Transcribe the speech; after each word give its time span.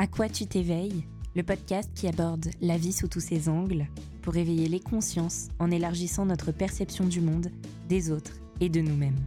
À 0.00 0.06
quoi 0.06 0.28
tu 0.28 0.46
t'éveilles? 0.46 1.04
Le 1.34 1.42
podcast 1.42 1.90
qui 1.92 2.06
aborde 2.06 2.46
la 2.60 2.76
vie 2.76 2.92
sous 2.92 3.08
tous 3.08 3.18
ses 3.18 3.48
angles 3.48 3.88
pour 4.22 4.36
éveiller 4.36 4.68
les 4.68 4.78
consciences 4.78 5.48
en 5.58 5.72
élargissant 5.72 6.24
notre 6.24 6.52
perception 6.52 7.04
du 7.04 7.20
monde, 7.20 7.50
des 7.88 8.12
autres 8.12 8.34
et 8.60 8.68
de 8.68 8.80
nous-mêmes. 8.80 9.18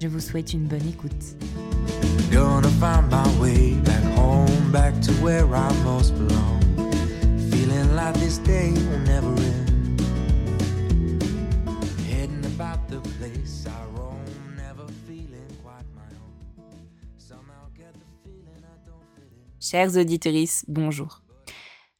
Je 0.00 0.08
vous 0.08 0.20
souhaite 0.20 0.54
une 0.54 0.64
bonne 0.64 0.88
écoute. 0.88 1.12
Chers 19.70 19.98
auditeurs, 19.98 20.32
bonjour. 20.66 21.20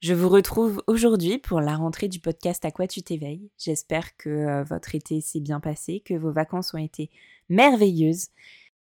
Je 0.00 0.14
vous 0.14 0.30
retrouve 0.30 0.82
aujourd'hui 0.86 1.36
pour 1.36 1.60
la 1.60 1.76
rentrée 1.76 2.08
du 2.08 2.18
podcast 2.18 2.64
À 2.64 2.70
quoi 2.70 2.86
tu 2.86 3.02
t'éveilles. 3.02 3.50
J'espère 3.58 4.16
que 4.16 4.30
euh, 4.30 4.64
votre 4.64 4.94
été 4.94 5.20
s'est 5.20 5.40
bien 5.40 5.60
passé, 5.60 6.00
que 6.00 6.14
vos 6.14 6.32
vacances 6.32 6.72
ont 6.72 6.78
été 6.78 7.10
merveilleuses. 7.50 8.28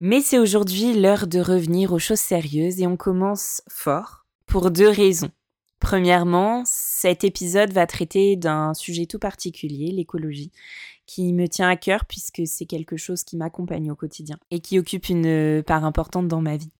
Mais 0.00 0.20
c'est 0.20 0.38
aujourd'hui 0.38 0.94
l'heure 0.94 1.26
de 1.26 1.40
revenir 1.40 1.92
aux 1.92 1.98
choses 1.98 2.20
sérieuses 2.20 2.80
et 2.80 2.86
on 2.86 2.96
commence 2.96 3.62
fort 3.68 4.26
pour 4.46 4.70
deux 4.70 4.90
raisons. 4.90 5.32
Premièrement, 5.80 6.62
cet 6.64 7.24
épisode 7.24 7.72
va 7.72 7.88
traiter 7.88 8.36
d'un 8.36 8.74
sujet 8.74 9.06
tout 9.06 9.18
particulier, 9.18 9.90
l'écologie, 9.90 10.52
qui 11.04 11.32
me 11.32 11.48
tient 11.48 11.68
à 11.68 11.76
cœur 11.76 12.04
puisque 12.04 12.42
c'est 12.46 12.66
quelque 12.66 12.96
chose 12.96 13.24
qui 13.24 13.36
m'accompagne 13.36 13.90
au 13.90 13.96
quotidien 13.96 14.38
et 14.52 14.60
qui 14.60 14.78
occupe 14.78 15.08
une 15.08 15.64
part 15.64 15.84
importante 15.84 16.28
dans 16.28 16.42
ma 16.42 16.56
vie. 16.56 16.70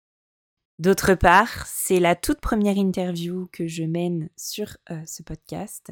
D'autre 0.79 1.15
part, 1.15 1.67
c'est 1.67 1.99
la 1.99 2.15
toute 2.15 2.41
première 2.41 2.77
interview 2.77 3.49
que 3.51 3.67
je 3.67 3.83
mène 3.83 4.29
sur 4.37 4.77
euh, 4.93 5.03
ce 5.07 5.25
podcast. 5.25 5.91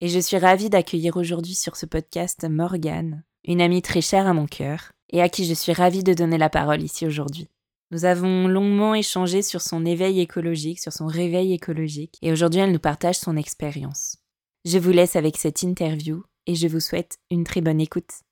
Et 0.00 0.08
je 0.08 0.18
suis 0.18 0.38
ravie 0.38 0.70
d'accueillir 0.70 1.18
aujourd'hui 1.18 1.54
sur 1.54 1.76
ce 1.76 1.84
podcast 1.84 2.46
Morgane, 2.48 3.24
une 3.44 3.60
amie 3.60 3.82
très 3.82 4.00
chère 4.00 4.26
à 4.26 4.32
mon 4.32 4.46
cœur, 4.46 4.92
et 5.10 5.20
à 5.20 5.28
qui 5.28 5.44
je 5.44 5.52
suis 5.52 5.74
ravie 5.74 6.02
de 6.02 6.14
donner 6.14 6.38
la 6.38 6.48
parole 6.48 6.82
ici 6.82 7.06
aujourd'hui. 7.06 7.48
Nous 7.90 8.06
avons 8.06 8.48
longuement 8.48 8.94
échangé 8.94 9.42
sur 9.42 9.60
son 9.60 9.84
éveil 9.84 10.20
écologique, 10.20 10.80
sur 10.80 10.94
son 10.94 11.06
réveil 11.06 11.52
écologique, 11.52 12.16
et 12.22 12.32
aujourd'hui 12.32 12.60
elle 12.60 12.72
nous 12.72 12.78
partage 12.78 13.18
son 13.18 13.36
expérience. 13.36 14.16
Je 14.64 14.78
vous 14.78 14.92
laisse 14.92 15.16
avec 15.16 15.36
cette 15.36 15.62
interview 15.62 16.24
et 16.46 16.54
je 16.54 16.68
vous 16.68 16.80
souhaite 16.80 17.18
une 17.30 17.44
très 17.44 17.60
bonne 17.60 17.80
écoute. 17.82 18.25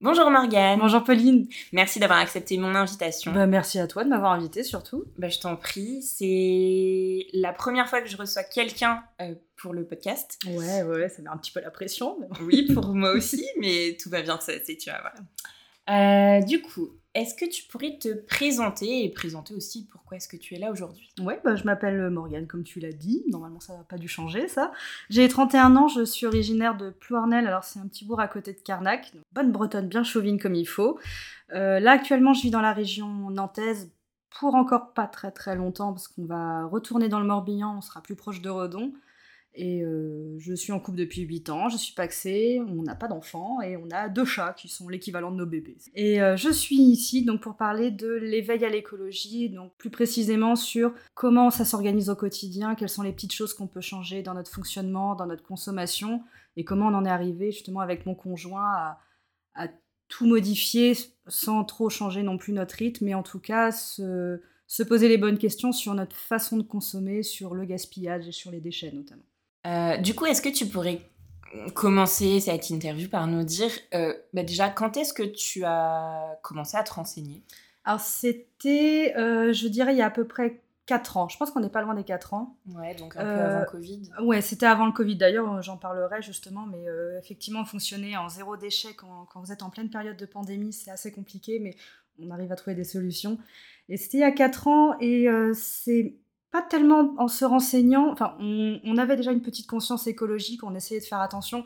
Bonjour 0.00 0.30
Morgane. 0.30 0.78
Bonjour 0.78 1.02
Pauline. 1.02 1.48
Merci 1.72 1.98
d'avoir 1.98 2.20
accepté 2.20 2.56
mon 2.56 2.72
invitation. 2.76 3.32
Bah, 3.32 3.48
merci 3.48 3.80
à 3.80 3.88
toi 3.88 4.04
de 4.04 4.08
m'avoir 4.08 4.30
invité 4.30 4.62
surtout. 4.62 5.04
Bah, 5.18 5.28
je 5.28 5.40
t'en 5.40 5.56
prie. 5.56 6.02
C'est 6.02 7.26
la 7.32 7.52
première 7.52 7.88
fois 7.88 8.00
que 8.00 8.08
je 8.08 8.16
reçois 8.16 8.44
quelqu'un 8.44 9.02
euh, 9.20 9.34
pour 9.56 9.74
le 9.74 9.84
podcast. 9.84 10.38
Ouais, 10.46 10.82
ouais, 10.84 11.08
ça 11.08 11.20
met 11.22 11.28
un 11.28 11.36
petit 11.36 11.50
peu 11.50 11.60
la 11.60 11.72
pression. 11.72 12.16
Oui, 12.42 12.72
pour 12.72 12.86
moi 12.94 13.10
aussi, 13.10 13.44
mais 13.58 13.96
tout 14.00 14.08
va 14.08 14.22
bien, 14.22 14.38
c'est 14.40 14.62
tu 14.62 14.88
vois. 14.88 15.00
Voilà. 15.00 16.38
Euh, 16.38 16.42
du 16.42 16.62
coup, 16.62 16.90
est-ce 17.14 17.34
que 17.34 17.48
tu 17.50 17.64
pourrais 17.64 17.98
te 17.98 18.14
présenter 18.26 19.04
et 19.04 19.08
présenter 19.10 19.54
aussi 19.54 19.86
pourquoi 19.90 20.16
est-ce 20.18 20.28
que 20.28 20.36
tu 20.36 20.54
es 20.54 20.58
là 20.58 20.70
aujourd'hui? 20.70 21.08
Ouais, 21.20 21.40
bah, 21.44 21.56
je 21.56 21.64
m'appelle 21.64 22.10
Morgane, 22.10 22.46
comme 22.46 22.64
tu 22.64 22.80
l'as 22.80 22.92
dit. 22.92 23.24
Normalement, 23.28 23.60
ça 23.60 23.76
n'a 23.76 23.84
pas 23.84 23.96
dû 23.96 24.08
changer, 24.08 24.46
ça. 24.46 24.72
J'ai 25.10 25.26
31 25.28 25.76
ans, 25.76 25.88
je 25.88 26.04
suis 26.04 26.26
originaire 26.26 26.76
de 26.76 26.90
Plouarnel, 26.90 27.46
alors 27.46 27.64
c'est 27.64 27.80
un 27.80 27.88
petit 27.88 28.04
bourg 28.04 28.20
à 28.20 28.28
côté 28.28 28.52
de 28.52 28.60
Carnac. 28.60 29.12
bonne 29.32 29.50
bretonne, 29.50 29.88
bien 29.88 30.04
chauvine 30.04 30.38
comme 30.38 30.54
il 30.54 30.66
faut. 30.66 30.98
Euh, 31.52 31.80
là, 31.80 31.92
actuellement, 31.92 32.34
je 32.34 32.42
vis 32.42 32.50
dans 32.50 32.60
la 32.60 32.72
région 32.72 33.30
nantaise 33.30 33.90
pour 34.38 34.54
encore 34.54 34.92
pas 34.92 35.06
très 35.06 35.32
très 35.32 35.56
longtemps, 35.56 35.92
parce 35.92 36.08
qu'on 36.08 36.26
va 36.26 36.66
retourner 36.66 37.08
dans 37.08 37.20
le 37.20 37.26
Morbihan, 37.26 37.78
on 37.78 37.80
sera 37.80 38.02
plus 38.02 38.16
proche 38.16 38.42
de 38.42 38.50
Redon. 38.50 38.92
Et 39.54 39.82
euh, 39.82 40.36
je 40.38 40.54
suis 40.54 40.70
en 40.72 40.78
couple 40.78 40.98
depuis 40.98 41.22
8 41.22 41.50
ans, 41.50 41.68
je 41.68 41.76
suis 41.76 41.94
paxée, 41.94 42.60
on 42.68 42.82
n'a 42.82 42.94
pas 42.94 43.08
d'enfants 43.08 43.60
et 43.60 43.76
on 43.76 43.88
a 43.90 44.08
deux 44.08 44.24
chats 44.24 44.52
qui 44.52 44.68
sont 44.68 44.88
l'équivalent 44.88 45.32
de 45.32 45.36
nos 45.36 45.46
bébés. 45.46 45.78
Et 45.94 46.22
euh, 46.22 46.36
je 46.36 46.50
suis 46.50 46.76
ici 46.76 47.24
donc 47.24 47.40
pour 47.40 47.56
parler 47.56 47.90
de 47.90 48.08
l'éveil 48.08 48.64
à 48.64 48.68
l'écologie, 48.68 49.50
donc 49.50 49.72
plus 49.76 49.90
précisément 49.90 50.54
sur 50.54 50.92
comment 51.14 51.50
ça 51.50 51.64
s'organise 51.64 52.08
au 52.08 52.14
quotidien, 52.14 52.76
quelles 52.76 52.88
sont 52.88 53.02
les 53.02 53.12
petites 53.12 53.32
choses 53.32 53.52
qu'on 53.52 53.66
peut 53.66 53.80
changer 53.80 54.22
dans 54.22 54.34
notre 54.34 54.50
fonctionnement, 54.50 55.16
dans 55.16 55.26
notre 55.26 55.42
consommation 55.42 56.22
et 56.56 56.64
comment 56.64 56.86
on 56.86 56.94
en 56.94 57.04
est 57.04 57.10
arrivé 57.10 57.50
justement 57.50 57.80
avec 57.80 58.06
mon 58.06 58.14
conjoint 58.14 58.96
à, 59.54 59.68
tout 60.06 60.26
modifier 60.26 60.94
sans 61.26 61.64
trop 61.64 61.90
changer 61.90 62.22
non 62.22 62.38
plus 62.38 62.54
notre 62.54 62.76
rythme, 62.76 63.04
mais 63.04 63.14
en 63.14 63.22
tout 63.22 63.40
cas 63.40 63.72
se 63.72 64.82
poser 64.84 65.06
les 65.06 65.18
bonnes 65.18 65.36
questions 65.36 65.70
sur 65.70 65.92
notre 65.92 66.16
façon 66.16 66.56
de 66.56 66.62
consommer, 66.62 67.22
sur 67.22 67.54
le 67.54 67.66
gaspillage 67.66 68.26
et 68.26 68.32
sur 68.32 68.50
les 68.50 68.60
déchets 68.60 68.90
notamment. 68.90 69.27
Euh, 69.68 69.96
du 69.98 70.14
coup, 70.14 70.26
est-ce 70.26 70.42
que 70.42 70.48
tu 70.48 70.66
pourrais 70.66 71.00
commencer 71.74 72.40
cette 72.40 72.70
interview 72.70 73.08
par 73.08 73.26
nous 73.26 73.42
dire 73.42 73.70
euh, 73.94 74.14
bah 74.34 74.42
déjà 74.42 74.68
quand 74.68 74.98
est-ce 74.98 75.14
que 75.14 75.22
tu 75.22 75.64
as 75.64 76.38
commencé 76.42 76.76
à 76.76 76.82
te 76.82 76.92
renseigner? 76.92 77.42
Alors 77.84 78.00
c'était, 78.00 79.14
euh, 79.16 79.52
je 79.52 79.66
dirais, 79.68 79.94
il 79.94 79.98
y 79.98 80.02
a 80.02 80.06
à 80.06 80.10
peu 80.10 80.26
près 80.26 80.60
4 80.86 81.16
ans. 81.16 81.28
Je 81.28 81.36
pense 81.36 81.50
qu'on 81.50 81.60
n'est 81.60 81.70
pas 81.70 81.82
loin 81.82 81.94
des 81.94 82.04
4 82.04 82.34
ans. 82.34 82.56
Ouais, 82.74 82.94
donc 82.94 83.16
un 83.16 83.20
peu 83.20 83.40
avant 83.40 83.64
Covid. 83.64 84.10
Ouais, 84.22 84.40
c'était 84.40 84.66
avant 84.66 84.86
le 84.86 84.92
Covid. 84.92 85.16
D'ailleurs, 85.16 85.62
j'en 85.62 85.76
parlerai 85.76 86.22
justement, 86.22 86.66
mais 86.66 86.84
effectivement, 87.18 87.64
fonctionner 87.64 88.16
en 88.16 88.28
zéro 88.28 88.56
déchet 88.56 88.94
quand, 88.94 89.26
quand, 89.32 89.40
vous 89.40 89.52
êtes 89.52 89.62
en 89.62 89.70
pleine 89.70 89.90
période 89.90 90.16
de 90.16 90.26
pandémie, 90.26 90.72
c'est 90.72 90.90
assez 90.90 91.12
compliqué, 91.12 91.60
mais 91.60 91.76
on 92.20 92.30
arrive 92.30 92.52
à 92.52 92.56
trouver 92.56 92.74
des 92.74 92.84
solutions. 92.84 93.38
Et 93.88 93.96
c'était 93.96 94.18
il 94.18 94.20
y 94.20 94.24
a 94.24 94.32
4 94.32 94.66
ans, 94.68 94.98
et 95.00 95.28
c'est 95.54 96.14
pas 96.50 96.62
tellement 96.62 97.14
en 97.18 97.28
se 97.28 97.44
renseignant. 97.44 98.14
On, 98.40 98.96
avait 98.96 99.16
déjà 99.16 99.32
une 99.32 99.42
petite 99.42 99.66
conscience 99.66 100.06
écologique, 100.06 100.64
on 100.64 100.74
essayait 100.74 101.00
de 101.00 101.06
faire 101.06 101.20
attention, 101.20 101.64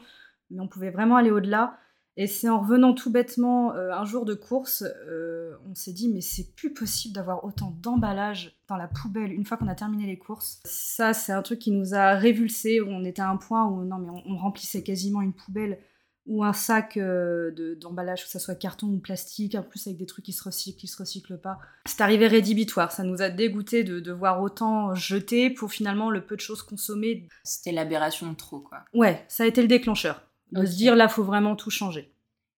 mais 0.50 0.60
on 0.60 0.68
pouvait 0.68 0.90
vraiment 0.90 1.16
aller 1.16 1.30
au-delà. 1.30 1.78
Et 2.18 2.26
c'est 2.26 2.48
en 2.48 2.60
revenant 2.60 2.92
tout 2.92 3.10
bêtement 3.10 3.74
euh, 3.74 3.90
un 3.90 4.04
jour 4.04 4.26
de 4.26 4.34
course, 4.34 4.84
euh, 5.08 5.56
on 5.70 5.74
s'est 5.74 5.94
dit 5.94 6.12
mais 6.12 6.20
c'est 6.20 6.54
plus 6.54 6.74
possible 6.74 7.14
d'avoir 7.14 7.42
autant 7.42 7.74
d'emballage 7.80 8.54
dans 8.68 8.76
la 8.76 8.86
poubelle 8.86 9.32
une 9.32 9.46
fois 9.46 9.56
qu'on 9.56 9.68
a 9.68 9.74
terminé 9.74 10.04
les 10.06 10.18
courses. 10.18 10.60
Ça 10.66 11.14
c'est 11.14 11.32
un 11.32 11.40
truc 11.40 11.58
qui 11.58 11.70
nous 11.70 11.94
a 11.94 12.12
révulsé 12.12 12.82
on 12.82 13.02
était 13.02 13.22
à 13.22 13.30
un 13.30 13.38
point 13.38 13.66
où 13.66 13.82
non 13.84 13.96
mais 13.96 14.10
on 14.26 14.36
remplissait 14.36 14.82
quasiment 14.82 15.22
une 15.22 15.32
poubelle 15.32 15.78
ou 16.26 16.44
un 16.44 16.52
sac 16.52 16.96
euh, 16.96 17.76
d'emballage, 17.80 18.24
que 18.24 18.30
ce 18.30 18.38
soit 18.38 18.54
carton 18.54 18.86
ou 18.86 18.98
plastique, 18.98 19.54
en 19.54 19.62
plus 19.62 19.86
avec 19.86 19.98
des 19.98 20.06
trucs 20.06 20.24
qui 20.24 20.32
se 20.32 20.44
recyclent, 20.44 20.78
qui 20.78 20.86
se 20.86 20.96
recyclent 20.96 21.38
pas. 21.38 21.58
C'est 21.86 22.00
arrivé 22.00 22.28
rédhibitoire, 22.28 22.92
ça 22.92 23.02
nous 23.02 23.22
a 23.22 23.28
dégoûté 23.28 23.82
de, 23.82 23.98
de 23.98 24.12
voir 24.12 24.40
autant 24.40 24.94
jeter 24.94 25.50
pour 25.50 25.72
finalement 25.72 26.10
le 26.10 26.24
peu 26.24 26.36
de 26.36 26.40
choses 26.40 26.62
consommées. 26.62 27.26
C'était 27.42 27.72
l'aberration 27.72 28.30
de 28.30 28.36
trop, 28.36 28.60
quoi. 28.60 28.84
Ouais, 28.94 29.24
ça 29.28 29.44
a 29.44 29.46
été 29.46 29.62
le 29.62 29.68
déclencheur, 29.68 30.22
de 30.52 30.64
se 30.64 30.76
dire 30.76 30.94
là, 30.94 31.08
faut 31.08 31.24
vraiment 31.24 31.56
tout 31.56 31.70
changer. 31.70 32.12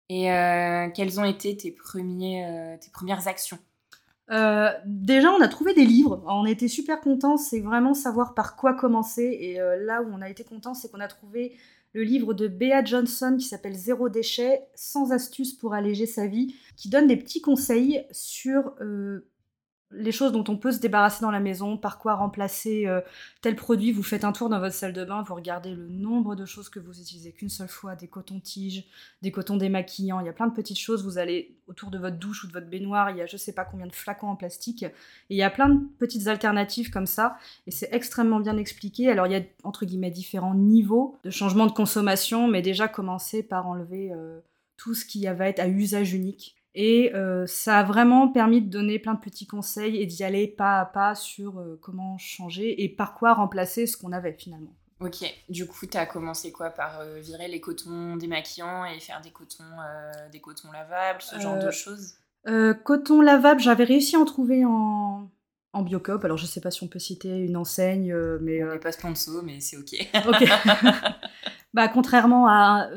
Et 0.09 0.31
euh, 0.31 0.90
quelles 0.94 1.19
ont 1.19 1.25
été 1.25 1.56
tes, 1.56 1.72
premiers, 1.72 2.45
euh, 2.45 2.78
tes 2.78 2.91
premières 2.91 3.28
actions? 3.28 3.59
Déjà, 4.85 5.30
on 5.30 5.41
a 5.41 5.47
trouvé 5.47 5.74
des 5.75 5.85
livres. 5.85 6.24
On 6.25 6.45
était 6.45 6.68
super 6.68 7.01
contents. 7.01 7.38
C'est 7.38 7.59
vraiment 7.59 7.94
savoir 7.94 8.34
par 8.34 8.56
quoi 8.56 8.74
commencer. 8.74 9.22
Et 9.24 9.59
là 9.85 10.01
où 10.01 10.07
on 10.12 10.22
a 10.22 10.30
été 10.30 10.44
contents, 10.44 10.74
c'est 10.74 10.90
qu'on 10.90 11.01
a 11.01 11.07
trouvé 11.07 11.56
le 11.93 12.03
livre 12.03 12.33
de 12.33 12.47
Bea 12.47 12.83
Johnson 12.83 13.35
qui 13.39 13.45
s'appelle 13.45 13.75
Zéro 13.75 14.09
déchet, 14.09 14.63
sans 14.75 15.11
astuces 15.11 15.53
pour 15.53 15.73
alléger 15.73 16.05
sa 16.05 16.27
vie, 16.27 16.55
qui 16.75 16.89
donne 16.89 17.07
des 17.07 17.17
petits 17.17 17.41
conseils 17.41 18.05
sur 18.11 18.75
euh, 18.81 19.27
les 19.95 20.11
choses 20.11 20.31
dont 20.31 20.43
on 20.47 20.57
peut 20.57 20.71
se 20.71 20.79
débarrasser 20.79 21.21
dans 21.21 21.31
la 21.31 21.39
maison, 21.39 21.77
par 21.77 21.97
quoi 21.97 22.15
remplacer 22.15 22.87
euh, 22.87 23.01
tel 23.41 23.55
produit. 23.55 23.91
Vous 23.91 24.03
faites 24.03 24.23
un 24.23 24.31
tour 24.31 24.49
dans 24.49 24.59
votre 24.59 24.75
salle 24.75 24.93
de 24.93 25.05
bain, 25.05 25.23
vous 25.23 25.35
regardez 25.35 25.73
le 25.73 25.87
nombre 25.87 26.35
de 26.35 26.45
choses 26.45 26.69
que 26.69 26.79
vous 26.79 26.99
utilisez 26.99 27.31
qu'une 27.31 27.49
seule 27.49 27.67
fois, 27.67 27.95
des 27.95 28.07
cotons-tiges, 28.07 28.85
des 29.21 29.31
cotons 29.31 29.57
démaquillants, 29.57 30.19
il 30.19 30.25
y 30.25 30.29
a 30.29 30.33
plein 30.33 30.47
de 30.47 30.53
petites 30.53 30.79
choses. 30.79 31.03
Vous 31.03 31.18
allez 31.18 31.56
autour 31.68 31.91
de 31.91 31.97
votre 31.97 32.18
douche 32.18 32.44
ou 32.44 32.47
de 32.47 32.53
votre 32.53 32.68
baignoire, 32.68 33.12
il 33.12 33.18
y 33.18 33.21
a 33.21 33.25
je 33.25 33.38
sais 33.38 33.53
pas 33.53 33.65
combien 33.65 33.88
de 33.88 33.94
flacons 33.94 34.27
en 34.27 34.35
plastique. 34.35 34.85
Il 35.29 35.38
y 35.38 35.44
a 35.44 35.50
plein 35.50 35.69
de 35.69 35.79
petites 36.00 36.27
alternatives 36.27 36.89
comme 36.89 37.07
ça, 37.07 37.38
et 37.68 37.71
c'est 37.71 37.89
extrêmement 37.91 38.39
bien 38.39 38.57
expliqué. 38.57 39.09
Alors 39.09 39.27
il 39.27 39.33
y 39.33 39.38
a 39.38 39.41
entre 39.63 39.85
guillemets 39.85 40.12
différents 40.12 40.56
niveaux 40.56 41.18
de 41.23 41.29
changement 41.29 41.65
de 41.65 41.71
consommation, 41.71 42.47
mais 42.47 42.62
déjà 42.62 42.88
commencer 42.88 43.44
par 43.44 43.68
enlever 43.68 44.12
euh, 44.12 44.39
tout 44.77 44.94
ce 44.94 45.06
qui 45.06 45.25
va 45.25 45.47
être 45.47 45.59
à 45.59 45.68
usage 45.68 46.13
unique 46.13 46.56
et 46.75 47.13
euh, 47.13 47.45
ça 47.45 47.79
a 47.79 47.83
vraiment 47.83 48.27
permis 48.27 48.61
de 48.61 48.69
donner 48.69 48.97
plein 48.97 49.13
de 49.13 49.19
petits 49.19 49.45
conseils 49.45 49.97
et 49.97 50.05
d'y 50.07 50.23
aller 50.23 50.47
pas 50.47 50.79
à 50.79 50.85
pas 50.85 51.13
sur 51.13 51.59
euh, 51.59 51.79
comment 51.81 52.17
changer 52.17 52.83
et 52.83 52.89
par 52.89 53.13
quoi 53.13 53.33
remplacer 53.33 53.85
ce 53.85 53.95
qu'on 53.95 54.11
avait 54.11 54.33
finalement. 54.33 54.73
Ok, 54.99 55.23
du 55.49 55.67
coup, 55.67 55.85
tu 55.85 55.97
as 55.97 56.05
commencé 56.05 56.51
quoi? 56.51 56.69
Par 56.69 57.01
euh, 57.01 57.19
virer 57.19 57.47
les 57.47 57.59
cotons 57.59 58.15
démaquillants 58.15 58.85
et 58.85 58.99
faire 58.99 59.21
des 59.21 59.31
cotons, 59.31 59.63
des 60.31 60.39
cotons 60.39 60.71
lavables, 60.71 61.21
ce 61.21 61.39
genre 61.39 61.59
de 61.59 61.71
choses? 61.71 62.15
Coton 62.83 63.21
lavable, 63.21 63.61
j'avais 63.61 63.83
réussi 63.83 64.15
à 64.15 64.19
en 64.19 64.25
trouver 64.25 64.65
en, 64.65 65.29
en 65.73 65.81
Biocop. 65.81 66.23
Alors, 66.23 66.37
je 66.37 66.45
sais 66.45 66.61
pas 66.61 66.71
si 66.71 66.83
on 66.83 66.87
peut 66.87 66.99
citer 66.99 67.29
une 67.29 67.57
enseigne, 67.57 68.15
mais. 68.41 68.63
On 68.63 68.71
n'est 68.71 68.79
pas 68.79 68.91
sponsor, 68.93 69.43
mais 69.43 69.59
c'est 69.59 69.77
ok. 69.77 69.93
ok. 70.27 70.49
bah, 71.73 71.87
contrairement 71.89 72.47
à 72.47 72.87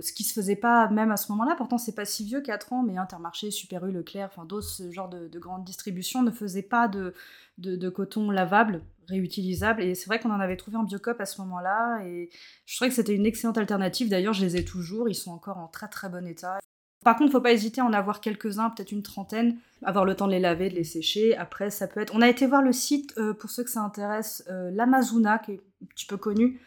ce 0.00 0.12
qui 0.12 0.24
se 0.24 0.32
faisait 0.32 0.56
pas 0.56 0.88
même 0.88 1.10
à 1.10 1.16
ce 1.16 1.30
moment-là. 1.32 1.54
Pourtant, 1.56 1.78
c'est 1.78 1.94
pas 1.94 2.04
si 2.04 2.24
vieux, 2.24 2.40
4 2.40 2.72
ans, 2.72 2.82
mais 2.82 2.96
Intermarché, 2.96 3.50
Super 3.50 3.86
U, 3.86 3.92
Leclerc, 3.92 4.30
enfin 4.32 4.44
d'autres, 4.44 4.68
ce 4.68 4.90
genre 4.90 5.08
de, 5.08 5.28
de 5.28 5.38
grandes 5.38 5.64
distributions 5.64 6.22
ne 6.22 6.30
faisaient 6.30 6.62
pas 6.62 6.88
de, 6.88 7.14
de, 7.58 7.88
coton 7.88 8.30
lavable, 8.30 8.82
réutilisable. 9.08 9.82
Et 9.82 9.94
c'est 9.94 10.06
vrai 10.06 10.18
qu'on 10.18 10.30
en 10.30 10.40
avait 10.40 10.56
trouvé 10.56 10.76
en 10.76 10.84
Biocop 10.84 11.20
à 11.20 11.26
ce 11.26 11.40
moment-là. 11.42 12.02
Et 12.04 12.30
je 12.66 12.76
trouvais 12.76 12.88
que 12.88 12.94
c'était 12.94 13.14
une 13.14 13.26
excellente 13.26 13.58
alternative. 13.58 14.08
D'ailleurs, 14.08 14.32
je 14.32 14.44
les 14.44 14.56
ai 14.56 14.64
toujours. 14.64 15.08
Ils 15.08 15.14
sont 15.14 15.32
encore 15.32 15.58
en 15.58 15.68
très 15.68 15.88
très 15.88 16.08
bon 16.08 16.26
état. 16.26 16.58
Par 17.04 17.16
contre, 17.16 17.32
faut 17.32 17.40
pas 17.40 17.52
hésiter 17.52 17.80
à 17.80 17.84
en 17.86 17.94
avoir 17.94 18.20
quelques-uns, 18.20 18.68
peut-être 18.70 18.92
une 18.92 19.02
trentaine, 19.02 19.56
avoir 19.82 20.04
le 20.04 20.14
temps 20.14 20.26
de 20.26 20.32
les 20.32 20.40
laver, 20.40 20.68
de 20.68 20.74
les 20.74 20.84
sécher. 20.84 21.34
Après, 21.36 21.70
ça 21.70 21.88
peut 21.88 22.00
être. 22.00 22.14
On 22.14 22.20
a 22.20 22.28
été 22.28 22.46
voir 22.46 22.60
le 22.60 22.72
site, 22.72 23.14
euh, 23.16 23.32
pour 23.32 23.48
ceux 23.48 23.64
que 23.64 23.70
ça 23.70 23.80
intéresse, 23.80 24.44
euh, 24.50 24.70
l'Amazona, 24.70 25.38
qui 25.38 25.52
est 25.52 25.60
un 25.82 25.86
petit 25.86 26.04
peu 26.04 26.18
connu, 26.18 26.60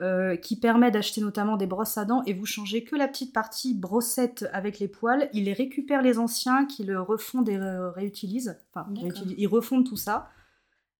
euh, 0.00 0.36
qui 0.36 0.58
permet 0.58 0.90
d'acheter 0.90 1.20
notamment 1.20 1.56
des 1.56 1.66
brosses 1.66 1.98
à 1.98 2.04
dents 2.04 2.22
et 2.24 2.32
vous 2.32 2.46
changez 2.46 2.84
que 2.84 2.94
la 2.94 3.08
petite 3.08 3.32
partie 3.32 3.74
brossette 3.74 4.48
avec 4.52 4.78
les 4.78 4.88
poils. 4.88 5.28
Ils 5.32 5.44
les 5.44 5.52
récupèrent 5.52 6.02
les 6.02 6.18
anciens, 6.18 6.66
qui 6.66 6.84
le 6.84 7.00
refondent 7.00 7.48
et 7.48 7.58
réutilisent. 7.58 8.58
Enfin, 8.72 8.88
ils 9.36 9.46
refondent 9.48 9.86
tout 9.86 9.96
ça. 9.96 10.30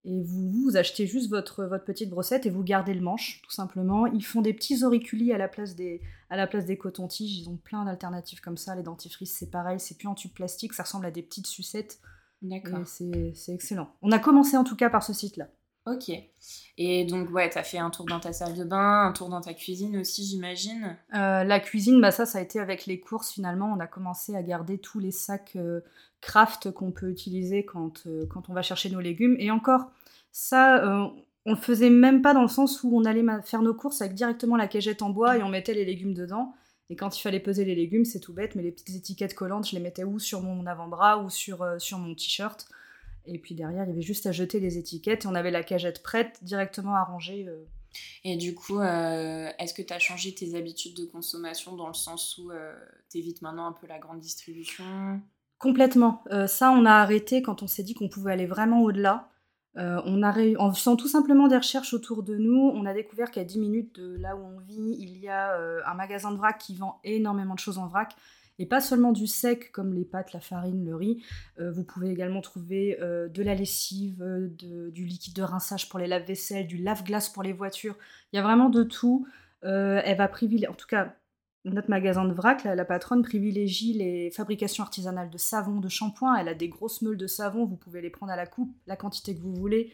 Et 0.05 0.23
vous, 0.23 0.51
vous 0.51 0.77
achetez 0.77 1.07
juste 1.07 1.29
votre, 1.29 1.65
votre 1.65 1.85
petite 1.85 2.09
brossette 2.09 2.47
et 2.47 2.51
vous 2.51 2.63
gardez 2.63 2.95
le 2.95 3.01
manche, 3.01 3.43
tout 3.43 3.51
simplement. 3.51 4.07
Ils 4.07 4.25
font 4.25 4.41
des 4.41 4.55
petits 4.55 4.85
auriculis 4.85 5.33
à 5.33 5.39
la 5.39 5.49
place 5.49 5.75
des, 5.75 6.01
à 6.31 6.37
la 6.37 6.47
place 6.47 6.65
des 6.65 6.79
cotons-tiges. 6.79 7.39
Ils 7.39 7.49
ont 7.49 7.57
plein 7.57 7.85
d'alternatives 7.85 8.41
comme 8.41 8.57
ça. 8.57 8.75
Les 8.75 8.83
dentifrices, 8.83 9.37
c'est 9.37 9.51
pareil. 9.51 9.79
C'est 9.81 9.99
plus 9.99 10.09
en 10.09 10.15
tube 10.15 10.33
plastique. 10.33 10.73
Ça 10.73 10.85
ressemble 10.85 11.07
à 11.07 11.11
des 11.11 11.23
petites 11.23 11.47
sucettes. 11.47 12.01
D'accord. 12.43 12.87
C'est 12.87 13.35
excellent. 13.49 13.91
On 14.01 14.13
a 14.13 14.19
commencé 14.19 14.57
en 14.57 14.65
tout 14.65 14.77
cas 14.77 14.89
par 14.89 15.03
ce 15.03 15.13
site-là. 15.13 15.49
Ok. 15.91 16.11
Et 16.77 17.05
donc, 17.05 17.31
ouais, 17.31 17.49
t'as 17.49 17.63
fait 17.63 17.79
un 17.79 17.91
tour 17.91 18.07
dans 18.07 18.21
ta 18.21 18.33
salle 18.33 18.55
de 18.55 18.65
bain, 18.65 19.07
un 19.07 19.13
tour 19.13 19.29
dans 19.29 19.41
ta 19.41 19.55
cuisine 19.55 19.97
aussi, 19.97 20.25
j'imagine 20.25 20.97
euh, 21.15 21.45
La 21.45 21.61
cuisine, 21.61 22.01
bah 22.01 22.11
ça, 22.11 22.27
ça 22.27 22.39
a 22.39 22.41
été 22.41 22.61
avec 22.61 22.87
les 22.87 23.01
courses 23.01 23.33
finalement. 23.33 23.73
On 23.75 23.81
a 23.81 23.87
commencé 23.87 24.37
à 24.37 24.43
garder 24.43 24.79
tous 24.79 25.01
les 25.01 25.11
sacs 25.11 25.57
euh, 25.57 25.81
craft 26.21 26.71
qu'on 26.71 26.93
peut 26.93 27.11
utiliser 27.11 27.65
quand, 27.65 28.07
euh, 28.07 28.27
quand 28.27 28.49
on 28.49 28.53
va 28.53 28.63
chercher 28.63 28.91
nos 28.91 29.01
légumes. 29.01 29.37
Et 29.39 29.51
encore, 29.51 29.91
ça, 30.31 31.11
on 31.47 31.53
le 31.53 31.57
faisait 31.57 31.91
même 31.91 32.23
pas 32.23 32.35
dans 32.35 32.43
le 32.43 32.49
sens 32.49 32.83
où 32.83 32.97
on 32.97 33.05
allait 33.05 33.25
faire 33.43 33.63
nos 33.63 33.75
courses 33.75 34.03
avec 34.03 34.15
directement 34.15 34.57
la 34.57 34.69
cagette 34.69 35.03
en 35.03 35.11
bois 35.11 35.37
et 35.39 35.43
on 35.43 35.49
mettait 35.49 35.75
les 35.75 35.85
légumes 35.85 36.15
dedans. 36.15 36.55
Et 36.91 36.97
quand 36.97 37.19
il 37.19 37.21
fallait 37.21 37.41
peser 37.41 37.65
les 37.65 37.75
légumes, 37.75 38.05
c'est 38.05 38.21
tout 38.21 38.33
bête, 38.33 38.55
mais 38.55 38.63
les 38.63 38.73
petites 38.73 38.97
étiquettes 38.97 39.35
collantes, 39.35 39.69
je 39.69 39.75
les 39.75 39.83
mettais 39.83 40.05
ou 40.05 40.19
sur 40.19 40.43
mon 40.43 40.65
avant-bras 40.67 41.19
ou 41.19 41.29
sur, 41.29 41.67
sur 41.79 41.99
mon 41.99 42.15
t-shirt. 42.15 42.69
Et 43.29 43.39
puis 43.39 43.55
derrière, 43.55 43.85
il 43.85 43.89
y 43.89 43.93
avait 43.93 44.03
juste 44.03 44.27
à 44.27 44.33
jeter 44.33 44.61
les 44.61 44.79
étiquettes 44.79 45.25
et 45.25 45.29
on 45.29 45.35
avait 45.35 45.51
la 45.51 45.63
cagette 45.63 46.03
prête 46.03 46.39
directement 46.43 46.95
à 46.95 47.05
ranger. 47.05 47.47
Euh. 47.49 47.65
Et 48.25 48.37
du 48.37 48.55
coup, 48.55 48.81
euh, 48.81 49.51
est-ce 49.59 49.75
que 49.75 49.83
tu 49.83 49.93
as 49.93 49.99
changé 49.99 50.35
tes 50.35 50.55
habitudes 50.55 50.97
de 50.97 51.05
consommation 51.05 51.77
dans 51.77 51.89
le 51.89 51.95
sens 51.95 52.39
où 52.39 52.51
euh, 52.51 52.75
tu 53.11 53.19
évites 53.19 53.43
maintenant 53.43 53.67
un 53.67 53.73
peu 53.73 53.87
la 53.87 53.99
grande 53.99 54.21
distribution? 54.21 54.85
Complètement. 55.59 56.23
ça, 56.47 56.71
on 56.71 56.85
a 56.85 56.93
arrêté 56.93 57.43
quand 57.43 57.65
on 57.65 57.67
s'est 57.67 57.83
dit 57.83 57.95
qu'on 57.95 58.09
pouvait 58.09 58.33
aller 58.33 58.47
vraiment 58.47 58.83
au-delà. 58.83 59.29
on 59.75 60.23
a 60.23 60.59
En 60.59 60.73
faisant 60.73 60.95
tout 60.95 61.09
simplement 61.09 61.49
des 61.49 61.57
recherches 61.57 61.93
autour 61.95 62.23
de 62.23 62.37
nous, 62.37 62.71
on 62.73 62.87
a 62.87 62.95
découvert 62.95 63.33
qu'à 63.33 63.43
10 63.43 63.59
minutes 63.59 63.97
de 63.97 64.17
là 64.19 64.37
où 64.37 64.41
on 64.41 64.61
vit, 64.61 64.97
il 65.01 65.19
y 65.19 65.29
a 65.29 65.59
un 65.85 65.95
magasin 65.95 66.31
de 66.31 66.37
vrac 66.37 66.59
qui 66.59 66.77
vend 66.77 67.01
énormément 67.03 67.55
de 67.55 67.59
choses 67.59 67.79
en 67.79 67.89
vrac. 67.89 68.15
Et 68.59 68.67
pas 68.67 68.81
seulement 68.81 69.13
du 69.13 69.27
sec 69.27 69.71
comme 69.71 69.95
les 69.95 70.05
pâtes, 70.05 70.33
la 70.33 70.41
farine, 70.41 70.85
le 70.85 70.97
riz. 70.97 71.23
Euh, 71.61 71.71
vous 71.71 71.85
pouvez 71.85 72.11
également 72.11 72.41
trouver 72.41 72.99
euh, 73.01 73.29
de 73.29 73.43
la 73.43 73.55
lessive, 73.55 74.23
euh, 74.23 74.49
du 74.91 75.05
liquide 75.05 75.35
de 75.35 75.43
rinçage 75.43 75.89
pour 75.89 75.99
les 75.99 76.09
lave-vaisselle, 76.09 76.67
du 76.67 76.79
lave-glace 76.79 77.29
pour 77.29 77.43
les 77.43 77.53
voitures. 77.53 77.97
Il 78.33 78.37
y 78.37 78.39
a 78.39 78.43
vraiment 78.43 78.69
de 78.69 78.83
tout. 78.83 79.27
elle 79.63 80.17
va 80.17 80.29
privilégier, 80.29 80.69
en 80.69 80.75
tout 80.75 80.87
cas, 80.87 81.15
notre 81.65 81.91
magasin 81.91 82.25
de 82.25 82.33
vrac, 82.33 82.65
la, 82.65 82.85
patronne 82.85 83.23
privilégie 83.23 83.93
les 83.93 84.31
fabrications 84.31 84.83
artisanales 84.83 85.31
de 85.31 85.39
savon, 85.39 85.81
de 85.81 85.89
shampoing. 85.89 86.37
Elle 86.37 86.49
a 86.49 86.55
des 86.55 86.69
grosses 86.69 87.03
meules 87.03 87.17
de 87.17 87.27
savon, 87.27 87.65
vous 87.65 87.77
pouvez 87.77 88.01
les 88.01 88.11
prendre 88.11 88.33
à 88.33 88.37
la 88.37 88.47
coupe, 88.47 88.75
la 88.87 88.97
quantité 88.97 89.35
que 89.35 89.41
vous 89.41 89.55
voulez. 89.55 89.93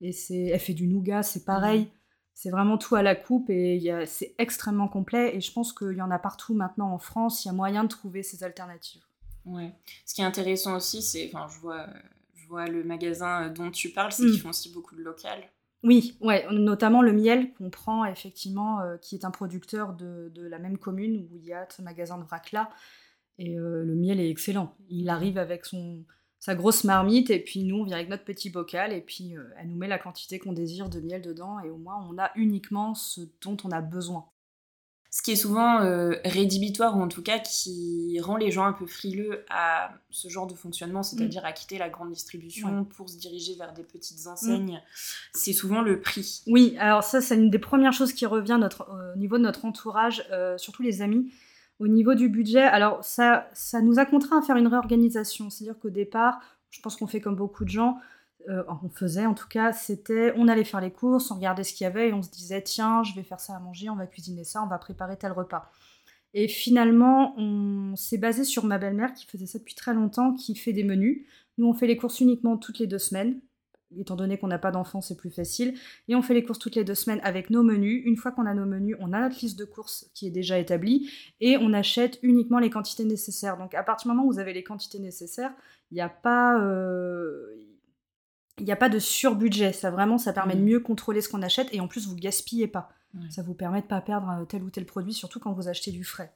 Et 0.00 0.12
c'est, 0.12 0.46
elle 0.46 0.60
fait 0.60 0.74
du 0.74 0.86
nougat, 0.86 1.22
c'est 1.22 1.44
pareil. 1.44 1.82
Mmh. 1.82 1.99
C'est 2.34 2.50
vraiment 2.50 2.78
tout 2.78 2.94
à 2.94 3.02
la 3.02 3.14
coupe 3.14 3.50
et 3.50 3.92
c'est 4.06 4.34
extrêmement 4.38 4.88
complet. 4.88 5.36
Et 5.36 5.40
je 5.40 5.52
pense 5.52 5.72
qu'il 5.72 5.92
y 5.92 6.02
en 6.02 6.10
a 6.10 6.18
partout 6.18 6.54
maintenant 6.54 6.90
en 6.92 6.98
France. 6.98 7.44
Il 7.44 7.48
y 7.48 7.50
a 7.50 7.54
moyen 7.54 7.84
de 7.84 7.88
trouver 7.88 8.22
ces 8.22 8.42
alternatives. 8.44 9.02
Ouais. 9.44 9.72
Ce 10.06 10.14
qui 10.14 10.20
est 10.20 10.24
intéressant 10.24 10.76
aussi, 10.76 11.02
c'est, 11.02 11.30
enfin, 11.32 11.48
je 11.52 11.60
vois, 11.60 11.86
je 12.34 12.46
vois 12.46 12.66
le 12.66 12.84
magasin 12.84 13.44
euh, 13.44 13.48
dont 13.50 13.70
tu 13.70 13.90
parles, 13.90 14.12
c'est 14.12 14.22
qu'ils 14.22 14.34
mm. 14.34 14.38
font 14.38 14.48
aussi 14.50 14.72
beaucoup 14.72 14.94
de 14.94 15.02
local. 15.02 15.42
Oui, 15.82 16.16
ouais, 16.20 16.46
notamment 16.52 17.00
le 17.00 17.12
miel 17.12 17.54
qu'on 17.54 17.70
prend 17.70 18.04
effectivement, 18.04 18.80
euh, 18.80 18.98
qui 18.98 19.14
est 19.14 19.24
un 19.24 19.30
producteur 19.30 19.94
de, 19.94 20.30
de, 20.34 20.46
la 20.46 20.58
même 20.58 20.76
commune 20.76 21.26
où 21.30 21.36
il 21.36 21.44
y 21.44 21.54
a 21.54 21.66
ce 21.70 21.80
magasin 21.80 22.18
de 22.18 22.24
vrac 22.24 22.52
là. 22.52 22.70
Et 23.38 23.58
euh, 23.58 23.82
le 23.84 23.94
miel 23.94 24.20
est 24.20 24.28
excellent. 24.28 24.76
Il 24.90 25.08
arrive 25.08 25.38
avec 25.38 25.64
son, 25.64 26.04
sa 26.40 26.54
grosse 26.54 26.84
marmite, 26.84 27.30
et 27.30 27.38
puis 27.38 27.62
nous, 27.64 27.76
on 27.76 27.84
vient 27.84 27.96
avec 27.96 28.08
notre 28.08 28.24
petit 28.24 28.48
bocal, 28.48 28.94
et 28.94 29.02
puis 29.02 29.36
euh, 29.36 29.44
elle 29.58 29.68
nous 29.68 29.76
met 29.76 29.88
la 29.88 29.98
quantité 29.98 30.38
qu'on 30.38 30.54
désire 30.54 30.88
de 30.88 30.98
miel 30.98 31.20
dedans, 31.20 31.60
et 31.60 31.68
au 31.68 31.76
moins, 31.76 32.04
on 32.10 32.18
a 32.18 32.30
uniquement 32.34 32.94
ce 32.94 33.20
dont 33.42 33.58
on 33.62 33.70
a 33.70 33.82
besoin. 33.82 34.24
Ce 35.12 35.22
qui 35.22 35.32
est 35.32 35.36
souvent 35.36 35.82
euh, 35.82 36.14
rédhibitoire, 36.24 36.96
ou 36.96 37.02
en 37.02 37.08
tout 37.08 37.22
cas 37.22 37.40
qui 37.40 38.18
rend 38.20 38.36
les 38.36 38.52
gens 38.52 38.64
un 38.64 38.72
peu 38.72 38.86
frileux 38.86 39.44
à 39.50 39.90
ce 40.08 40.28
genre 40.28 40.46
de 40.46 40.54
fonctionnement, 40.54 41.02
c'est-à-dire 41.02 41.44
à 41.44 41.52
quitter 41.52 41.78
la 41.78 41.90
grande 41.90 42.10
distribution 42.10 42.84
pour 42.84 43.10
se 43.10 43.18
diriger 43.18 43.56
vers 43.56 43.74
des 43.74 43.82
petites 43.82 44.26
enseignes, 44.28 44.80
c'est 45.34 45.52
souvent 45.52 45.82
le 45.82 46.00
prix. 46.00 46.42
Oui, 46.46 46.76
alors 46.78 47.02
ça, 47.02 47.20
c'est 47.20 47.34
une 47.34 47.50
des 47.50 47.58
premières 47.58 47.92
choses 47.92 48.12
qui 48.12 48.24
revient 48.24 48.56
notre, 48.60 48.88
au 49.14 49.18
niveau 49.18 49.36
de 49.36 49.42
notre 49.42 49.64
entourage, 49.64 50.24
euh, 50.30 50.56
surtout 50.56 50.82
les 50.82 51.02
amis 51.02 51.30
au 51.80 51.88
niveau 51.88 52.14
du 52.14 52.28
budget, 52.28 52.62
alors 52.62 53.02
ça, 53.02 53.48
ça 53.54 53.80
nous 53.80 53.98
a 53.98 54.04
contraint 54.04 54.38
à 54.38 54.42
faire 54.42 54.56
une 54.56 54.66
réorganisation. 54.66 55.48
C'est-à-dire 55.48 55.78
qu'au 55.80 55.90
départ, 55.90 56.38
je 56.68 56.80
pense 56.80 56.94
qu'on 56.96 57.06
fait 57.06 57.22
comme 57.22 57.36
beaucoup 57.36 57.64
de 57.64 57.70
gens, 57.70 57.96
euh, 58.48 58.62
on 58.82 58.90
faisait 58.90 59.26
en 59.26 59.34
tout 59.34 59.48
cas, 59.48 59.72
c'était 59.72 60.32
on 60.36 60.46
allait 60.46 60.64
faire 60.64 60.80
les 60.80 60.92
courses, 60.92 61.30
on 61.30 61.36
regardait 61.36 61.64
ce 61.64 61.72
qu'il 61.72 61.84
y 61.84 61.88
avait 61.88 62.10
et 62.10 62.12
on 62.12 62.22
se 62.22 62.30
disait 62.30 62.62
tiens, 62.62 63.02
je 63.02 63.14
vais 63.14 63.22
faire 63.22 63.40
ça 63.40 63.56
à 63.56 63.60
manger, 63.60 63.88
on 63.88 63.96
va 63.96 64.06
cuisiner 64.06 64.44
ça, 64.44 64.62
on 64.62 64.66
va 64.66 64.78
préparer 64.78 65.16
tel 65.16 65.32
repas. 65.32 65.70
Et 66.34 66.48
finalement, 66.48 67.34
on 67.38 67.96
s'est 67.96 68.18
basé 68.18 68.44
sur 68.44 68.64
ma 68.64 68.78
belle-mère 68.78 69.14
qui 69.14 69.26
faisait 69.26 69.46
ça 69.46 69.58
depuis 69.58 69.74
très 69.74 69.94
longtemps, 69.94 70.34
qui 70.34 70.54
fait 70.54 70.72
des 70.72 70.84
menus. 70.84 71.26
Nous, 71.58 71.66
on 71.66 71.74
fait 71.74 71.86
les 71.86 71.96
courses 71.96 72.20
uniquement 72.20 72.56
toutes 72.56 72.78
les 72.78 72.86
deux 72.86 72.98
semaines 72.98 73.40
étant 73.98 74.16
donné 74.16 74.38
qu'on 74.38 74.48
n'a 74.48 74.58
pas 74.58 74.70
d'enfants, 74.70 75.00
c'est 75.00 75.16
plus 75.16 75.30
facile. 75.30 75.74
Et 76.08 76.14
on 76.14 76.22
fait 76.22 76.34
les 76.34 76.44
courses 76.44 76.58
toutes 76.58 76.76
les 76.76 76.84
deux 76.84 76.94
semaines 76.94 77.20
avec 77.22 77.50
nos 77.50 77.62
menus. 77.62 78.02
Une 78.04 78.16
fois 78.16 78.32
qu'on 78.32 78.46
a 78.46 78.54
nos 78.54 78.66
menus, 78.66 78.96
on 79.00 79.12
a 79.12 79.20
notre 79.20 79.40
liste 79.40 79.58
de 79.58 79.64
courses 79.64 80.10
qui 80.14 80.26
est 80.26 80.30
déjà 80.30 80.58
établie 80.58 81.10
et 81.40 81.56
on 81.56 81.72
achète 81.72 82.18
uniquement 82.22 82.58
les 82.58 82.70
quantités 82.70 83.04
nécessaires. 83.04 83.56
Donc 83.56 83.74
à 83.74 83.82
partir 83.82 84.10
du 84.10 84.16
moment 84.16 84.28
où 84.28 84.32
vous 84.32 84.38
avez 84.38 84.52
les 84.52 84.62
quantités 84.62 84.98
nécessaires, 84.98 85.52
il 85.90 85.94
n'y 85.94 86.00
a 86.00 86.08
pas... 86.08 86.60
Euh, 86.60 87.69
il 88.60 88.64
n'y 88.64 88.72
a 88.72 88.76
pas 88.76 88.88
de 88.88 88.98
surbudget, 88.98 89.72
ça 89.72 89.90
vraiment, 89.90 90.18
ça 90.18 90.32
permet 90.32 90.54
de 90.54 90.60
mmh. 90.60 90.64
mieux 90.64 90.80
contrôler 90.80 91.20
ce 91.20 91.28
qu'on 91.28 91.42
achète 91.42 91.68
et 91.72 91.80
en 91.80 91.88
plus 91.88 92.06
vous 92.06 92.14
gaspillez 92.14 92.68
pas. 92.68 92.90
Ça 93.28 93.42
vous 93.42 93.54
permet 93.54 93.82
de 93.82 93.86
pas 93.86 94.00
perdre 94.00 94.30
euh, 94.30 94.44
tel 94.44 94.62
ou 94.62 94.70
tel 94.70 94.86
produit, 94.86 95.12
surtout 95.12 95.40
quand 95.40 95.52
vous 95.52 95.66
achetez 95.66 95.90
du 95.90 96.04
frais. 96.04 96.32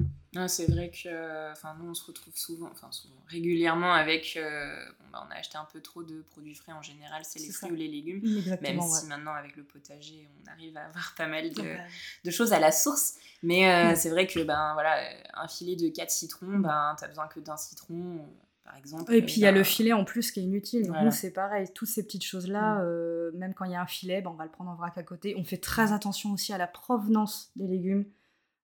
c'est 0.49 0.69
vrai 0.69 0.91
que, 0.91 1.53
enfin, 1.53 1.77
nous 1.79 1.89
on 1.89 1.95
se 1.95 2.05
retrouve 2.05 2.37
souvent, 2.37 2.69
enfin 2.73 2.91
souvent, 2.91 3.15
régulièrement 3.29 3.93
avec, 3.93 4.37
euh, 4.37 4.75
bah, 5.13 5.25
on 5.25 5.31
a 5.31 5.37
acheté 5.37 5.57
un 5.57 5.69
peu 5.73 5.81
trop 5.81 6.03
de 6.03 6.23
produits 6.23 6.57
frais 6.57 6.73
en 6.73 6.83
général, 6.83 7.23
c'est 7.25 7.39
les 7.39 7.53
fruits 7.53 7.71
ou 7.71 7.77
les 7.77 7.87
légumes. 7.87 8.23
Même 8.61 8.81
si 8.81 9.07
maintenant 9.07 9.35
avec 9.35 9.55
le 9.55 9.63
potager, 9.63 10.29
on 10.43 10.51
arrive 10.51 10.77
à 10.77 10.87
avoir 10.87 11.15
pas 11.17 11.29
mal 11.29 11.53
de, 11.53 12.31
choses 12.31 12.53
à 12.53 12.59
la 12.59 12.73
source. 12.73 13.15
Mais 13.45 13.71
euh, 13.71 13.95
c'est 13.95 14.11
vrai 14.11 14.27
que, 14.27 14.41
ben 14.41 14.73
voilà, 14.73 14.99
un 15.35 15.47
filet 15.47 15.77
de 15.77 15.89
4 15.89 16.11
citrons, 16.11 16.59
ben 16.59 16.97
t'as 16.99 17.07
besoin 17.07 17.29
que 17.29 17.39
d'un 17.39 17.57
citron 17.57 18.27
exemple. 18.77 19.13
Et 19.15 19.23
puis 19.23 19.35
il 19.37 19.41
y 19.41 19.47
a 19.47 19.53
le 19.53 19.63
filet 19.63 19.93
en 19.93 20.05
plus 20.05 20.31
qui 20.31 20.41
est 20.41 20.43
inutile. 20.43 20.91
Nous, 21.03 21.11
c'est 21.11 21.33
pareil. 21.33 21.69
Toutes 21.75 21.89
ces 21.89 22.03
petites 22.03 22.25
choses-là, 22.25 22.77
mm. 22.77 22.83
euh, 22.83 23.31
même 23.35 23.55
quand 23.55 23.65
il 23.65 23.73
y 23.73 23.75
a 23.75 23.83
un 23.83 23.87
filet, 23.87 24.23
ben, 24.23 24.31
on 24.31 24.35
va 24.35 24.45
le 24.45 24.51
prendre 24.51 24.71
en 24.71 24.75
vrac 24.75 24.97
à 24.97 25.03
côté. 25.03 25.35
On 25.39 25.45
fait 25.45 25.59
très 25.59 25.93
attention 25.93 26.33
aussi 26.33 26.53
à 26.53 26.59
la 26.59 26.67
provenance 26.67 27.53
des 27.57 27.67
légumes. 27.67 28.07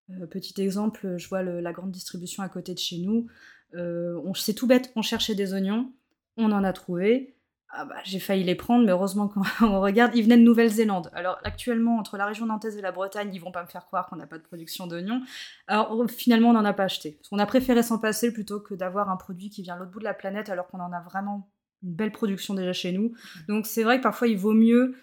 Euh, 0.09 0.25
petit 0.25 0.59
exemple, 0.61 1.17
je 1.17 1.27
vois 1.29 1.43
la 1.43 1.71
grande 1.71 1.91
distribution 1.91 2.43
à 2.43 2.49
côté 2.49 2.73
de 2.73 2.79
chez 2.79 2.97
nous. 2.97 3.27
Euh, 3.75 4.19
on, 4.25 4.33
c'est 4.33 4.53
tout 4.53 4.67
bête, 4.67 4.91
on 4.95 5.01
cherchait 5.01 5.35
des 5.35 5.53
oignons, 5.53 5.91
on 6.37 6.51
en 6.51 6.63
a 6.63 6.73
trouvé. 6.73 7.35
Ah 7.73 7.85
bah, 7.85 7.95
j'ai 8.03 8.19
failli 8.19 8.43
les 8.43 8.55
prendre, 8.55 8.85
mais 8.85 8.91
heureusement 8.91 9.29
quand 9.29 9.43
on 9.61 9.79
regarde, 9.79 10.13
ils 10.13 10.23
venaient 10.23 10.37
de 10.37 10.43
Nouvelle-Zélande. 10.43 11.09
Alors 11.13 11.39
actuellement, 11.43 11.97
entre 11.97 12.17
la 12.17 12.25
région 12.25 12.45
nantaise 12.45 12.75
et 12.77 12.81
la 12.81 12.91
Bretagne, 12.91 13.29
ils 13.33 13.39
vont 13.39 13.51
pas 13.51 13.63
me 13.63 13.67
faire 13.67 13.85
croire 13.85 14.07
qu'on 14.07 14.17
n'a 14.17 14.27
pas 14.27 14.37
de 14.37 14.43
production 14.43 14.87
d'oignons. 14.87 15.21
Alors 15.67 15.97
finalement, 16.09 16.49
on 16.49 16.53
n'en 16.53 16.65
a 16.65 16.73
pas 16.73 16.83
acheté. 16.83 17.17
On 17.31 17.39
a 17.39 17.45
préféré 17.45 17.81
s'en 17.81 17.97
passer 17.97 18.33
plutôt 18.33 18.59
que 18.59 18.73
d'avoir 18.73 19.09
un 19.09 19.15
produit 19.15 19.49
qui 19.49 19.61
vient 19.61 19.75
de 19.75 19.79
l'autre 19.79 19.91
bout 19.91 19.99
de 19.99 20.03
la 20.03 20.13
planète 20.13 20.49
alors 20.49 20.67
qu'on 20.67 20.81
en 20.81 20.91
a 20.91 20.99
vraiment 20.99 21.49
une 21.81 21.93
belle 21.93 22.11
production 22.11 22.53
déjà 22.55 22.73
chez 22.73 22.91
nous. 22.91 23.13
Donc 23.47 23.65
c'est 23.65 23.83
vrai 23.83 23.99
que 23.99 24.03
parfois 24.03 24.27
il 24.27 24.37
vaut 24.37 24.53
mieux 24.53 24.95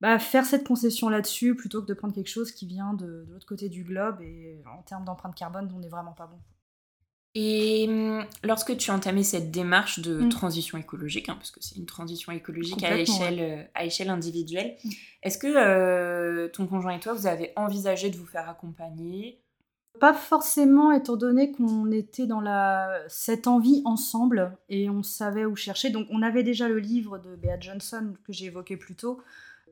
bah, 0.00 0.18
faire 0.18 0.46
cette 0.46 0.66
concession 0.66 1.10
là-dessus 1.10 1.54
plutôt 1.54 1.82
que 1.82 1.86
de 1.86 1.94
prendre 1.94 2.14
quelque 2.14 2.30
chose 2.30 2.52
qui 2.52 2.66
vient 2.66 2.94
de, 2.94 3.26
de 3.26 3.32
l'autre 3.32 3.46
côté 3.46 3.68
du 3.68 3.84
globe 3.84 4.22
et 4.22 4.62
en 4.66 4.82
termes 4.82 5.04
d'empreinte 5.04 5.34
carbone, 5.34 5.70
on 5.74 5.78
n'est 5.78 5.88
vraiment 5.88 6.12
pas 6.12 6.26
bon. 6.26 6.38
Et 7.34 7.86
hum, 7.88 8.24
lorsque 8.44 8.76
tu 8.76 8.90
as 8.90 8.94
entamé 8.94 9.24
cette 9.24 9.50
démarche 9.50 9.98
de 9.98 10.20
mm. 10.20 10.28
transition 10.28 10.78
écologique, 10.78 11.28
hein, 11.28 11.34
parce 11.34 11.50
que 11.50 11.60
c'est 11.60 11.76
une 11.76 11.86
transition 11.86 12.30
écologique 12.32 12.82
à 12.84 12.96
échelle, 12.96 13.40
euh, 13.40 13.62
à 13.74 13.84
échelle 13.84 14.08
individuelle, 14.08 14.76
mm. 14.84 14.90
est-ce 15.24 15.38
que 15.38 15.48
euh, 15.48 16.48
ton 16.48 16.66
conjoint 16.66 16.92
et 16.92 17.00
toi, 17.00 17.12
vous 17.12 17.26
avez 17.26 17.52
envisagé 17.56 18.10
de 18.10 18.16
vous 18.16 18.26
faire 18.26 18.48
accompagner? 18.48 19.40
Pas 20.00 20.14
forcément, 20.14 20.92
étant 20.92 21.16
donné 21.16 21.52
qu'on 21.52 21.90
était 21.90 22.26
dans 22.26 22.40
la... 22.40 23.00
cette 23.08 23.46
envie 23.46 23.82
ensemble 23.84 24.56
et 24.68 24.90
on 24.90 25.02
savait 25.02 25.44
où 25.44 25.54
chercher. 25.54 25.90
Donc 25.90 26.06
on 26.10 26.22
avait 26.22 26.42
déjà 26.42 26.68
le 26.68 26.78
livre 26.78 27.18
de 27.18 27.36
Bea 27.36 27.58
Johnson 27.60 28.14
que 28.24 28.32
j'ai 28.32 28.46
évoqué 28.46 28.76
plus 28.76 28.96
tôt, 28.96 29.20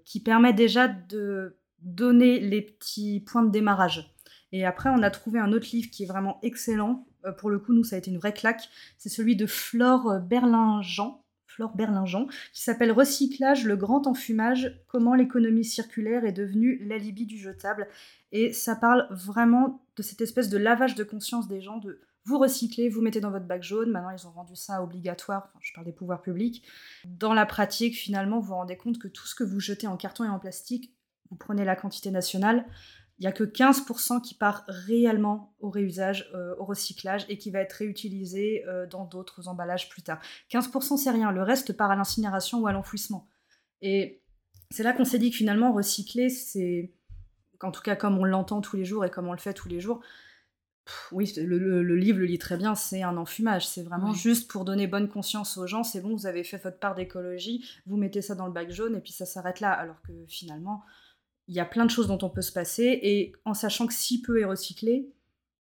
qui 0.04 0.20
permet 0.20 0.52
déjà 0.52 0.86
de 0.88 1.56
donner 1.80 2.38
les 2.38 2.62
petits 2.62 3.20
points 3.20 3.42
de 3.42 3.50
démarrage. 3.50 4.14
Et 4.52 4.64
après, 4.64 4.90
on 4.90 5.02
a 5.02 5.10
trouvé 5.10 5.40
un 5.40 5.52
autre 5.52 5.68
livre 5.72 5.90
qui 5.90 6.04
est 6.04 6.06
vraiment 6.06 6.38
excellent. 6.42 7.04
Euh, 7.24 7.32
pour 7.32 7.50
le 7.50 7.58
coup, 7.58 7.72
nous, 7.72 7.84
ça 7.84 7.96
a 7.96 7.98
été 7.98 8.10
une 8.10 8.18
vraie 8.18 8.34
claque. 8.34 8.68
C'est 8.98 9.08
celui 9.08 9.36
de 9.36 9.46
Flore 9.46 10.20
Berlingent, 10.20 11.22
Flore 11.46 11.74
Berlingent, 11.76 12.28
qui 12.52 12.62
s'appelle 12.62 12.92
Recyclage, 12.92 13.64
le 13.64 13.76
grand 13.76 14.06
enfumage, 14.06 14.82
comment 14.88 15.14
l'économie 15.14 15.64
circulaire 15.64 16.24
est 16.24 16.32
devenue 16.32 16.78
l'alibi 16.86 17.26
du 17.26 17.38
jetable. 17.38 17.88
Et 18.32 18.52
ça 18.52 18.74
parle 18.74 19.06
vraiment 19.10 19.84
de 19.96 20.02
cette 20.02 20.20
espèce 20.20 20.48
de 20.48 20.58
lavage 20.58 20.94
de 20.94 21.04
conscience 21.04 21.48
des 21.48 21.60
gens, 21.60 21.78
de 21.78 22.00
vous 22.24 22.38
recyclez, 22.38 22.88
vous 22.88 23.02
mettez 23.02 23.20
dans 23.20 23.32
votre 23.32 23.46
bac 23.46 23.62
jaune, 23.62 23.90
maintenant 23.90 24.10
ils 24.10 24.26
ont 24.26 24.30
rendu 24.30 24.54
ça 24.54 24.82
obligatoire, 24.82 25.48
enfin, 25.48 25.58
je 25.60 25.72
parle 25.72 25.86
des 25.86 25.92
pouvoirs 25.92 26.22
publics. 26.22 26.64
Dans 27.04 27.34
la 27.34 27.46
pratique, 27.46 27.96
finalement, 27.96 28.38
vous 28.38 28.48
vous 28.48 28.54
rendez 28.54 28.76
compte 28.76 28.98
que 28.98 29.08
tout 29.08 29.26
ce 29.26 29.34
que 29.34 29.44
vous 29.44 29.58
jetez 29.58 29.88
en 29.88 29.96
carton 29.96 30.24
et 30.24 30.28
en 30.28 30.38
plastique, 30.38 30.94
vous 31.30 31.36
prenez 31.36 31.64
la 31.64 31.74
quantité 31.74 32.10
nationale, 32.10 32.64
il 33.22 33.26
n'y 33.26 33.28
a 33.28 33.32
que 33.32 33.44
15% 33.44 34.20
qui 34.20 34.34
part 34.34 34.64
réellement 34.66 35.54
au 35.60 35.70
réusage, 35.70 36.28
euh, 36.34 36.56
au 36.58 36.64
recyclage 36.64 37.24
et 37.28 37.38
qui 37.38 37.52
va 37.52 37.60
être 37.60 37.74
réutilisé 37.74 38.64
euh, 38.66 38.84
dans 38.84 39.04
d'autres 39.04 39.46
emballages 39.46 39.88
plus 39.88 40.02
tard. 40.02 40.20
15% 40.50 40.96
c'est 40.96 41.10
rien, 41.12 41.30
le 41.30 41.44
reste 41.44 41.72
part 41.76 41.92
à 41.92 41.94
l'incinération 41.94 42.58
ou 42.58 42.66
à 42.66 42.72
l'enfouissement. 42.72 43.28
Et 43.80 44.24
c'est 44.72 44.82
là 44.82 44.92
qu'on 44.92 45.04
s'est 45.04 45.20
dit 45.20 45.30
que 45.30 45.36
finalement 45.36 45.72
recycler, 45.72 46.30
c'est, 46.30 46.90
en 47.60 47.70
tout 47.70 47.82
cas 47.82 47.94
comme 47.94 48.18
on 48.18 48.24
l'entend 48.24 48.60
tous 48.60 48.74
les 48.74 48.84
jours 48.84 49.04
et 49.04 49.10
comme 49.10 49.28
on 49.28 49.32
le 49.32 49.38
fait 49.38 49.54
tous 49.54 49.68
les 49.68 49.78
jours, 49.78 50.00
oui, 51.12 51.32
le, 51.36 51.94
livre 51.94 52.18
le 52.18 52.24
lit 52.24 52.38
très 52.38 52.56
bien, 52.56 52.74
c'est 52.74 53.04
un 53.04 53.16
enfumage. 53.16 53.68
C'est 53.68 53.84
vraiment 53.84 54.12
juste 54.12 54.50
pour 54.50 54.64
donner 54.64 54.88
bonne 54.88 55.08
conscience 55.08 55.56
aux 55.58 55.68
gens. 55.68 55.84
C'est 55.84 56.00
bon, 56.00 56.16
vous 56.16 56.26
avez 56.26 56.42
fait 56.42 56.58
votre 56.58 56.80
part 56.80 56.96
d'écologie, 56.96 57.64
vous 57.86 57.96
mettez 57.96 58.20
ça 58.20 58.34
dans 58.34 58.46
le 58.46 58.52
bac 58.52 58.72
jaune 58.72 58.96
et 58.96 59.00
puis 59.00 59.12
ça 59.12 59.26
s'arrête 59.26 59.60
là. 59.60 59.70
Alors 59.70 60.02
que 60.02 60.12
finalement, 60.26 60.82
il 61.48 61.54
y 61.54 61.60
a 61.60 61.64
plein 61.64 61.84
de 61.84 61.90
choses 61.90 62.08
dont 62.08 62.18
on 62.22 62.30
peut 62.30 62.42
se 62.42 62.52
passer, 62.52 62.98
et 63.02 63.32
en 63.44 63.54
sachant 63.54 63.86
que 63.86 63.94
si 63.94 64.22
peu 64.22 64.40
est 64.40 64.44
recyclé, 64.44 65.12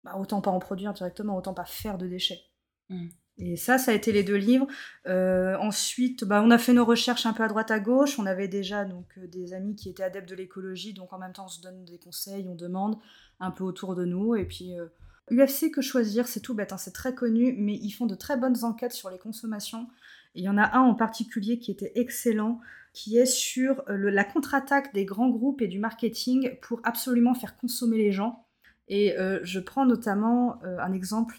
bah, 0.04 0.16
autant 0.18 0.40
pas 0.40 0.50
en 0.50 0.58
produire 0.58 0.92
directement, 0.92 1.36
autant 1.36 1.54
pas 1.54 1.64
faire 1.64 1.98
de 1.98 2.06
déchets. 2.08 2.40
Mm. 2.88 3.08
Et 3.38 3.56
ça, 3.56 3.78
ça 3.78 3.92
a 3.92 3.94
été 3.94 4.12
les 4.12 4.22
deux 4.22 4.36
livres. 4.36 4.66
Euh, 5.06 5.56
ensuite, 5.58 6.24
bah, 6.24 6.42
on 6.44 6.50
a 6.50 6.58
fait 6.58 6.72
nos 6.72 6.84
recherches 6.84 7.24
un 7.24 7.32
peu 7.32 7.42
à 7.42 7.48
droite 7.48 7.70
à 7.70 7.80
gauche. 7.80 8.18
On 8.18 8.26
avait 8.26 8.48
déjà 8.48 8.84
donc 8.84 9.06
euh, 9.18 9.26
des 9.26 9.54
amis 9.54 9.74
qui 9.74 9.88
étaient 9.88 10.02
adeptes 10.02 10.28
de 10.28 10.34
l'écologie, 10.34 10.92
donc 10.92 11.12
en 11.12 11.18
même 11.18 11.32
temps 11.32 11.46
on 11.46 11.48
se 11.48 11.60
donne 11.60 11.84
des 11.84 11.98
conseils, 11.98 12.46
on 12.48 12.54
demande 12.54 12.98
un 13.40 13.50
peu 13.50 13.64
autour 13.64 13.94
de 13.94 14.04
nous. 14.04 14.36
Et 14.36 14.44
puis 14.44 14.74
UFC 15.30 15.64
euh, 15.64 15.70
que 15.70 15.80
choisir, 15.80 16.28
c'est 16.28 16.40
tout 16.40 16.54
bête, 16.54 16.72
hein, 16.72 16.78
c'est 16.78 16.92
très 16.92 17.14
connu, 17.14 17.54
mais 17.58 17.74
ils 17.74 17.92
font 17.92 18.06
de 18.06 18.14
très 18.14 18.36
bonnes 18.36 18.64
enquêtes 18.64 18.92
sur 18.92 19.08
les 19.08 19.18
consommations. 19.18 19.88
il 20.34 20.44
y 20.44 20.48
en 20.48 20.58
a 20.58 20.76
un 20.76 20.82
en 20.82 20.94
particulier 20.94 21.58
qui 21.58 21.70
était 21.70 21.92
excellent 21.94 22.60
qui 22.92 23.16
est 23.16 23.26
sur 23.26 23.82
euh, 23.88 24.10
la 24.10 24.24
contre-attaque 24.24 24.92
des 24.92 25.04
grands 25.04 25.30
groupes 25.30 25.62
et 25.62 25.68
du 25.68 25.78
marketing 25.78 26.56
pour 26.60 26.80
absolument 26.84 27.34
faire 27.34 27.56
consommer 27.56 27.98
les 27.98 28.12
gens. 28.12 28.46
Et 28.88 29.18
euh, 29.18 29.40
je 29.42 29.60
prends 29.60 29.86
notamment 29.86 30.60
euh, 30.64 30.78
un 30.78 30.92
exemple, 30.92 31.36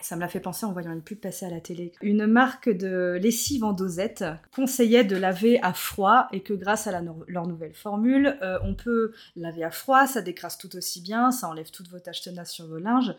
ça 0.00 0.16
me 0.16 0.20
l'a 0.20 0.28
fait 0.28 0.40
penser 0.40 0.66
en 0.66 0.72
voyant 0.72 0.92
une 0.92 1.02
pub 1.02 1.20
passer 1.20 1.46
à 1.46 1.50
la 1.50 1.60
télé. 1.60 1.92
Une 2.02 2.26
marque 2.26 2.68
de 2.68 3.16
lessive 3.22 3.62
en 3.62 3.72
dosette 3.72 4.24
conseillait 4.54 5.04
de 5.04 5.16
laver 5.16 5.60
à 5.62 5.72
froid 5.72 6.26
et 6.32 6.40
que 6.40 6.52
grâce 6.52 6.88
à 6.88 7.00
leur 7.28 7.46
nouvelle 7.46 7.74
formule, 7.74 8.36
on 8.64 8.74
peut 8.74 9.12
laver 9.36 9.62
à 9.62 9.70
froid, 9.70 10.06
ça 10.06 10.20
décrasse 10.20 10.58
tout 10.58 10.74
aussi 10.76 11.00
bien, 11.00 11.30
ça 11.30 11.48
enlève 11.48 11.70
toutes 11.70 11.88
vos 11.88 12.00
taches 12.00 12.22
tenaces 12.22 12.50
sur 12.50 12.66
vos 12.66 12.78
linges. 12.78 13.14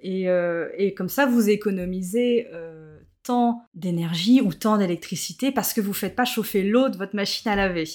Et, 0.00 0.26
et 0.76 0.94
comme 0.94 1.08
ça, 1.08 1.26
vous 1.26 1.48
économisez 1.48 2.46
tant 3.22 3.62
d'énergie 3.74 4.40
ou 4.40 4.52
tant 4.52 4.78
d'électricité 4.78 5.52
parce 5.52 5.72
que 5.72 5.80
vous 5.80 5.90
ne 5.90 5.94
faites 5.94 6.16
pas 6.16 6.24
chauffer 6.24 6.62
l'eau 6.62 6.88
de 6.88 6.96
votre 6.96 7.16
machine 7.16 7.50
à 7.50 7.56
laver. 7.56 7.88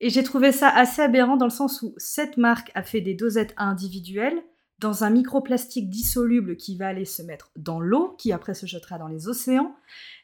Et 0.00 0.10
j'ai 0.10 0.22
trouvé 0.22 0.52
ça 0.52 0.68
assez 0.68 1.02
aberrant 1.02 1.36
dans 1.36 1.46
le 1.46 1.50
sens 1.50 1.82
où 1.82 1.94
cette 1.96 2.36
marque 2.36 2.70
a 2.74 2.82
fait 2.82 3.00
des 3.00 3.14
dosettes 3.14 3.54
individuelles 3.56 4.42
dans 4.78 5.04
un 5.04 5.10
microplastique 5.10 5.88
dissoluble 5.88 6.56
qui 6.56 6.76
va 6.76 6.88
aller 6.88 7.06
se 7.06 7.22
mettre 7.22 7.50
dans 7.56 7.80
l'eau, 7.80 8.14
qui 8.18 8.32
après 8.32 8.54
se 8.54 8.66
jettera 8.66 8.98
dans 8.98 9.08
les 9.08 9.26
océans. 9.28 9.74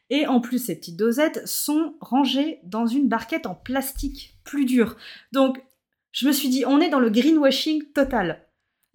Et 0.09 0.27
en 0.27 0.41
plus, 0.41 0.59
ces 0.59 0.75
petites 0.75 0.97
dosettes 0.97 1.47
sont 1.47 1.95
rangées 1.99 2.59
dans 2.63 2.85
une 2.85 3.09
barquette 3.09 3.47
en 3.47 3.55
plastique 3.55 4.37
plus 4.43 4.65
dur. 4.65 4.95
Donc, 5.31 5.63
je 6.11 6.27
me 6.27 6.31
suis 6.31 6.49
dit, 6.49 6.65
on 6.67 6.79
est 6.79 6.89
dans 6.89 6.99
le 6.99 7.09
greenwashing 7.09 7.91
total. 7.93 8.45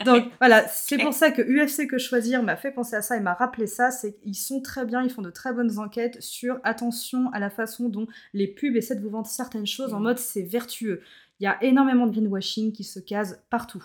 Donc 0.04 0.32
voilà, 0.38 0.66
c'est 0.68 0.98
pour 0.98 1.12
ça 1.12 1.30
que 1.30 1.42
UFC 1.42 1.88
que 1.88 1.98
choisir 1.98 2.42
m'a 2.42 2.56
fait 2.56 2.70
penser 2.70 2.96
à 2.96 3.02
ça 3.02 3.16
et 3.16 3.20
m'a 3.20 3.34
rappelé 3.34 3.66
ça, 3.66 3.90
c'est 3.90 4.14
qu'ils 4.14 4.36
sont 4.36 4.60
très 4.60 4.84
bien, 4.84 5.02
ils 5.02 5.10
font 5.10 5.22
de 5.22 5.30
très 5.30 5.52
bonnes 5.52 5.78
enquêtes 5.78 6.20
sur 6.22 6.60
attention 6.64 7.30
à 7.32 7.40
la 7.40 7.50
façon 7.50 7.88
dont 7.88 8.06
les 8.32 8.46
pubs 8.46 8.76
essaient 8.76 8.96
de 8.96 9.02
vous 9.02 9.10
vendre 9.10 9.26
certaines 9.26 9.66
choses 9.66 9.94
en 9.94 10.00
mode 10.00 10.18
c'est 10.18 10.42
vertueux. 10.42 11.02
Il 11.40 11.44
y 11.44 11.46
a 11.46 11.62
énormément 11.62 12.06
de 12.06 12.12
greenwashing 12.12 12.72
qui 12.72 12.84
se 12.84 13.00
case 13.00 13.42
partout. 13.50 13.84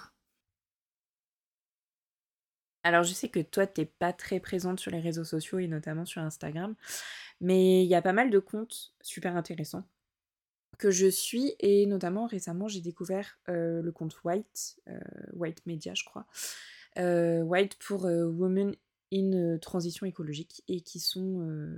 Alors 2.84 3.04
je 3.04 3.14
sais 3.14 3.30
que 3.30 3.40
toi 3.40 3.66
t'es 3.66 3.86
pas 3.86 4.12
très 4.12 4.40
présente 4.40 4.80
sur 4.80 4.92
les 4.92 5.00
réseaux 5.00 5.24
sociaux 5.24 5.60
et 5.60 5.68
notamment 5.68 6.06
sur 6.06 6.22
Instagram, 6.22 6.76
mais 7.42 7.84
il 7.84 7.88
y 7.88 7.96
a 7.96 8.02
pas 8.02 8.14
mal 8.14 8.30
de 8.30 8.40
comptes 8.40 8.94
super 9.02 9.36
intéressants 9.38 9.86
que 10.78 10.92
je 10.92 11.08
suis 11.08 11.56
et 11.60 11.86
notamment 11.86 12.26
récemment 12.26 12.68
j'ai 12.68 12.82
découvert 12.82 13.40
le 13.48 13.90
compte 13.92 14.24
White, 14.24 14.80
White 15.34 15.66
Media 15.66 15.94
je 15.94 16.04
crois, 16.04 16.26
White 16.98 17.76
pour 17.76 18.04
Women 18.04 18.76
in 19.14 19.58
Transition 19.60 20.06
écologique 20.06 20.64
et 20.68 20.82
qui 20.82 21.00
sont 21.00 21.78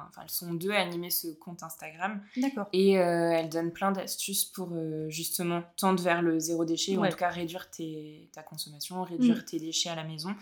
Enfin, 0.00 0.22
elles 0.22 0.30
sont 0.30 0.54
deux 0.54 0.70
à 0.70 0.80
animer 0.80 1.10
ce 1.10 1.26
compte 1.26 1.64
Instagram. 1.64 2.22
D'accord. 2.36 2.68
Et 2.72 2.92
elles 2.92 3.48
donnent 3.48 3.72
plein 3.72 3.90
d'astuces 3.90 4.44
pour 4.44 4.72
justement 5.08 5.64
tendre 5.76 6.00
vers 6.00 6.22
le 6.22 6.38
zéro 6.38 6.64
déchet, 6.64 6.96
ou 6.96 7.04
en 7.04 7.08
tout 7.08 7.16
cas 7.16 7.30
réduire 7.30 7.68
ta 8.32 8.44
consommation, 8.44 9.02
réduire 9.02 9.38
mmh. 9.38 9.44
tes 9.44 9.58
déchets 9.58 9.88
à 9.88 9.96
la 9.96 10.04
maison, 10.04 10.36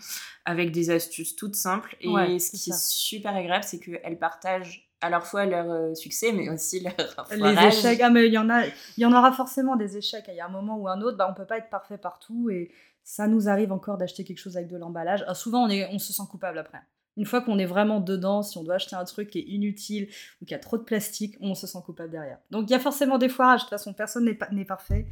avec 0.45 0.71
des 0.71 0.91
astuces 0.91 1.35
toutes 1.35 1.55
simples. 1.55 1.97
Et 2.01 2.37
ce 2.37 2.51
qui 2.51 2.69
est 2.69 2.79
super 2.79 3.35
agréable, 3.35 3.63
c'est 3.63 3.79
qu'elles 3.79 4.19
partagent 4.19 4.86
à 5.01 5.09
la 5.09 5.19
fois 5.21 5.45
leur 5.45 5.69
euh, 5.69 5.93
succès, 5.93 6.31
mais 6.31 6.49
aussi 6.49 6.79
leur 6.83 7.27
Les 7.31 7.67
échecs, 7.67 8.01
ah, 8.01 8.09
mais 8.09 8.27
il 8.27 8.33
y 8.33 8.37
en 8.37 8.49
a, 8.49 8.65
il 8.65 8.73
y 8.97 9.05
en 9.05 9.13
aura 9.13 9.31
forcément 9.31 9.75
des 9.75 9.97
échecs. 9.97 10.25
Il 10.27 10.35
y 10.35 10.39
a 10.39 10.45
un 10.45 10.49
moment 10.49 10.77
ou 10.77 10.87
un 10.87 11.01
autre, 11.01 11.17
bah, 11.17 11.27
on 11.29 11.33
peut 11.33 11.45
pas 11.45 11.57
être 11.57 11.69
parfait 11.69 11.97
partout 11.97 12.49
et 12.49 12.71
ça 13.03 13.27
nous 13.27 13.47
arrive 13.47 13.71
encore 13.71 13.97
d'acheter 13.97 14.23
quelque 14.23 14.39
chose 14.39 14.57
avec 14.57 14.69
de 14.69 14.77
l'emballage. 14.77 15.23
Ah, 15.27 15.35
souvent, 15.35 15.63
on, 15.65 15.69
est, 15.69 15.87
on 15.93 15.99
se 15.99 16.13
sent 16.13 16.23
coupable 16.29 16.57
après. 16.57 16.79
Une 17.15 17.25
fois 17.25 17.41
qu'on 17.41 17.57
est 17.57 17.65
vraiment 17.65 17.99
dedans, 17.99 18.43
si 18.43 18.57
on 18.57 18.63
doit 18.63 18.75
acheter 18.75 18.95
un 18.95 19.05
truc 19.05 19.29
qui 19.29 19.39
est 19.39 19.45
inutile 19.47 20.07
ou 20.41 20.45
qui 20.45 20.53
a 20.53 20.59
trop 20.59 20.77
de 20.77 20.83
plastique, 20.83 21.35
on 21.41 21.55
se 21.55 21.65
sent 21.65 21.79
coupable 21.83 22.11
derrière. 22.11 22.37
Donc 22.51 22.69
il 22.69 22.73
y 22.73 22.75
a 22.75 22.79
forcément 22.79 23.17
des 23.17 23.29
foirages. 23.29 23.61
De 23.61 23.65
toute 23.65 23.71
façon, 23.71 23.93
personne 23.93 24.25
n'est 24.51 24.65
parfait. 24.65 25.07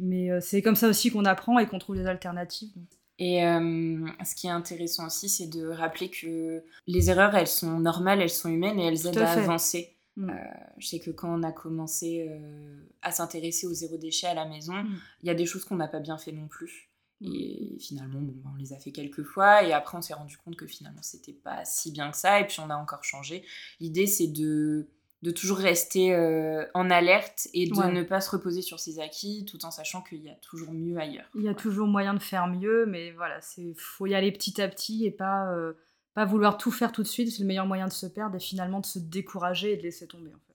Mais 0.00 0.30
euh, 0.30 0.40
c'est 0.40 0.62
comme 0.62 0.74
ça 0.74 0.88
aussi 0.88 1.10
qu'on 1.10 1.24
apprend 1.24 1.58
et 1.58 1.66
qu'on 1.66 1.78
trouve 1.78 1.96
des 1.96 2.06
alternatives. 2.06 2.72
Et 3.18 3.44
euh, 3.44 4.06
ce 4.24 4.34
qui 4.34 4.48
est 4.48 4.50
intéressant 4.50 5.06
aussi, 5.06 5.28
c'est 5.28 5.46
de 5.46 5.68
rappeler 5.68 6.10
que 6.10 6.64
les 6.86 7.10
erreurs, 7.10 7.34
elles 7.36 7.46
sont 7.46 7.78
normales, 7.78 8.20
elles 8.20 8.30
sont 8.30 8.50
humaines 8.50 8.78
et 8.80 8.86
elles 8.86 9.06
aident 9.06 9.18
à, 9.18 9.32
avancer. 9.32 9.96
Mm. 10.16 10.30
Euh, 10.30 10.34
je 10.78 10.88
sais 10.88 11.00
que 11.00 11.10
quand 11.10 11.38
on 11.38 11.42
a 11.42 11.52
commencé 11.52 12.26
euh, 12.28 12.84
à 13.02 13.12
s'intéresser 13.12 13.66
au 13.66 13.72
zéro 13.72 13.96
déchet 13.98 14.26
à 14.26 14.34
la 14.34 14.46
maison, 14.46 14.74
mm. 14.74 14.98
il 15.22 15.26
y 15.28 15.30
a 15.30 15.34
des 15.34 15.46
choses 15.46 15.64
qu'on 15.64 15.76
n'a 15.76 15.88
pas 15.88 16.00
bien 16.00 16.18
fait 16.18 16.32
non 16.32 16.48
plus. 16.48 16.90
Mm. 17.20 17.34
Et 17.34 17.76
finalement, 17.80 18.20
bon, 18.20 18.34
on 18.52 18.56
les 18.56 18.72
a 18.72 18.78
fait 18.78 18.90
quelques 18.90 19.22
fois 19.22 19.62
et 19.62 19.72
après 19.72 19.96
on 19.96 20.02
s'est 20.02 20.14
rendu 20.14 20.36
compte 20.38 20.56
que 20.56 20.66
finalement 20.66 21.02
c'était 21.02 21.32
pas 21.32 21.64
si 21.64 21.92
bien 21.92 22.10
que 22.10 22.16
ça 22.16 22.40
et 22.40 22.46
puis 22.46 22.58
on 22.60 22.70
a 22.70 22.76
encore 22.76 23.04
changé. 23.04 23.44
L'idée 23.78 24.08
c'est 24.08 24.28
de 24.28 24.88
de 25.24 25.30
toujours 25.30 25.56
rester 25.56 26.14
euh, 26.14 26.66
en 26.74 26.90
alerte 26.90 27.48
et 27.54 27.66
de 27.66 27.90
ne 27.90 28.02
pas 28.02 28.20
se 28.20 28.30
reposer 28.30 28.60
sur 28.60 28.78
ses 28.78 29.00
acquis 29.00 29.46
tout 29.46 29.64
en 29.64 29.70
sachant 29.70 30.02
qu'il 30.02 30.22
y 30.22 30.28
a 30.28 30.34
toujours 30.34 30.70
mieux 30.70 30.98
ailleurs. 30.98 31.24
Il 31.34 31.44
y 31.44 31.48
a 31.48 31.54
toujours 31.54 31.88
moyen 31.88 32.12
de 32.12 32.18
faire 32.18 32.46
mieux, 32.46 32.84
mais 32.84 33.10
voilà, 33.12 33.40
c'est 33.40 33.72
faut 33.78 34.04
y 34.04 34.14
aller 34.14 34.30
petit 34.32 34.60
à 34.60 34.68
petit 34.68 35.06
et 35.06 35.10
pas, 35.10 35.50
euh, 35.50 35.72
pas 36.12 36.26
vouloir 36.26 36.58
tout 36.58 36.70
faire 36.70 36.92
tout 36.92 37.02
de 37.02 37.08
suite. 37.08 37.30
C'est 37.30 37.40
le 37.40 37.46
meilleur 37.46 37.64
moyen 37.64 37.88
de 37.88 37.92
se 37.92 38.04
perdre 38.04 38.36
et 38.36 38.40
finalement 38.40 38.80
de 38.80 38.86
se 38.86 38.98
décourager 38.98 39.72
et 39.72 39.76
de 39.78 39.82
laisser 39.82 40.06
tomber 40.06 40.28
en 40.28 40.40
fait. 40.46 40.54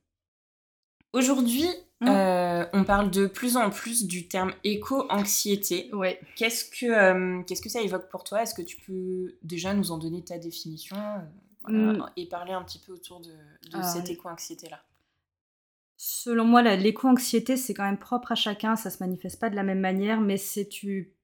Aujourd'hui, 1.13 1.65
mmh. 2.01 2.07
euh, 2.07 2.65
on 2.71 2.83
parle 2.83 3.09
de 3.09 3.25
plus 3.25 3.57
en 3.57 3.71
plus 3.71 4.05
du 4.05 4.27
terme 4.27 4.53
éco-anxiété. 4.63 5.89
Ouais. 5.93 6.19
Qu'est-ce 6.35 6.65
que, 6.65 7.41
qu'est-ce 7.41 7.63
que 7.63 7.69
ça 7.69 7.81
évoque 7.81 8.07
pour 8.11 8.23
toi? 8.23 8.43
Est-ce 8.43 8.53
que 8.53 8.61
tu 8.61 8.77
peux 8.77 9.33
déjà 9.41 9.73
nous 9.73 9.89
en 9.89 9.97
donner 9.97 10.23
ta 10.23 10.37
définition? 10.37 10.95
Mm. 11.67 12.03
et 12.15 12.27
parler 12.27 12.53
un 12.53 12.63
petit 12.63 12.79
peu 12.79 12.93
autour 12.93 13.19
de, 13.19 13.33
ah 13.73 13.83
cette 13.83 14.09
éco-anxiété-là. 14.09 14.81
Selon 15.97 16.45
moi, 16.45 16.61
l'éco-anxiété, 16.61 17.57
c'est 17.57 17.73
quand 17.73 17.83
même 17.83 17.99
propre 17.99 18.31
à 18.31 18.35
chacun, 18.35 18.77
ça 18.77 18.89
se 18.89 19.03
manifeste 19.03 19.39
pas 19.39 19.49
de 19.49 19.55
la 19.55 19.63
même 19.63 19.81
manière, 19.81 20.21
mais 20.21 20.37
c'est 20.37 20.69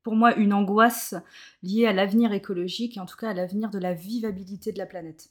pour 0.04 0.16
moi 0.16 0.36
une 0.36 0.52
angoisse 0.52 1.16
liée 1.64 1.88
à 1.88 1.94
l'avenir 1.94 2.34
écologique 2.34 2.98
et 2.98 3.00
en 3.00 3.06
tout 3.06 3.16
cas 3.16 3.30
à 3.30 3.34
l'avenir 3.34 3.70
de 3.70 3.80
la 3.80 3.94
vivabilité 3.94 4.74
de 4.74 4.78
la 4.78 4.86
planète. 4.86 5.30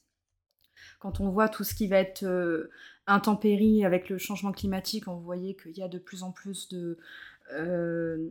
Quand 0.98 1.20
on 1.20 1.28
voit 1.28 1.50
tout 1.50 1.64
ce 1.64 1.74
qui 1.74 1.86
va 1.86 1.98
être 1.98 2.24
euh, 2.24 2.70
intempérie 3.06 3.84
avec 3.84 4.08
le 4.08 4.16
changement 4.16 4.52
climatique, 4.52 5.08
on 5.08 5.16
voyait 5.16 5.54
qu'il 5.54 5.76
y 5.76 5.82
a 5.82 5.88
de 5.88 5.98
plus 5.98 6.22
en 6.22 6.32
plus 6.32 6.68
de, 6.68 6.96
euh, 7.52 8.30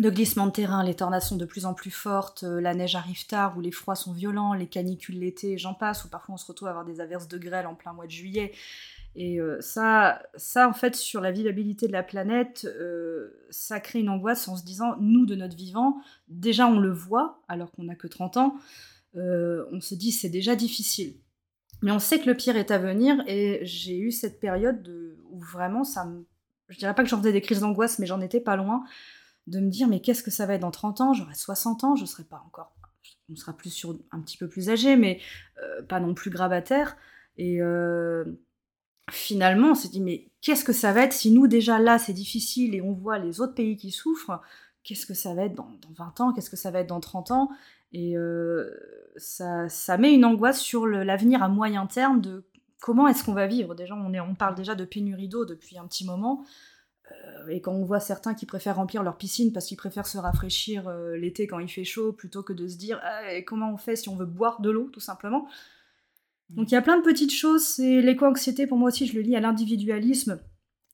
de 0.00 0.10
glissement 0.10 0.46
de 0.46 0.52
terrain, 0.52 0.82
les 0.82 0.94
tornades 0.94 1.22
sont 1.22 1.36
de 1.36 1.44
plus 1.44 1.66
en 1.66 1.74
plus 1.74 1.92
fortes, 1.92 2.42
euh, 2.42 2.60
la 2.60 2.74
neige 2.74 2.96
arrive 2.96 3.26
tard, 3.26 3.56
ou 3.56 3.60
les 3.60 3.70
froids 3.70 3.94
sont 3.94 4.12
violents, 4.12 4.52
les 4.52 4.66
canicules 4.66 5.20
l'été, 5.20 5.56
j'en 5.56 5.74
passe, 5.74 6.04
ou 6.04 6.08
parfois 6.08 6.34
on 6.34 6.38
se 6.38 6.46
retrouve 6.46 6.66
à 6.66 6.72
avoir 6.72 6.84
des 6.84 7.00
averses 7.00 7.28
de 7.28 7.38
grêle 7.38 7.66
en 7.66 7.76
plein 7.76 7.92
mois 7.92 8.06
de 8.06 8.10
juillet. 8.10 8.52
Et 9.14 9.40
euh, 9.40 9.60
ça, 9.60 10.20
ça, 10.34 10.68
en 10.68 10.72
fait, 10.72 10.96
sur 10.96 11.20
la 11.20 11.30
vivabilité 11.30 11.86
de 11.86 11.92
la 11.92 12.02
planète, 12.02 12.66
euh, 12.68 13.46
ça 13.50 13.78
crée 13.78 14.00
une 14.00 14.08
angoisse 14.08 14.48
en 14.48 14.56
se 14.56 14.64
disant, 14.64 14.96
nous, 14.98 15.26
de 15.26 15.36
notre 15.36 15.56
vivant, 15.56 16.00
déjà 16.26 16.66
on 16.66 16.80
le 16.80 16.90
voit, 16.90 17.40
alors 17.46 17.70
qu'on 17.70 17.84
n'a 17.84 17.94
que 17.94 18.08
30 18.08 18.36
ans, 18.38 18.56
on 19.16 19.80
se 19.80 19.94
dit 19.94 20.10
c'est 20.10 20.28
déjà 20.28 20.56
difficile. 20.56 21.14
Mais 21.82 21.92
on 21.92 22.00
sait 22.00 22.18
que 22.18 22.26
le 22.26 22.34
pire 22.34 22.56
est 22.56 22.72
à 22.72 22.78
venir, 22.78 23.22
et 23.28 23.60
j'ai 23.62 23.96
eu 23.96 24.10
cette 24.10 24.40
période 24.40 24.90
où 25.30 25.38
vraiment 25.38 25.84
ça 25.84 26.04
me... 26.04 26.24
Je 26.68 26.78
dirais 26.78 26.96
pas 26.96 27.04
que 27.04 27.08
j'en 27.08 27.18
faisais 27.18 27.32
des 27.32 27.42
crises 27.42 27.60
d'angoisse, 27.60 28.00
mais 28.00 28.06
j'en 28.06 28.20
étais 28.20 28.40
pas 28.40 28.56
loin 28.56 28.82
de 29.46 29.60
me 29.60 29.68
dire 29.68 29.88
mais 29.88 30.00
qu'est-ce 30.00 30.22
que 30.22 30.30
ça 30.30 30.46
va 30.46 30.54
être 30.54 30.62
dans 30.62 30.70
30 30.70 31.00
ans? 31.00 31.12
J'aurai 31.12 31.34
60 31.34 31.84
ans, 31.84 31.96
je 31.96 32.04
serai 32.04 32.24
pas 32.24 32.42
encore. 32.46 32.74
On 33.30 33.36
sera 33.36 33.52
plus 33.52 33.70
sur 33.70 33.98
un 34.12 34.20
petit 34.20 34.36
peu 34.36 34.48
plus 34.48 34.70
âgé, 34.70 34.96
mais 34.96 35.20
euh, 35.62 35.82
pas 35.82 36.00
non 36.00 36.14
plus 36.14 36.30
grabataire. 36.30 36.96
Et 37.36 37.60
euh, 37.62 38.24
finalement, 39.10 39.72
on 39.72 39.74
s'est 39.74 39.88
dit 39.88 40.00
mais 40.00 40.28
qu'est-ce 40.40 40.64
que 40.64 40.72
ça 40.72 40.92
va 40.92 41.02
être? 41.02 41.12
Si 41.12 41.30
nous 41.30 41.46
déjà 41.46 41.78
là 41.78 41.98
c'est 41.98 42.12
difficile 42.12 42.74
et 42.74 42.82
on 42.82 42.92
voit 42.92 43.18
les 43.18 43.40
autres 43.40 43.54
pays 43.54 43.76
qui 43.76 43.90
souffrent 43.90 44.40
Qu'est-ce 44.84 45.06
que 45.06 45.14
ça 45.14 45.32
va 45.32 45.44
être 45.44 45.54
dans, 45.54 45.70
20 45.96 46.20
ans? 46.20 46.32
Qu'est-ce 46.32 46.50
que 46.50 46.56
ça 46.56 46.70
va 46.70 46.80
être 46.80 46.88
dans 46.88 47.00
30 47.00 47.30
ans? 47.30 47.50
Et 47.92 48.16
euh, 48.18 48.70
ça, 49.16 49.96
met 49.98 50.12
une 50.12 50.26
angoisse 50.26 50.60
sur 50.60 50.86
l'avenir 50.86 51.42
à 51.42 51.48
moyen 51.48 51.86
terme 51.86 52.20
de 52.20 52.44
comment 52.80 53.08
est-ce 53.08 53.24
qu'on 53.24 53.32
va 53.32 53.46
vivre? 53.46 53.74
Déjà, 53.74 53.94
on, 53.94 54.12
on 54.14 54.34
parle 54.34 54.54
déjà 54.54 54.74
de 54.74 54.84
pénurie 54.84 55.28
d'eau 55.28 55.46
depuis 55.46 55.78
un 55.78 55.86
petit 55.86 56.04
moment. 56.04 56.44
Euh, 57.12 57.48
et 57.48 57.60
quand 57.60 57.72
on 57.72 57.84
voit 57.84 58.00
certains 58.00 58.34
qui 58.34 58.46
préfèrent 58.46 58.76
remplir 58.76 59.02
leur 59.02 59.16
piscine 59.16 59.52
parce 59.52 59.66
qu'ils 59.66 59.76
préfèrent 59.76 60.06
se 60.06 60.18
rafraîchir 60.18 60.88
euh, 60.88 61.16
l'été 61.16 61.46
quand 61.46 61.58
il 61.58 61.68
fait 61.68 61.84
chaud 61.84 62.12
plutôt 62.12 62.42
que 62.42 62.52
de 62.52 62.66
se 62.66 62.76
dire 62.76 63.00
ah, 63.02 63.40
comment 63.42 63.72
on 63.72 63.76
fait 63.76 63.96
si 63.96 64.08
on 64.08 64.16
veut 64.16 64.26
boire 64.26 64.60
de 64.60 64.70
l'eau 64.70 64.88
tout 64.90 65.00
simplement. 65.00 65.46
Mm. 66.50 66.54
Donc 66.56 66.70
il 66.70 66.74
y 66.74 66.78
a 66.78 66.82
plein 66.82 66.96
de 66.96 67.02
petites 67.02 67.32
choses. 67.32 67.64
C'est 67.64 68.00
l'éco-anxiété 68.00 68.66
pour 68.66 68.78
moi 68.78 68.88
aussi 68.88 69.06
je 69.06 69.14
le 69.14 69.20
lis 69.20 69.36
à 69.36 69.40
l'individualisme. 69.40 70.40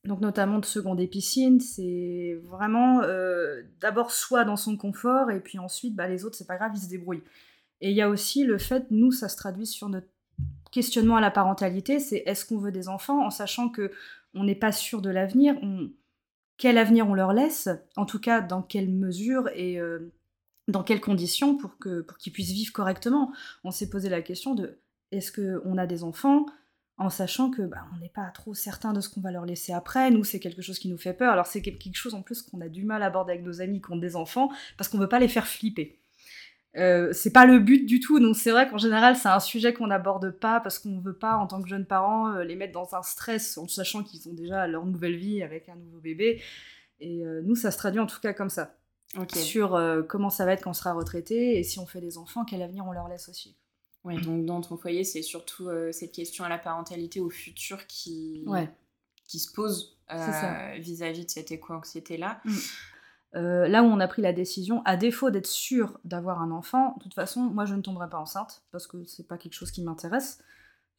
Donc 0.05 0.21
notamment 0.21 0.59
de 0.59 0.64
seconder 0.64 1.07
piscine, 1.07 1.61
c'est 1.61 2.40
vraiment 2.45 3.02
euh, 3.02 3.62
d'abord 3.81 4.11
soi 4.11 4.45
dans 4.45 4.57
son 4.57 4.76
confort 4.76 5.31
et 5.31 5.40
puis 5.40 5.59
ensuite 5.59 5.95
bah, 5.95 6.09
les 6.09 6.25
autres 6.25 6.37
c'est 6.37 6.47
pas 6.47 6.57
grave 6.57 6.73
ils 6.75 6.81
se 6.81 6.88
débrouillent. 6.88 7.23
Et 7.83 7.90
il 7.90 7.97
y 7.97 8.02
a 8.02 8.09
aussi 8.09 8.45
le 8.45 8.59
fait 8.59 8.87
nous 8.90 9.12
ça 9.12 9.29
se 9.29 9.37
traduit 9.37 9.67
sur 9.67 9.88
notre 9.88 10.09
questionnement 10.73 11.17
à 11.17 11.21
la 11.21 11.31
parentalité, 11.31 11.99
c'est 11.99 12.23
est-ce 12.26 12.47
qu'on 12.47 12.59
veut 12.59 12.73
des 12.73 12.88
enfants 12.88 13.25
en 13.25 13.31
sachant 13.31 13.69
que 13.69 13.90
on 14.35 14.45
n'est 14.45 14.55
pas 14.55 14.73
sûr 14.73 15.02
de 15.02 15.11
l'avenir, 15.11 15.57
on, 15.62 15.90
quel 16.61 16.76
avenir 16.76 17.09
on 17.09 17.14
leur 17.14 17.33
laisse, 17.33 17.71
en 17.97 18.05
tout 18.05 18.21
cas 18.21 18.43
dans 18.43 18.61
quelle 18.61 18.90
mesure 18.90 19.49
et 19.55 19.81
euh, 19.81 20.12
dans 20.69 20.83
quelles 20.83 21.00
conditions 21.00 21.57
pour 21.57 21.79
qu'ils 21.79 22.05
pour 22.07 22.19
puissent 22.19 22.52
vivre 22.52 22.73
correctement. 22.75 23.33
On 23.64 23.71
s'est 23.71 23.88
posé 23.88 24.11
la 24.11 24.21
question 24.21 24.55
de 24.55 24.79
est-ce 25.11 25.33
qu'on 25.33 25.79
a 25.79 25.87
des 25.87 26.05
enfants 26.05 26.45
en 26.99 27.09
sachant 27.09 27.50
que 27.50 27.62
bah, 27.62 27.87
on 27.95 27.99
n'est 27.99 28.11
pas 28.11 28.31
trop 28.31 28.52
certain 28.52 28.93
de 28.93 29.00
ce 29.00 29.09
qu'on 29.09 29.23
va 29.23 29.33
leur 29.33 29.47
laisser 29.47 29.73
après. 29.73 30.11
Nous, 30.11 30.23
c'est 30.23 30.38
quelque 30.38 30.61
chose 30.61 30.79
qui 30.79 30.90
nous 30.90 30.99
fait 30.99 31.14
peur. 31.14 31.33
Alors 31.33 31.47
c'est 31.47 31.62
quelque 31.62 31.95
chose 31.95 32.12
en 32.12 32.21
plus 32.21 32.43
qu'on 32.43 32.61
a 32.61 32.69
du 32.69 32.85
mal 32.85 33.02
à 33.02 33.07
aborder 33.07 33.33
avec 33.33 33.45
nos 33.45 33.62
amis 33.62 33.81
qui 33.81 33.90
ont 33.90 33.97
des 33.97 34.14
enfants 34.14 34.50
parce 34.76 34.90
qu'on 34.90 34.99
veut 34.99 35.09
pas 35.09 35.19
les 35.19 35.29
faire 35.29 35.47
flipper. 35.47 36.00
Euh, 36.77 37.12
c'est 37.12 37.33
pas 37.33 37.47
le 37.47 37.59
but 37.59 37.85
du 37.85 37.99
tout, 37.99 38.21
donc 38.21 38.37
c'est 38.37 38.53
vrai 38.53 38.69
qu'en 38.69 38.79
général 38.79 39.17
c'est 39.17 39.29
un 39.29 39.41
sujet 39.41 39.75
qu'on 39.75 39.89
n'aborde 39.89 40.31
pas 40.31 40.61
parce 40.61 40.79
qu'on 40.79 41.00
veut 41.00 41.17
pas 41.17 41.37
en 41.37 41.49
tant 41.49 41.61
que 41.61 41.69
jeunes 41.69 41.85
parents 41.85 42.29
euh, 42.29 42.45
les 42.45 42.55
mettre 42.55 42.73
dans 42.73 42.95
un 42.95 43.03
stress 43.03 43.59
en 43.59 43.67
sachant 43.67 44.05
qu'ils 44.05 44.29
ont 44.29 44.35
déjà 44.35 44.69
leur 44.69 44.87
nouvelle 44.87 45.17
vie 45.17 45.43
avec 45.43 45.69
un 45.69 45.75
nouveau 45.75 45.99
bébé. 45.99 46.41
Et 47.00 47.27
euh, 47.27 47.43
nous 47.43 47.57
ça 47.57 47.73
se 47.73 47.79
traduit 47.79 47.99
en 47.99 48.07
tout 48.07 48.21
cas 48.21 48.33
comme 48.33 48.50
ça. 48.50 48.77
Sur 49.35 49.77
comment 50.09 50.31
ça 50.31 50.45
va 50.45 50.53
être 50.53 50.62
quand 50.62 50.71
on 50.71 50.75
sera 50.75 50.93
retraité 50.93 51.59
et 51.59 51.65
si 51.65 51.81
on 51.81 51.87
fait 51.87 52.00
des 52.00 52.17
enfants, 52.17 52.45
quel 52.45 52.62
avenir 52.62 52.87
on 52.87 52.93
leur 52.93 53.09
laisse 53.09 53.29
aussi. 53.29 53.57
Oui, 54.05 54.23
donc 54.23 54.47
dans 54.47 54.61
ton 54.61 54.76
foyer 54.76 55.02
c'est 55.02 55.23
surtout 55.23 55.69
cette 55.91 56.13
question 56.13 56.45
à 56.45 56.49
la 56.49 56.59
parentalité 56.59 57.19
au 57.19 57.28
futur 57.28 57.89
qui, 57.89 58.45
qui 59.26 59.41
se 59.41 59.50
pose 59.50 59.99
vis-à-vis 60.78 61.25
de 61.25 61.30
cette 61.30 61.50
éco-anxiété-là. 61.50 62.41
Mm. 62.45 62.56
Euh, 63.36 63.69
là 63.69 63.82
où 63.82 63.86
on 63.86 64.00
a 64.00 64.08
pris 64.08 64.23
la 64.23 64.32
décision, 64.32 64.82
à 64.84 64.97
défaut 64.97 65.30
d'être 65.30 65.47
sûr 65.47 66.00
d'avoir 66.04 66.43
un 66.43 66.50
enfant, 66.50 66.95
de 66.99 67.02
toute 67.04 67.14
façon, 67.14 67.43
moi 67.43 67.64
je 67.64 67.75
ne 67.75 67.82
tomberai 67.82 68.08
pas 68.08 68.19
enceinte 68.19 68.62
parce 68.73 68.86
que 68.86 69.04
c'est 69.04 69.26
pas 69.26 69.38
quelque 69.38 69.54
chose 69.54 69.71
qui 69.71 69.82
m'intéresse, 69.82 70.43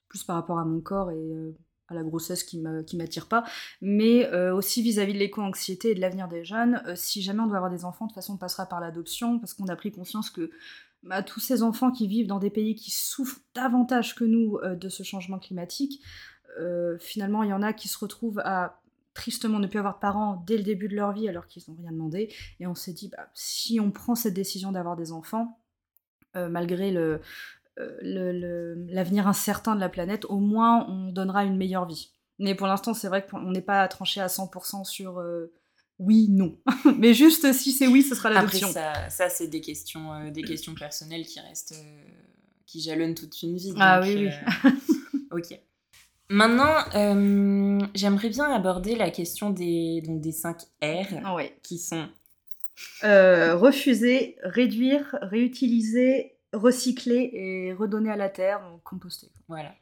plus 0.07 0.23
par 0.23 0.35
rapport 0.37 0.59
à 0.59 0.65
mon 0.65 0.79
corps 0.79 1.11
et 1.11 1.15
euh, 1.15 1.55
à 1.89 1.93
la 1.93 2.03
grossesse 2.03 2.43
qui 2.45 2.57
m'attire 2.59 3.27
pas, 3.27 3.43
mais 3.81 4.25
euh, 4.27 4.55
aussi 4.55 4.81
vis-à-vis 4.81 5.13
de 5.13 5.17
l'éco-anxiété 5.17 5.91
et 5.91 5.95
de 5.95 5.99
l'avenir 5.99 6.29
des 6.29 6.45
jeunes. 6.45 6.81
si 6.95 7.21
jamais 7.21 7.41
on 7.41 7.47
doit 7.47 7.57
avoir 7.57 7.71
des 7.71 7.83
enfants, 7.83 8.05
de 8.05 8.11
toute 8.11 8.15
façon 8.15 8.35
on 8.35 8.37
passera 8.37 8.65
par 8.65 8.79
l'adoption 8.79 9.39
parce 9.39 9.53
qu'on 9.53 9.67
a 9.67 9.75
pris 9.75 9.91
conscience 9.91 10.29
que 10.29 10.51
bah, 11.03 11.21
tous 11.23 11.41
ces 11.41 11.63
enfants 11.63 11.91
qui 11.91 12.07
vivent 12.07 12.27
dans 12.27 12.39
des 12.39 12.49
pays 12.49 12.75
qui 12.75 12.91
souffrent 12.91 13.41
davantage 13.53 14.15
que 14.15 14.23
nous 14.23 14.57
de 14.63 14.87
ce 14.87 15.03
changement 15.03 15.37
climatique, 15.37 16.01
finalement 16.99 17.43
il 17.43 17.49
y 17.49 17.53
en 17.53 17.61
a 17.61 17.73
qui 17.73 17.89
se 17.89 17.97
retrouvent 17.97 18.39
à 18.39 18.80
tristement 19.13 19.59
ne 19.59 19.67
plus 19.67 19.79
avoir 19.79 19.95
de 19.95 19.99
parents 19.99 20.43
dès 20.47 20.57
le 20.57 20.63
début 20.63 20.87
de 20.87 20.95
leur 20.95 21.11
vie 21.11 21.27
alors 21.27 21.47
qu'ils 21.47 21.63
n'ont 21.67 21.75
rien 21.75 21.91
demandé. 21.91 22.33
Et 22.59 22.67
on 22.67 22.75
s'est 22.75 22.93
dit, 22.93 23.09
bah, 23.09 23.29
si 23.33 23.79
on 23.79 23.91
prend 23.91 24.15
cette 24.15 24.33
décision 24.33 24.71
d'avoir 24.71 24.95
des 24.95 25.11
enfants, 25.11 25.59
euh, 26.37 26.47
malgré 26.47 26.95
euh, 26.95 27.17
l'avenir 27.77 29.27
incertain 29.27 29.75
de 29.75 29.81
la 29.81 29.89
planète, 29.89 30.25
au 30.25 30.39
moins 30.39 30.87
on 30.89 31.11
donnera 31.11 31.43
une 31.43 31.57
meilleure 31.57 31.87
vie. 31.87 32.11
Mais 32.39 32.55
pour 32.55 32.67
l'instant, 32.67 32.93
c'est 32.93 33.07
vrai 33.07 33.25
qu'on 33.25 33.51
n'est 33.51 33.61
pas 33.61 33.87
tranché 33.87 34.21
à 34.21 34.27
100% 34.27 34.85
sur 34.85 35.19
euh, 35.19 35.53
oui, 35.99 36.27
non. 36.29 36.57
Mais 36.97 37.13
juste 37.13 37.51
si 37.53 37.71
c'est 37.71 37.87
oui, 37.87 38.01
ce 38.01 38.15
sera 38.15 38.29
l'adoption. 38.29 38.69
Après, 38.69 38.81
ça, 38.81 39.09
ça 39.09 39.29
c'est 39.29 39.47
des 39.47 39.61
questions, 39.61 40.31
des 40.31 40.41
questions 40.41 40.73
personnelles 40.73 41.25
qui 41.25 41.39
restent, 41.39 41.75
qui 42.65 42.81
jalonnent 42.81 43.13
toute 43.13 43.41
une 43.43 43.57
vie. 43.57 43.73
Ah 43.77 43.99
oui, 44.01 44.29
oui. 44.29 44.71
ok. 45.31 45.59
Maintenant, 46.31 46.75
euh, 46.95 47.79
j'aimerais 47.93 48.29
bien 48.29 48.45
aborder 48.45 48.95
la 48.95 49.11
question 49.11 49.49
des, 49.49 50.01
donc 50.01 50.21
des 50.21 50.31
5 50.31 50.61
R 50.81 51.41
qui 51.61 51.77
sont 51.77 52.07
euh, 53.03 53.55
refuser, 53.57 54.37
réduire, 54.41 55.17
réutiliser, 55.21 56.37
recycler 56.53 57.31
et 57.33 57.73
redonner 57.73 58.11
à 58.11 58.15
la 58.15 58.29
terre, 58.29 58.61
composter. 58.85 59.29
Voilà. 59.49 59.73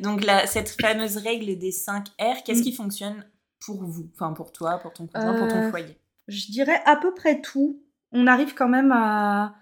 Donc 0.00 0.24
cette 0.46 0.68
fameuse 0.80 1.16
règle 1.16 1.58
des 1.58 1.72
5 1.72 2.08
R, 2.20 2.44
qu'est-ce 2.44 2.60
mm. 2.60 2.62
qui 2.62 2.72
fonctionne 2.72 3.24
pour 3.60 3.82
vous? 3.82 4.08
Enfin 4.14 4.32
pour 4.32 4.52
toi, 4.52 4.78
pour 4.78 4.92
ton 4.92 5.08
conjoint, 5.08 5.34
pour 5.34 5.48
ton 5.48 5.64
euh, 5.64 5.70
foyer? 5.70 5.98
Je 6.28 6.46
dirais 6.46 6.80
à 6.84 6.94
peu 6.94 7.12
près 7.12 7.40
tout. 7.40 7.82
On 8.12 8.28
arrive 8.28 8.54
quand 8.54 8.68
même 8.68 8.92
à 8.92 9.54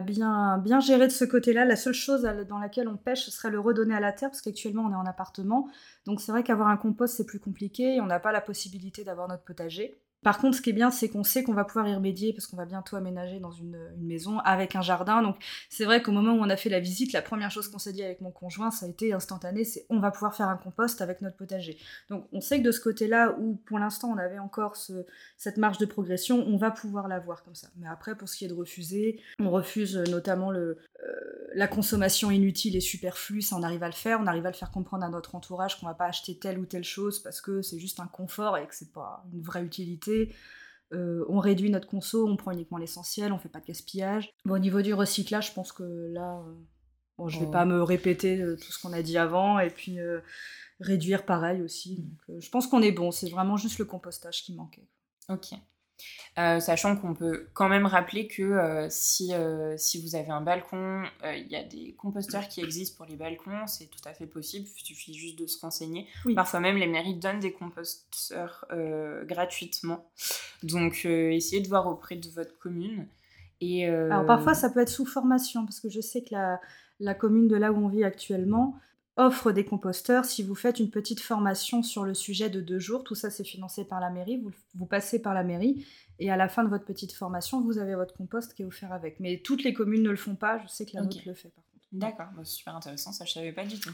bien 0.00 0.80
gérer 0.80 1.06
de 1.06 1.12
ce 1.12 1.24
côté-là. 1.24 1.64
La 1.64 1.76
seule 1.76 1.92
chose 1.92 2.22
dans 2.48 2.58
laquelle 2.58 2.88
on 2.88 2.96
pêche, 2.96 3.24
ce 3.24 3.30
serait 3.30 3.50
le 3.50 3.60
redonner 3.60 3.94
à 3.94 4.00
la 4.00 4.12
terre, 4.12 4.30
parce 4.30 4.40
qu'actuellement 4.40 4.84
on 4.84 4.92
est 4.92 4.96
en 4.96 5.06
appartement. 5.06 5.68
Donc 6.06 6.20
c'est 6.20 6.32
vrai 6.32 6.42
qu'avoir 6.42 6.68
un 6.68 6.76
compost, 6.76 7.16
c'est 7.16 7.26
plus 7.26 7.40
compliqué 7.40 7.96
et 7.96 8.00
on 8.00 8.06
n'a 8.06 8.20
pas 8.20 8.32
la 8.32 8.40
possibilité 8.40 9.04
d'avoir 9.04 9.28
notre 9.28 9.44
potager. 9.44 10.00
Par 10.22 10.38
contre, 10.38 10.56
ce 10.56 10.62
qui 10.62 10.70
est 10.70 10.74
bien, 10.74 10.90
c'est 10.90 11.08
qu'on 11.08 11.24
sait 11.24 11.42
qu'on 11.42 11.52
va 11.52 11.64
pouvoir 11.64 11.88
y 11.88 11.94
remédier 11.94 12.32
parce 12.32 12.46
qu'on 12.46 12.56
va 12.56 12.64
bientôt 12.64 12.96
aménager 12.96 13.40
dans 13.40 13.50
une, 13.50 13.78
maison 13.98 14.38
avec 14.40 14.76
un 14.76 14.82
jardin. 14.82 15.22
Donc, 15.22 15.36
c'est 15.68 15.84
vrai 15.84 16.02
qu'au 16.02 16.12
moment 16.12 16.32
où 16.32 16.40
on 16.40 16.50
a 16.50 16.56
fait 16.56 16.68
la 16.68 16.80
visite, 16.80 17.12
la 17.12 17.22
première 17.22 17.50
chose 17.50 17.68
qu'on 17.68 17.78
s'est 17.78 17.92
dit 17.92 18.02
avec 18.02 18.20
mon 18.20 18.30
conjoint, 18.30 18.70
ça 18.70 18.86
a 18.86 18.88
été 18.88 19.12
instantané, 19.12 19.64
c'est 19.64 19.86
on 19.90 20.00
va 20.00 20.10
pouvoir 20.10 20.34
faire 20.34 20.48
un 20.48 20.56
compost 20.56 21.00
avec 21.00 21.22
notre 21.22 21.36
potager. 21.36 21.76
Donc, 22.08 22.26
on 22.32 22.40
sait 22.40 22.58
que 22.58 22.64
de 22.64 22.72
ce 22.72 22.80
côté-là, 22.80 23.36
où 23.38 23.56
pour 23.56 23.78
l'instant 23.78 24.08
on 24.10 24.18
avait 24.18 24.38
encore 24.38 24.76
cette 25.36 25.56
marge 25.56 25.78
de 25.78 25.86
progression, 25.86 26.44
on 26.46 26.56
va 26.56 26.70
pouvoir 26.70 27.08
l'avoir 27.08 27.42
comme 27.42 27.54
ça. 27.54 27.68
Mais 27.76 27.88
après, 27.88 28.14
pour 28.16 28.28
ce 28.28 28.36
qui 28.36 28.44
est 28.44 28.48
de 28.48 28.54
refuser, 28.54 29.20
on 29.38 29.50
refuse 29.50 29.96
notamment 29.96 30.52
euh, 30.52 30.74
la 31.54 31.68
consommation 31.68 32.30
inutile 32.30 32.76
et 32.76 32.80
superflue, 32.80 33.42
ça 33.42 33.56
on 33.56 33.62
arrive 33.62 33.82
à 33.82 33.88
le 33.88 33.94
faire. 33.94 34.20
On 34.20 34.26
arrive 34.26 34.46
à 34.46 34.50
le 34.50 34.56
faire 34.56 34.70
comprendre 34.70 35.04
à 35.04 35.08
notre 35.08 35.34
entourage 35.34 35.78
qu'on 35.78 35.86
va 35.86 35.94
pas 35.94 36.06
acheter 36.06 36.36
telle 36.36 36.58
ou 36.58 36.66
telle 36.66 36.84
chose 36.84 37.18
parce 37.18 37.40
que 37.40 37.62
c'est 37.62 37.78
juste 37.78 38.00
un 38.00 38.06
confort 38.06 38.56
et 38.58 38.66
que 38.66 38.74
c'est 38.74 38.92
pas 38.92 39.24
une 39.32 39.42
vraie 39.42 39.62
utilité 39.62 40.11
euh, 40.92 41.24
on 41.28 41.38
réduit 41.38 41.70
notre 41.70 41.88
conso, 41.88 42.28
on 42.28 42.36
prend 42.36 42.50
uniquement 42.50 42.78
l'essentiel, 42.78 43.32
on 43.32 43.38
fait 43.38 43.48
pas 43.48 43.60
de 43.60 43.66
gaspillage. 43.66 44.30
au 44.48 44.58
niveau 44.58 44.82
du 44.82 44.92
recyclage, 44.92 45.48
je 45.48 45.52
pense 45.52 45.72
que 45.72 45.82
là, 46.12 46.42
euh, 46.46 46.52
bon, 47.16 47.28
je 47.28 47.40
vais 47.40 47.50
pas 47.50 47.64
me 47.64 47.82
répéter 47.82 48.40
euh, 48.40 48.56
tout 48.56 48.72
ce 48.72 48.80
qu'on 48.80 48.92
a 48.92 49.02
dit 49.02 49.16
avant, 49.16 49.58
et 49.58 49.70
puis 49.70 49.98
réduire 50.80 51.24
pareil 51.24 51.62
aussi. 51.62 52.04
Je 52.28 52.48
pense 52.50 52.66
qu'on 52.66 52.82
est 52.82 52.92
bon, 52.92 53.10
c'est 53.10 53.30
vraiment 53.30 53.56
juste 53.56 53.78
le 53.78 53.84
compostage 53.84 54.42
qui 54.42 54.54
manquait. 54.54 54.88
Ok. 55.28 55.54
Euh, 56.38 56.60
sachant 56.60 56.96
qu'on 56.96 57.12
peut 57.12 57.48
quand 57.52 57.68
même 57.68 57.84
rappeler 57.84 58.26
que 58.26 58.42
euh, 58.42 58.86
si, 58.88 59.34
euh, 59.34 59.76
si 59.76 60.00
vous 60.00 60.16
avez 60.16 60.30
un 60.30 60.40
balcon, 60.40 61.02
il 61.24 61.46
y 61.48 61.56
a 61.56 61.62
des 61.62 61.94
composteurs 61.98 62.48
qui 62.48 62.62
existent 62.62 62.96
pour 62.96 63.04
les 63.04 63.16
balcons, 63.16 63.66
c'est 63.66 63.86
tout 63.86 64.00
à 64.06 64.14
fait 64.14 64.26
possible, 64.26 64.66
il 64.66 64.82
suffit 64.82 65.12
juste 65.12 65.38
de 65.38 65.46
se 65.46 65.60
renseigner. 65.60 66.06
Parfois 66.34 66.60
même 66.60 66.76
les 66.76 66.86
mairies 66.86 67.16
donnent 67.16 67.40
des 67.40 67.52
composteurs 67.52 68.66
gratuitement. 69.24 70.06
Donc 70.62 71.04
essayez 71.04 71.60
de 71.60 71.68
voir 71.68 71.86
auprès 71.86 72.16
de 72.16 72.28
votre 72.30 72.58
commune. 72.58 73.06
Et, 73.60 73.86
Alors 73.86 74.24
parfois 74.24 74.54
ça 74.54 74.70
peut 74.70 74.80
être 74.80 74.88
sous 74.88 75.06
formation, 75.06 75.66
parce 75.66 75.80
que 75.80 75.90
je 75.90 76.00
sais 76.00 76.22
que 76.22 76.32
la, 76.32 76.60
la 76.98 77.14
commune 77.14 77.46
de 77.46 77.56
là 77.56 77.72
où 77.72 77.84
on 77.84 77.88
vit 77.88 78.04
actuellement 78.04 78.74
offre 79.16 79.52
des 79.52 79.64
composteurs 79.64 80.24
si 80.24 80.42
vous 80.42 80.54
faites 80.54 80.78
une 80.78 80.90
petite 80.90 81.20
formation 81.20 81.82
sur 81.82 82.04
le 82.04 82.14
sujet 82.14 82.48
de 82.50 82.60
deux 82.60 82.78
jours. 82.78 83.04
Tout 83.04 83.14
ça, 83.14 83.30
c'est 83.30 83.44
financé 83.44 83.84
par 83.84 84.00
la 84.00 84.10
mairie. 84.10 84.38
Vous, 84.38 84.52
vous, 84.74 84.86
passez 84.86 85.20
par 85.20 85.34
la 85.34 85.44
mairie 85.44 85.86
et 86.18 86.30
à 86.30 86.36
la 86.36 86.48
fin 86.48 86.64
de 86.64 86.68
votre 86.68 86.84
petite 86.84 87.12
formation, 87.12 87.60
vous 87.60 87.78
avez 87.78 87.94
votre 87.94 88.14
compost 88.14 88.54
qui 88.54 88.62
est 88.62 88.64
offert 88.64 88.92
avec. 88.92 89.20
Mais 89.20 89.38
toutes 89.38 89.64
les 89.64 89.74
communes 89.74 90.02
ne 90.02 90.10
le 90.10 90.16
font 90.16 90.36
pas. 90.36 90.58
Je 90.62 90.68
sais 90.68 90.86
que 90.86 90.92
la 90.94 91.02
nôtre 91.02 91.18
le 91.26 91.34
fait 91.34 91.50
par 91.50 91.64
contre. 91.64 91.86
D'accord, 91.92 92.28
bah, 92.34 92.44
super 92.44 92.74
intéressant. 92.74 93.12
Ça, 93.12 93.24
je 93.24 93.32
savais 93.32 93.52
pas 93.52 93.66
du 93.66 93.78
tout. 93.78 93.90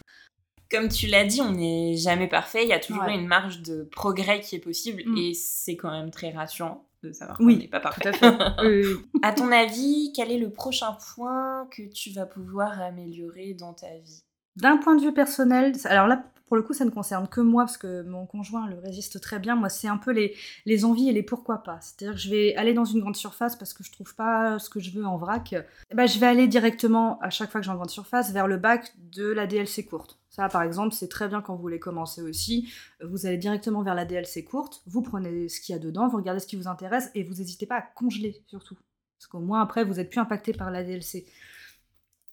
Comme 0.70 0.88
tu 0.88 1.06
l'as 1.06 1.24
dit, 1.24 1.40
on 1.40 1.52
n'est 1.52 1.96
jamais 1.96 2.28
parfait. 2.28 2.62
Il 2.62 2.68
y 2.68 2.74
a 2.74 2.78
toujours 2.78 3.04
une 3.04 3.26
marge 3.26 3.62
de 3.62 3.84
progrès 3.84 4.40
qui 4.40 4.54
est 4.54 4.60
possible 4.60 5.02
mm. 5.06 5.16
et 5.16 5.34
c'est 5.34 5.76
quand 5.76 5.90
même 5.90 6.10
très 6.10 6.30
rassurant 6.30 6.86
de 7.02 7.12
savoir 7.12 7.38
qu'on 7.38 7.46
n'est 7.46 7.68
pas 7.68 7.80
parfait. 7.80 8.02
Tout 8.02 8.08
à, 8.08 8.12
fait. 8.12 8.82
à 9.22 9.32
ton 9.32 9.50
avis, 9.50 10.12
quel 10.14 10.30
est 10.30 10.38
le 10.38 10.50
prochain 10.50 10.96
point 11.14 11.66
que 11.70 11.82
tu 11.82 12.10
vas 12.10 12.26
pouvoir 12.26 12.80
améliorer 12.80 13.54
dans 13.54 13.72
ta 13.72 13.96
vie? 13.98 14.22
D'un 14.60 14.76
point 14.76 14.96
de 14.96 15.02
vue 15.02 15.12
personnel, 15.12 15.72
alors 15.84 16.06
là, 16.06 16.24
pour 16.48 16.56
le 16.56 16.62
coup, 16.62 16.72
ça 16.72 16.84
ne 16.86 16.90
concerne 16.90 17.28
que 17.28 17.42
moi, 17.42 17.64
parce 17.64 17.76
que 17.76 18.02
mon 18.02 18.24
conjoint 18.24 18.66
le 18.68 18.78
résiste 18.78 19.20
très 19.20 19.38
bien. 19.38 19.54
Moi, 19.54 19.68
c'est 19.68 19.86
un 19.86 19.98
peu 19.98 20.12
les, 20.12 20.34
les 20.64 20.84
envies 20.86 21.10
et 21.10 21.12
les 21.12 21.22
pourquoi 21.22 21.62
pas. 21.62 21.78
C'est-à-dire 21.80 22.14
que 22.14 22.20
je 22.20 22.30
vais 22.30 22.56
aller 22.56 22.72
dans 22.72 22.86
une 22.86 23.00
grande 23.00 23.16
surface 23.16 23.54
parce 23.54 23.74
que 23.74 23.84
je 23.84 23.92
trouve 23.92 24.14
pas 24.14 24.58
ce 24.58 24.70
que 24.70 24.80
je 24.80 24.90
veux 24.90 25.04
en 25.04 25.18
vrac. 25.18 25.54
Ben, 25.94 26.06
je 26.06 26.18
vais 26.18 26.26
aller 26.26 26.48
directement, 26.48 27.20
à 27.20 27.28
chaque 27.28 27.50
fois 27.50 27.60
que 27.60 27.66
j'ai 27.66 27.70
une 27.70 27.76
grande 27.76 27.90
surface, 27.90 28.32
vers 28.32 28.48
le 28.48 28.56
bac 28.56 28.94
de 29.12 29.26
la 29.26 29.46
DLC 29.46 29.84
courte. 29.84 30.18
Ça, 30.30 30.48
par 30.48 30.62
exemple, 30.62 30.94
c'est 30.94 31.08
très 31.08 31.28
bien 31.28 31.42
quand 31.42 31.54
vous 31.54 31.60
voulez 31.60 31.78
commencer 31.78 32.22
aussi. 32.22 32.72
Vous 33.04 33.26
allez 33.26 33.38
directement 33.38 33.82
vers 33.82 33.94
la 33.94 34.06
DLC 34.06 34.44
courte, 34.44 34.82
vous 34.86 35.02
prenez 35.02 35.48
ce 35.48 35.60
qu'il 35.60 35.74
y 35.74 35.76
a 35.76 35.80
dedans, 35.80 36.08
vous 36.08 36.16
regardez 36.16 36.40
ce 36.40 36.46
qui 36.46 36.56
vous 36.56 36.68
intéresse 36.68 37.10
et 37.14 37.24
vous 37.24 37.34
n'hésitez 37.34 37.66
pas 37.66 37.76
à 37.76 37.82
congeler 37.82 38.42
surtout. 38.46 38.76
Parce 39.18 39.26
qu'au 39.26 39.40
moins 39.40 39.60
après, 39.60 39.84
vous 39.84 39.94
n'êtes 39.94 40.10
plus 40.10 40.20
impacté 40.20 40.52
par 40.52 40.70
la 40.70 40.84
DLC. 40.84 41.26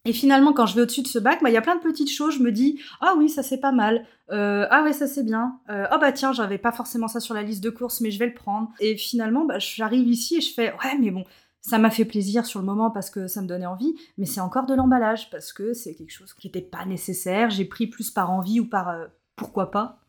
Et 0.06 0.14
finalement, 0.14 0.54
quand 0.54 0.66
je 0.66 0.76
vais 0.76 0.82
au-dessus 0.82 1.02
de 1.02 1.08
ce 1.08 1.20
bac, 1.20 1.40
bah, 1.42 1.50
il 1.50 1.54
y 1.54 1.58
a 1.58 1.62
plein 1.62 1.76
de 1.76 1.82
petites 1.82 2.12
choses. 2.12 2.36
Je 2.36 2.44
me 2.44 2.52
dis, 2.52 2.80
ah 3.02 3.16
oui, 3.18 3.28
ça 3.28 3.44
c'est 3.44 3.60
pas 3.60 3.72
mal. 3.72 4.06
Euh, 4.32 4.68
ah 4.70 4.84
ouais, 4.84 4.94
ça 4.94 5.08
c'est 5.08 5.24
bien. 5.24 5.60
Oh 5.70 5.98
bah 6.00 6.12
tiens, 6.12 6.32
j'avais 6.32 6.58
pas 6.58 6.72
forcément 6.72 7.08
ça 7.08 7.20
sur 7.20 7.34
la 7.34 7.44
liste 7.44 7.64
de 7.64 7.70
courses, 7.70 8.02
mais 8.02 8.12
je 8.12 8.20
vais 8.20 8.28
le 8.28 8.34
prendre. 8.34 8.72
Et 8.80 8.96
finalement, 8.98 9.46
bah, 9.46 9.60
j'arrive 9.60 10.08
ici 10.08 10.38
et 10.38 10.42
je 10.42 10.54
fais, 10.54 10.72
ouais, 10.72 10.98
mais 11.00 11.12
bon, 11.12 11.24
ça 11.66 11.80
m'a 11.80 11.90
fait 11.90 12.06
plaisir 12.06 12.46
sur 12.46 12.60
le 12.60 12.66
moment 12.66 12.92
parce 12.92 13.10
que 13.10 13.28
ça 13.28 13.42
me 13.42 13.48
donnait 13.48 13.66
envie, 13.66 13.96
mais 14.20 14.28
c'est 14.28 14.40
encore 14.40 14.68
de 14.68 14.76
l'emballage 14.76 15.32
parce 15.32 15.52
que 15.52 15.74
c'est 15.74 15.96
quelque 15.96 16.12
chose 16.12 16.36
qui 16.36 16.48
n'était 16.48 16.62
pas 16.62 16.86
nécessaire. 16.86 17.50
J'ai 17.50 17.66
pris 17.66 17.88
plus 17.88 18.12
par 18.12 18.30
envie 18.30 18.60
ou 18.60 18.70
par 18.70 18.90
euh, 18.90 19.08
pourquoi 19.36 19.72
pas. 19.72 20.05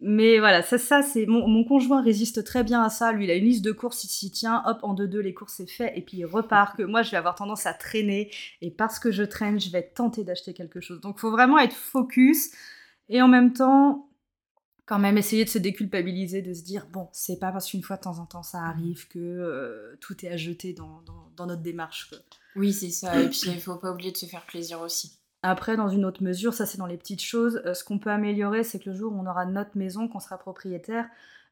Mais 0.00 0.38
voilà, 0.38 0.62
ça, 0.62 0.78
ça 0.78 1.02
c'est 1.02 1.26
mon, 1.26 1.64
conjoint 1.64 2.02
résiste 2.02 2.44
très 2.44 2.62
bien 2.62 2.82
à 2.82 2.88
ça. 2.88 3.12
Lui, 3.12 3.24
il 3.24 3.30
a 3.30 3.34
une 3.34 3.44
liste 3.44 3.64
de 3.64 3.72
courses, 3.72 4.04
il 4.04 4.08
s'y 4.08 4.30
tient, 4.30 4.62
hop, 4.66 4.78
en 4.82 4.94
deux 4.94 5.08
deux, 5.08 5.20
les 5.20 5.34
courses 5.34 5.54
c'est 5.56 5.68
fait, 5.68 5.92
et 5.96 6.02
puis 6.02 6.18
il 6.18 6.24
repart. 6.24 6.76
Que 6.76 6.84
moi, 6.84 7.02
je 7.02 7.10
vais 7.10 7.16
avoir 7.16 7.34
tendance 7.34 7.66
à 7.66 7.74
traîner, 7.74 8.30
et 8.60 8.70
parce 8.70 9.00
que 9.00 9.10
je 9.10 9.24
traîne, 9.24 9.58
je 9.60 9.70
vais 9.70 9.82
tenter 9.82 10.22
d'acheter 10.22 10.54
quelque 10.54 10.80
chose. 10.80 11.00
Donc, 11.00 11.18
faut 11.18 11.32
vraiment 11.32 11.58
être 11.58 11.74
focus, 11.74 12.50
et 13.08 13.20
en 13.22 13.28
même 13.28 13.52
temps, 13.52 14.08
quand 14.88 14.98
même 14.98 15.18
essayer 15.18 15.44
de 15.44 15.50
se 15.50 15.58
déculpabiliser, 15.58 16.42
de 16.42 16.54
se 16.54 16.62
dire 16.62 16.86
bon, 16.86 17.08
c'est 17.12 17.38
pas 17.38 17.52
parce 17.52 17.70
qu'une 17.70 17.82
fois 17.82 17.96
de 17.96 18.02
temps 18.02 18.18
en 18.18 18.26
temps 18.26 18.42
ça 18.42 18.62
arrive 18.62 19.06
que 19.08 19.18
euh, 19.18 19.96
tout 20.00 20.24
est 20.24 20.30
à 20.30 20.36
jeter 20.38 20.72
dans, 20.72 21.02
dans, 21.36 21.46
notre 21.46 21.60
démarche. 21.60 22.10
Oui, 22.56 22.72
c'est 22.72 22.90
ça. 22.90 23.20
Et 23.20 23.28
puis, 23.28 23.42
il 23.46 23.60
faut 23.60 23.76
pas 23.76 23.92
oublier 23.92 24.12
de 24.12 24.16
se 24.16 24.26
faire 24.26 24.46
plaisir 24.46 24.80
aussi. 24.80 25.17
Après, 25.42 25.76
dans 25.76 25.88
une 25.88 26.04
autre 26.04 26.22
mesure, 26.22 26.52
ça 26.52 26.66
c'est 26.66 26.78
dans 26.78 26.86
les 26.86 26.96
petites 26.96 27.22
choses, 27.22 27.62
euh, 27.64 27.74
ce 27.74 27.84
qu'on 27.84 27.98
peut 27.98 28.10
améliorer, 28.10 28.64
c'est 28.64 28.80
que 28.80 28.90
le 28.90 28.96
jour 28.96 29.12
où 29.12 29.16
on 29.16 29.26
aura 29.26 29.46
notre 29.46 29.76
maison, 29.76 30.08
qu'on 30.08 30.18
sera 30.18 30.36
propriétaire, 30.36 31.08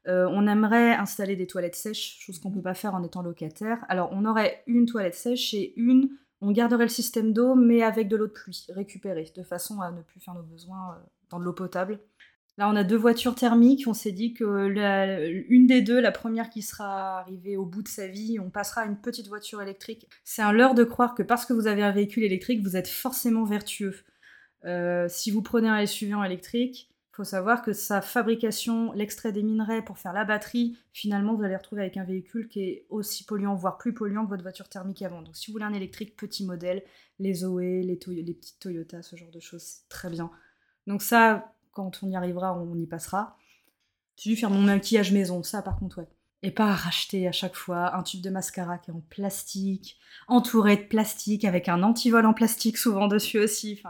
euh, 0.07 0.27
on 0.31 0.47
aimerait 0.47 0.93
installer 0.95 1.35
des 1.35 1.47
toilettes 1.47 1.75
sèches, 1.75 2.19
chose 2.19 2.39
qu'on 2.39 2.49
ne 2.49 2.55
peut 2.55 2.61
pas 2.61 2.73
faire 2.73 2.95
en 2.95 3.03
étant 3.03 3.21
locataire. 3.21 3.83
Alors 3.89 4.09
on 4.11 4.25
aurait 4.25 4.63
une 4.67 4.85
toilette 4.85 5.15
sèche 5.15 5.53
et 5.53 5.73
une, 5.79 6.09
on 6.41 6.51
garderait 6.51 6.83
le 6.83 6.89
système 6.89 7.33
d'eau, 7.33 7.55
mais 7.55 7.81
avec 7.81 8.07
de 8.07 8.15
l'eau 8.15 8.27
de 8.27 8.31
pluie 8.31 8.67
récupérée, 8.69 9.31
de 9.35 9.43
façon 9.43 9.81
à 9.81 9.91
ne 9.91 10.01
plus 10.01 10.19
faire 10.19 10.33
nos 10.33 10.43
besoins 10.43 10.91
euh, 10.91 10.99
dans 11.29 11.39
de 11.39 11.45
l'eau 11.45 11.53
potable. 11.53 11.99
Là, 12.57 12.67
on 12.69 12.75
a 12.75 12.83
deux 12.83 12.97
voitures 12.97 13.35
thermiques. 13.35 13.87
On 13.87 13.93
s'est 13.93 14.11
dit 14.11 14.33
que 14.33 15.45
une 15.49 15.67
des 15.67 15.81
deux, 15.81 15.99
la 15.99 16.11
première 16.11 16.49
qui 16.49 16.63
sera 16.63 17.19
arrivée 17.19 17.55
au 17.55 17.65
bout 17.65 17.83
de 17.83 17.87
sa 17.87 18.07
vie, 18.07 18.39
on 18.39 18.49
passera 18.49 18.81
à 18.81 18.85
une 18.85 18.99
petite 18.99 19.27
voiture 19.27 19.61
électrique. 19.61 20.07
C'est 20.23 20.41
un 20.41 20.51
leurre 20.51 20.73
de 20.73 20.83
croire 20.83 21.13
que 21.13 21.23
parce 21.23 21.45
que 21.45 21.53
vous 21.53 21.67
avez 21.67 21.83
un 21.83 21.91
véhicule 21.91 22.23
électrique, 22.23 22.63
vous 22.63 22.75
êtes 22.75 22.87
forcément 22.87 23.43
vertueux. 23.43 23.95
Euh, 24.65 25.07
si 25.07 25.29
vous 25.29 25.43
prenez 25.43 25.69
un 25.69 25.85
SUV 25.85 26.15
en 26.15 26.23
électrique, 26.23 26.89
il 27.13 27.15
faut 27.17 27.23
savoir 27.23 27.61
que 27.61 27.73
sa 27.73 28.01
fabrication, 28.01 28.91
l'extrait 28.93 29.31
des 29.31 29.43
minerais 29.43 29.83
pour 29.83 29.99
faire 29.99 30.13
la 30.13 30.25
batterie, 30.25 30.77
finalement, 30.93 31.35
vous 31.35 31.43
allez 31.43 31.55
retrouver 31.55 31.81
avec 31.81 31.97
un 31.97 32.03
véhicule 32.03 32.47
qui 32.47 32.61
est 32.61 32.85
aussi 32.89 33.23
polluant, 33.23 33.55
voire 33.55 33.77
plus 33.77 33.93
polluant 33.93 34.25
que 34.25 34.29
votre 34.29 34.43
voiture 34.43 34.69
thermique 34.69 35.01
avant. 35.03 35.21
Donc, 35.21 35.35
si 35.35 35.47
vous 35.47 35.53
voulez 35.53 35.65
un 35.65 35.73
électrique 35.73 36.15
petit 36.15 36.45
modèle, 36.45 36.83
les 37.19 37.33
Zoé, 37.33 37.81
les, 37.83 37.99
les 38.07 38.33
petites 38.33 38.59
Toyota, 38.59 39.01
ce 39.03 39.15
genre 39.15 39.31
de 39.31 39.39
choses, 39.39 39.63
c'est 39.63 39.89
très 39.89 40.09
bien. 40.09 40.31
Donc 40.85 41.01
ça, 41.01 41.56
quand 41.77 41.99
on 42.03 42.09
y 42.09 42.15
arrivera, 42.15 42.57
on 42.57 42.75
y 42.77 42.87
passera. 42.87 43.37
J'ai 44.17 44.31
dû 44.31 44.35
faire 44.35 44.49
mon 44.49 44.61
maquillage 44.61 45.11
maison, 45.11 45.43
ça 45.43 45.61
par 45.61 45.77
contre, 45.77 45.99
ouais. 45.99 46.07
Et 46.43 46.51
pas 46.51 46.71
racheter 46.73 47.27
à 47.27 47.31
chaque 47.31 47.55
fois 47.55 47.95
un 47.95 48.03
tube 48.03 48.21
de 48.21 48.29
mascara 48.29 48.77
qui 48.77 48.91
est 48.91 48.93
en 48.93 49.01
plastique, 49.09 49.97
entouré 50.27 50.77
de 50.77 50.83
plastique, 50.83 51.45
avec 51.45 51.67
un 51.67 51.81
antivol 51.81 52.25
en 52.25 52.33
plastique 52.33 52.77
souvent 52.77 53.07
dessus 53.07 53.39
aussi. 53.39 53.81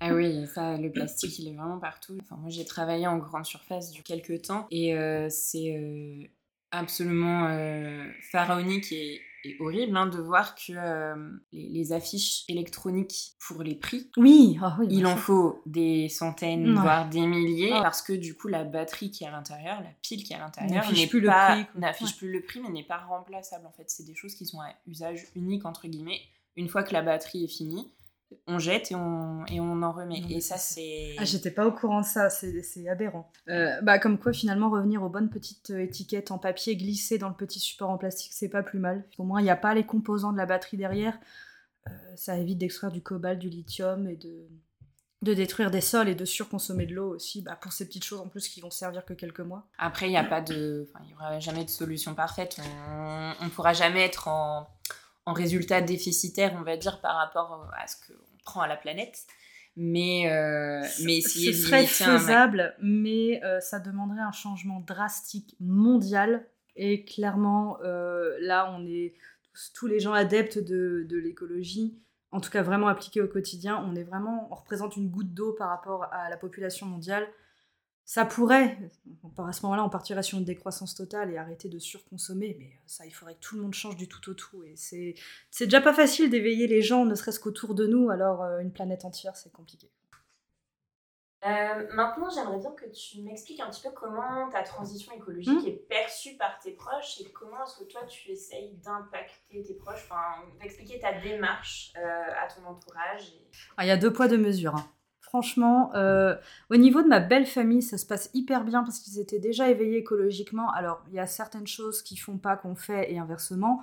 Ah 0.00 0.14
oui, 0.14 0.46
ça, 0.46 0.76
le 0.76 0.92
plastique, 0.92 1.38
il 1.38 1.48
est 1.48 1.56
vraiment 1.56 1.78
partout. 1.78 2.18
Enfin, 2.22 2.36
moi, 2.36 2.50
j'ai 2.50 2.64
travaillé 2.64 3.06
en 3.06 3.18
grande 3.18 3.46
surface 3.46 3.90
du 3.90 4.02
quelques 4.02 4.42
temps 4.42 4.66
et 4.70 4.94
euh, 4.94 5.28
c'est 5.30 5.76
euh, 5.76 6.24
absolument 6.70 7.48
euh, 7.48 8.04
pharaonique 8.30 8.92
et 8.92 9.20
horrible 9.60 9.96
hein, 9.96 10.06
de 10.06 10.18
voir 10.18 10.54
que 10.54 10.72
euh, 10.72 11.30
les, 11.52 11.92
affiches 11.92 12.44
électroniques 12.48 13.36
pour 13.46 13.62
les 13.62 13.74
prix, 13.74 14.10
oui, 14.16 14.58
ah 14.60 14.76
il 14.88 15.06
en 15.06 15.16
faut 15.16 15.62
des 15.66 16.08
centaines, 16.08 16.74
voire 16.74 17.08
des 17.08 17.26
milliers, 17.26 17.70
parce 17.70 18.02
que 18.02 18.12
du 18.12 18.36
coup 18.36 18.48
la 18.48 18.64
batterie 18.64 19.10
qui 19.10 19.24
est 19.24 19.26
à 19.28 19.30
l'intérieur, 19.30 19.80
la 19.80 19.90
pile 20.02 20.24
qui 20.24 20.32
est 20.32 20.36
à 20.36 20.40
l'intérieur, 20.40 20.84
n'affiche 20.84 21.08
plus, 21.08 21.20
plus 22.16 22.32
le 22.32 22.42
prix, 22.42 22.60
mais 22.60 22.70
n'est 22.70 22.84
pas 22.84 22.98
remplaçable 22.98 23.66
en 23.66 23.72
fait. 23.72 23.84
C'est 23.88 24.04
des 24.04 24.14
choses 24.14 24.34
qui 24.34 24.46
sont 24.46 24.60
à 24.60 24.70
usage 24.86 25.26
unique 25.34 25.64
entre 25.64 25.86
guillemets. 25.88 26.20
Une 26.56 26.68
fois 26.68 26.82
que 26.82 26.92
la 26.92 27.02
batterie 27.02 27.44
est 27.44 27.48
finie, 27.48 27.92
on 28.46 28.58
jette 28.58 28.90
et 28.90 28.94
on, 28.94 29.44
et 29.46 29.60
on 29.60 29.82
en 29.82 29.92
remet. 29.92 30.22
et 30.30 30.40
ça, 30.40 30.56
c'est. 30.56 31.14
Ah, 31.18 31.24
j'étais 31.24 31.50
pas 31.50 31.66
au 31.66 31.72
courant 31.72 32.00
de 32.00 32.06
ça, 32.06 32.28
c'est 32.30 32.88
aberrant. 32.88 33.30
Euh, 33.48 33.80
bah, 33.82 33.98
comme 33.98 34.18
quoi, 34.18 34.32
finalement, 34.32 34.70
revenir 34.70 35.02
aux 35.02 35.08
bonnes 35.08 35.30
petites 35.30 35.70
euh, 35.70 35.82
étiquettes 35.82 36.30
en 36.30 36.38
papier 36.38 36.76
glissées 36.76 37.18
dans 37.18 37.28
le 37.28 37.34
petit 37.34 37.60
support 37.60 37.90
en 37.90 37.98
plastique, 37.98 38.32
c'est 38.34 38.48
pas 38.48 38.62
plus 38.62 38.78
mal. 38.78 39.04
Au 39.18 39.24
moins, 39.24 39.40
il 39.40 39.44
n'y 39.44 39.50
a 39.50 39.56
pas 39.56 39.74
les 39.74 39.84
composants 39.84 40.32
de 40.32 40.38
la 40.38 40.46
batterie 40.46 40.76
derrière. 40.76 41.18
Euh, 41.86 41.90
ça 42.16 42.36
évite 42.36 42.58
d'extraire 42.58 42.90
du 42.90 43.02
cobalt, 43.02 43.38
du 43.38 43.48
lithium 43.48 44.08
et 44.08 44.16
de, 44.16 44.46
de 45.22 45.34
détruire 45.34 45.70
des 45.70 45.80
sols 45.80 46.08
et 46.08 46.14
de 46.14 46.24
surconsommer 46.26 46.84
de 46.84 46.94
l'eau 46.94 47.14
aussi, 47.14 47.40
bah, 47.40 47.58
pour 47.60 47.72
ces 47.72 47.86
petites 47.86 48.04
choses 48.04 48.20
en 48.20 48.28
plus 48.28 48.48
qui 48.48 48.60
vont 48.60 48.70
servir 48.70 49.06
que 49.06 49.14
quelques 49.14 49.40
mois. 49.40 49.66
Après, 49.78 50.06
il 50.06 50.10
n'y 50.10 50.18
a 50.18 50.24
pas 50.24 50.42
de. 50.42 50.90
il 51.04 51.10
y 51.10 51.14
aura 51.14 51.40
jamais 51.40 51.64
de 51.64 51.70
solution 51.70 52.14
parfaite. 52.14 52.60
On 52.60 53.44
ne 53.44 53.50
pourra 53.50 53.72
jamais 53.72 54.04
être 54.04 54.28
en 54.28 54.68
en 55.28 55.34
résultat 55.34 55.82
déficitaire, 55.82 56.56
on 56.58 56.62
va 56.62 56.78
dire, 56.78 57.00
par 57.00 57.16
rapport 57.16 57.70
à 57.76 57.86
ce 57.86 57.96
qu'on 57.96 58.38
prend 58.44 58.60
à 58.62 58.66
la 58.66 58.76
planète. 58.76 59.26
Mais, 59.76 60.32
euh, 60.32 60.80
mais 61.04 61.20
Ce 61.20 61.52
serait 61.52 61.86
faisable, 61.86 62.74
mais 62.82 63.44
euh, 63.44 63.60
ça 63.60 63.78
demanderait 63.78 64.22
un 64.22 64.32
changement 64.32 64.80
drastique 64.80 65.54
mondial. 65.60 66.46
Et 66.76 67.04
clairement, 67.04 67.78
euh, 67.84 68.36
là, 68.40 68.74
on 68.74 68.86
est 68.86 69.14
tous, 69.74 69.86
les 69.86 70.00
gens 70.00 70.14
adeptes 70.14 70.58
de, 70.58 71.04
de 71.06 71.18
l'écologie, 71.18 72.00
en 72.30 72.40
tout 72.40 72.50
cas 72.50 72.62
vraiment 72.62 72.88
appliqués 72.88 73.20
au 73.20 73.28
quotidien. 73.28 73.84
On 73.86 73.94
est 73.94 74.04
vraiment, 74.04 74.48
on 74.50 74.54
représente 74.54 74.96
une 74.96 75.10
goutte 75.10 75.34
d'eau 75.34 75.52
par 75.52 75.68
rapport 75.68 76.04
à 76.10 76.30
la 76.30 76.38
population 76.38 76.86
mondiale 76.86 77.28
ça 78.08 78.24
pourrait, 78.24 78.78
à 79.36 79.52
ce 79.52 79.60
moment-là, 79.64 79.84
on 79.84 79.90
partirait 79.90 80.22
sur 80.22 80.38
une 80.38 80.44
décroissance 80.46 80.94
totale 80.94 81.30
et 81.30 81.36
arrêter 81.36 81.68
de 81.68 81.78
surconsommer, 81.78 82.56
mais 82.58 82.64
euh, 82.64 82.82
ça, 82.86 83.04
il 83.04 83.10
faudrait 83.10 83.34
que 83.34 83.40
tout 83.40 83.56
le 83.56 83.60
monde 83.60 83.74
change 83.74 83.96
du 83.96 84.08
tout 84.08 84.30
au 84.30 84.32
tout. 84.32 84.62
Et 84.62 84.72
c'est, 84.76 85.14
c'est 85.50 85.66
déjà 85.66 85.82
pas 85.82 85.92
facile 85.92 86.30
d'éveiller 86.30 86.66
les 86.66 86.80
gens, 86.80 87.04
ne 87.04 87.14
serait-ce 87.14 87.38
qu'autour 87.38 87.74
de 87.74 87.86
nous, 87.86 88.08
alors 88.08 88.42
euh, 88.42 88.60
une 88.60 88.72
planète 88.72 89.04
entière, 89.04 89.36
c'est 89.36 89.52
compliqué. 89.52 89.90
Euh, 91.44 91.86
maintenant, 91.92 92.30
j'aimerais 92.30 92.56
bien 92.56 92.70
que 92.70 92.86
tu 92.86 93.20
m'expliques 93.20 93.60
un 93.60 93.68
petit 93.68 93.82
peu 93.82 93.90
comment 93.90 94.48
ta 94.48 94.62
transition 94.62 95.12
écologique 95.12 95.62
hmm. 95.62 95.68
est 95.68 95.86
perçue 95.90 96.38
par 96.38 96.58
tes 96.60 96.72
proches 96.72 97.20
et 97.20 97.30
comment 97.30 97.62
est-ce 97.62 97.78
que 97.78 97.84
toi 97.84 98.06
tu 98.06 98.30
essayes 98.30 98.72
d'impacter 98.82 99.62
tes 99.62 99.74
proches, 99.74 100.08
enfin, 100.10 100.46
d'expliquer 100.62 100.98
ta 100.98 101.12
démarche 101.20 101.92
à 101.94 102.48
ton 102.48 102.64
entourage. 102.64 103.34
Ah, 103.76 103.84
il 103.84 103.88
y 103.88 103.90
a 103.90 103.98
deux 103.98 104.14
poids, 104.14 104.28
deux 104.28 104.38
mesures. 104.38 104.76
Hein. 104.76 104.90
Franchement, 105.28 105.94
euh, 105.94 106.34
au 106.70 106.76
niveau 106.78 107.02
de 107.02 107.06
ma 107.06 107.20
belle 107.20 107.44
famille, 107.44 107.82
ça 107.82 107.98
se 107.98 108.06
passe 108.06 108.30
hyper 108.32 108.64
bien 108.64 108.82
parce 108.82 108.98
qu'ils 108.98 109.20
étaient 109.20 109.38
déjà 109.38 109.68
éveillés 109.68 109.98
écologiquement. 109.98 110.70
Alors, 110.70 111.04
il 111.08 111.16
y 111.16 111.18
a 111.18 111.26
certaines 111.26 111.66
choses 111.66 112.00
qui 112.00 112.16
font 112.16 112.38
pas 112.38 112.56
qu'on 112.56 112.74
fait 112.74 113.12
et 113.12 113.18
inversement. 113.18 113.82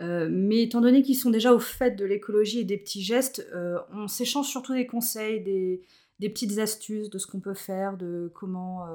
Euh, 0.00 0.26
mais 0.30 0.62
étant 0.62 0.80
donné 0.80 1.02
qu'ils 1.02 1.16
sont 1.16 1.28
déjà 1.28 1.52
au 1.52 1.58
fait 1.58 1.96
de 1.96 2.06
l'écologie 2.06 2.60
et 2.60 2.64
des 2.64 2.78
petits 2.78 3.02
gestes, 3.02 3.46
euh, 3.52 3.78
on 3.92 4.08
s'échange 4.08 4.46
surtout 4.46 4.72
des 4.72 4.86
conseils, 4.86 5.42
des, 5.42 5.82
des, 6.18 6.30
petites 6.30 6.58
astuces 6.58 7.10
de 7.10 7.18
ce 7.18 7.26
qu'on 7.26 7.40
peut 7.40 7.52
faire, 7.52 7.98
de 7.98 8.32
comment 8.34 8.86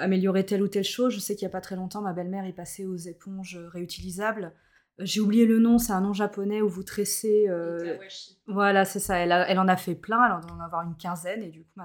améliorer 0.00 0.44
telle 0.44 0.62
ou 0.62 0.68
telle 0.68 0.82
chose. 0.82 1.14
Je 1.14 1.20
sais 1.20 1.36
qu'il 1.36 1.46
n'y 1.46 1.52
a 1.52 1.56
pas 1.56 1.60
très 1.60 1.76
longtemps, 1.76 2.02
ma 2.02 2.14
belle-mère 2.14 2.46
est 2.46 2.52
passée 2.52 2.84
aux 2.84 2.96
éponges 2.96 3.60
réutilisables. 3.72 4.52
J'ai 4.98 5.20
oublié 5.20 5.44
le 5.44 5.58
nom, 5.58 5.78
c'est 5.78 5.92
un 5.92 6.00
nom 6.00 6.12
japonais 6.12 6.62
où 6.62 6.68
vous 6.68 6.82
tressez. 6.82 7.46
voilà, 8.46 8.84
c'est 8.84 9.00
ça. 9.00 9.18
Elle, 9.18 9.32
elle, 9.32 9.58
en 9.58 9.68
a 9.68 9.76
fait 9.76 9.94
plein, 9.94 10.24
elle 10.24 10.32
en 10.32 10.40
doit 10.40 10.56
en 10.56 10.60
avoir 10.60 10.82
une 10.82 10.96
quinzaine, 10.96 11.42
et 11.42 11.48
du 11.48 11.64
coup, 11.64 11.80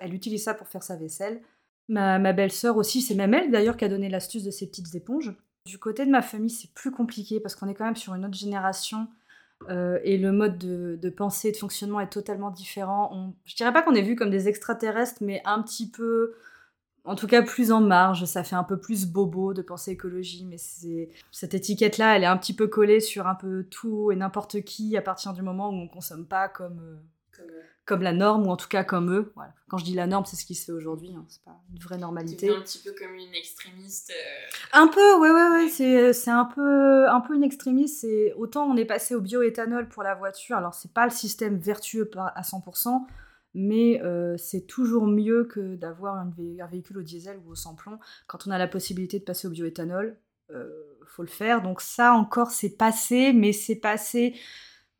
elle 0.00 0.14
utilise 0.14 0.42
ça 0.42 0.54
pour 0.54 0.68
faire 0.68 0.82
sa 0.82 0.96
vaisselle. 0.96 1.40
Ma, 1.88 2.18
ma 2.18 2.32
belle-sœur 2.32 2.76
aussi, 2.76 3.00
c'est 3.00 3.14
même 3.14 3.32
elle 3.32 3.50
d'ailleurs 3.50 3.76
qui 3.76 3.84
a 3.84 3.88
donné 3.88 4.08
l'astuce 4.08 4.44
de 4.44 4.50
ces 4.50 4.66
petites 4.66 4.94
éponges. 4.94 5.34
Du 5.64 5.78
côté 5.78 6.04
de 6.04 6.10
ma 6.10 6.22
famille, 6.22 6.50
c'est 6.50 6.72
plus 6.72 6.90
compliqué 6.90 7.40
parce 7.40 7.54
qu'on 7.54 7.68
est 7.68 7.74
quand 7.74 7.84
même 7.84 7.96
sur 7.96 8.14
une 8.14 8.24
autre 8.24 8.36
génération 8.36 9.06
euh, 9.68 9.98
et 10.04 10.16
le 10.16 10.32
mode 10.32 10.56
de, 10.56 11.10
pensée 11.10 11.48
et 11.48 11.52
de 11.52 11.56
fonctionnement 11.56 12.00
est 12.00 12.08
totalement 12.08 12.50
différent. 12.50 13.10
On, 13.12 13.34
je 13.44 13.56
dirais 13.56 13.72
pas 13.72 13.82
qu'on 13.82 13.94
est 13.94 14.02
vu 14.02 14.16
comme 14.16 14.30
des 14.30 14.48
extraterrestres, 14.48 15.20
mais 15.20 15.42
un 15.44 15.62
petit 15.62 15.90
peu, 15.90 16.34
en 17.08 17.14
tout 17.14 17.26
cas 17.26 17.42
plus 17.42 17.72
en 17.72 17.80
marge. 17.80 18.24
Ça 18.26 18.44
fait 18.44 18.56
un 18.56 18.64
peu 18.64 18.78
plus 18.78 19.06
bobo 19.06 19.54
de 19.54 19.62
penser 19.62 19.92
écologie, 19.92 20.44
mais 20.44 20.58
c'est 20.58 21.08
cette 21.32 21.54
étiquette-là, 21.54 22.16
elle 22.16 22.22
est 22.22 22.26
un 22.26 22.36
petit 22.36 22.54
peu 22.54 22.68
collée 22.68 23.00
sur 23.00 23.26
un 23.26 23.34
peu 23.34 23.64
tout 23.64 24.12
et 24.12 24.16
n'importe 24.16 24.62
qui 24.62 24.96
à 24.96 25.02
partir 25.02 25.32
du 25.32 25.42
moment 25.42 25.70
où 25.70 25.74
on 25.74 25.88
consomme 25.88 26.26
pas 26.26 26.48
comme, 26.48 26.80
euh, 27.40 27.42
comme 27.86 28.02
la 28.02 28.12
norme, 28.12 28.46
ou 28.46 28.50
en 28.50 28.56
tout 28.56 28.68
cas 28.68 28.84
comme 28.84 29.10
eux. 29.10 29.32
Voilà. 29.34 29.52
Quand 29.68 29.78
je 29.78 29.84
dis 29.84 29.94
la 29.94 30.06
norme, 30.06 30.26
c'est 30.26 30.36
ce 30.36 30.44
qui 30.44 30.54
se 30.54 30.66
fait 30.66 30.72
aujourd'hui, 30.72 31.14
hein. 31.16 31.24
c'est 31.28 31.42
pas 31.42 31.58
une 31.72 31.78
vraie 31.78 31.96
normalité. 31.96 32.50
un 32.54 32.60
petit 32.60 32.78
peu 32.78 32.92
comme 32.92 33.14
une 33.14 33.34
extrémiste. 33.34 34.10
Euh. 34.10 34.78
Un 34.80 34.88
peu, 34.88 35.18
ouais, 35.18 35.30
ouais, 35.30 35.48
ouais, 35.48 35.68
c'est, 35.68 36.12
c'est 36.12 36.30
un, 36.30 36.44
peu, 36.44 37.08
un 37.08 37.20
peu 37.20 37.34
une 37.34 37.44
extrémiste. 37.44 38.02
C'est, 38.02 38.34
autant 38.34 38.66
on 38.66 38.76
est 38.76 38.84
passé 38.84 39.14
au 39.14 39.20
bioéthanol 39.20 39.88
pour 39.88 40.02
la 40.02 40.14
voiture, 40.14 40.56
alors 40.56 40.74
c'est 40.74 40.92
pas 40.92 41.04
le 41.04 41.10
système 41.10 41.58
vertueux 41.58 42.10
à 42.16 42.42
100%, 42.42 43.06
mais 43.60 44.00
euh, 44.02 44.36
c'est 44.38 44.66
toujours 44.66 45.08
mieux 45.08 45.44
que 45.44 45.74
d'avoir 45.74 46.14
un, 46.14 46.32
véhicule 46.70 46.98
au 46.98 47.02
diesel 47.02 47.38
ou 47.44 47.50
au 47.50 47.54
sans-plomb. 47.56 47.98
Quand 48.28 48.46
on 48.46 48.52
a 48.52 48.58
la 48.58 48.68
possibilité 48.68 49.18
de 49.18 49.24
passer 49.24 49.48
au 49.48 49.50
bioéthanol, 49.50 50.16
euh, 50.50 50.68
faut 51.08 51.22
le 51.22 51.28
faire. 51.28 51.60
Donc 51.62 51.80
ça 51.80 52.12
encore, 52.12 52.52
c'est 52.52 52.76
passé, 52.76 53.32
mais 53.32 53.52
c'est 53.52 53.76
passé, 53.76 54.34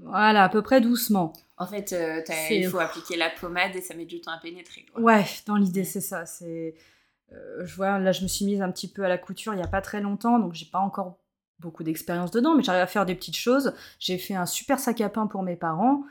voilà, 0.01 0.45
à 0.45 0.49
peu 0.49 0.63
près 0.63 0.81
doucement. 0.81 1.33
En 1.57 1.67
fait, 1.67 1.93
euh, 1.93 2.23
il 2.51 2.69
faut 2.69 2.81
appliquer 2.81 3.17
la 3.17 3.31
pommade 3.31 3.77
et 3.77 3.81
ça 3.81 3.95
met 3.95 4.05
du 4.05 4.21
temps 4.21 4.33
à 4.33 4.39
pénétrer. 4.39 4.87
Ouais, 4.97 5.25
dans 5.47 5.57
l'idée, 5.57 5.85
c'est 5.85 6.01
ça. 6.01 6.27
C'est, 6.27 6.75
euh, 7.33 7.65
je 7.65 7.77
vois, 7.77 7.99
là, 7.99 8.13
je 8.13 8.23
me 8.23 8.29
suis 8.29 8.45
mise 8.45 8.61
un 8.61 8.71
petit 8.71 8.89
peu 8.89 9.05
à 9.05 9.09
la 9.09 9.19
couture 9.19 9.55
il 9.55 9.57
n'y 9.57 9.63
a 9.63 9.69
pas 9.69 9.83
très 9.83 10.01
longtemps, 10.01 10.39
donc 10.39 10.55
j'ai 10.55 10.67
pas 10.67 10.79
encore 10.79 11.19
beaucoup 11.59 11.83
d'expérience 11.83 12.31
dedans, 12.31 12.55
mais 12.57 12.63
j'arrive 12.63 12.83
à 12.83 12.87
faire 12.87 13.07
des 13.07 13.15
petites 13.15 13.37
choses. 13.37 13.75
J'ai 13.99 14.19
fait 14.19 14.35
un 14.35 14.47
super 14.47 14.79
sac 14.79 15.01
à 15.01 15.09
pain 15.09 15.27
pour 15.27 15.43
mes 15.43 15.57
parents. 15.57 16.05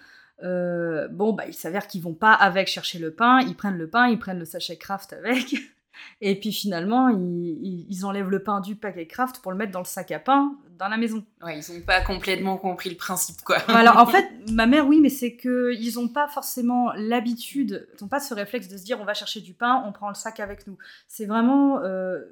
Euh, 0.43 1.07
bon, 1.09 1.33
bah, 1.33 1.45
il 1.47 1.53
s'avère 1.53 1.87
qu'ils 1.87 2.01
vont 2.01 2.13
pas 2.13 2.33
avec 2.33 2.67
chercher 2.67 2.99
le 2.99 3.11
pain, 3.11 3.39
ils 3.41 3.55
prennent 3.55 3.77
le 3.77 3.89
pain, 3.89 4.07
ils 4.07 4.19
prennent 4.19 4.39
le 4.39 4.45
sachet 4.45 4.77
craft 4.77 5.13
avec. 5.13 5.55
Et 6.21 6.39
puis 6.39 6.51
finalement, 6.51 7.09
ils, 7.09 8.05
enlèvent 8.05 8.29
le 8.29 8.43
pain 8.43 8.59
du 8.61 8.75
paquet 8.75 9.07
craft 9.07 9.39
pour 9.39 9.51
le 9.51 9.57
mettre 9.57 9.71
dans 9.71 9.79
le 9.79 9.85
sac 9.85 10.11
à 10.11 10.19
pain 10.19 10.55
dans 10.77 10.89
la 10.89 10.97
maison. 10.97 11.25
Ouais, 11.41 11.59
ils 11.59 11.73
n'ont 11.73 11.81
pas 11.81 12.01
complètement 12.01 12.57
compris 12.57 12.91
le 12.91 12.95
principe, 12.95 13.41
quoi. 13.41 13.57
Alors 13.67 13.97
en 13.97 14.05
fait, 14.07 14.27
ma 14.51 14.67
mère, 14.67 14.87
oui, 14.87 14.99
mais 15.01 15.09
c'est 15.09 15.35
qu'ils 15.35 15.95
n'ont 15.95 16.07
pas 16.07 16.27
forcément 16.27 16.91
l'habitude, 16.93 17.87
ils 17.95 18.03
n'ont 18.03 18.09
pas 18.09 18.19
ce 18.19 18.35
réflexe 18.35 18.67
de 18.67 18.77
se 18.77 18.83
dire 18.83 19.01
on 19.01 19.05
va 19.05 19.15
chercher 19.15 19.41
du 19.41 19.53
pain, 19.53 19.83
on 19.87 19.91
prend 19.91 20.09
le 20.09 20.15
sac 20.15 20.39
avec 20.39 20.67
nous. 20.67 20.77
C'est 21.07 21.25
vraiment. 21.25 21.79
Euh, 21.81 22.25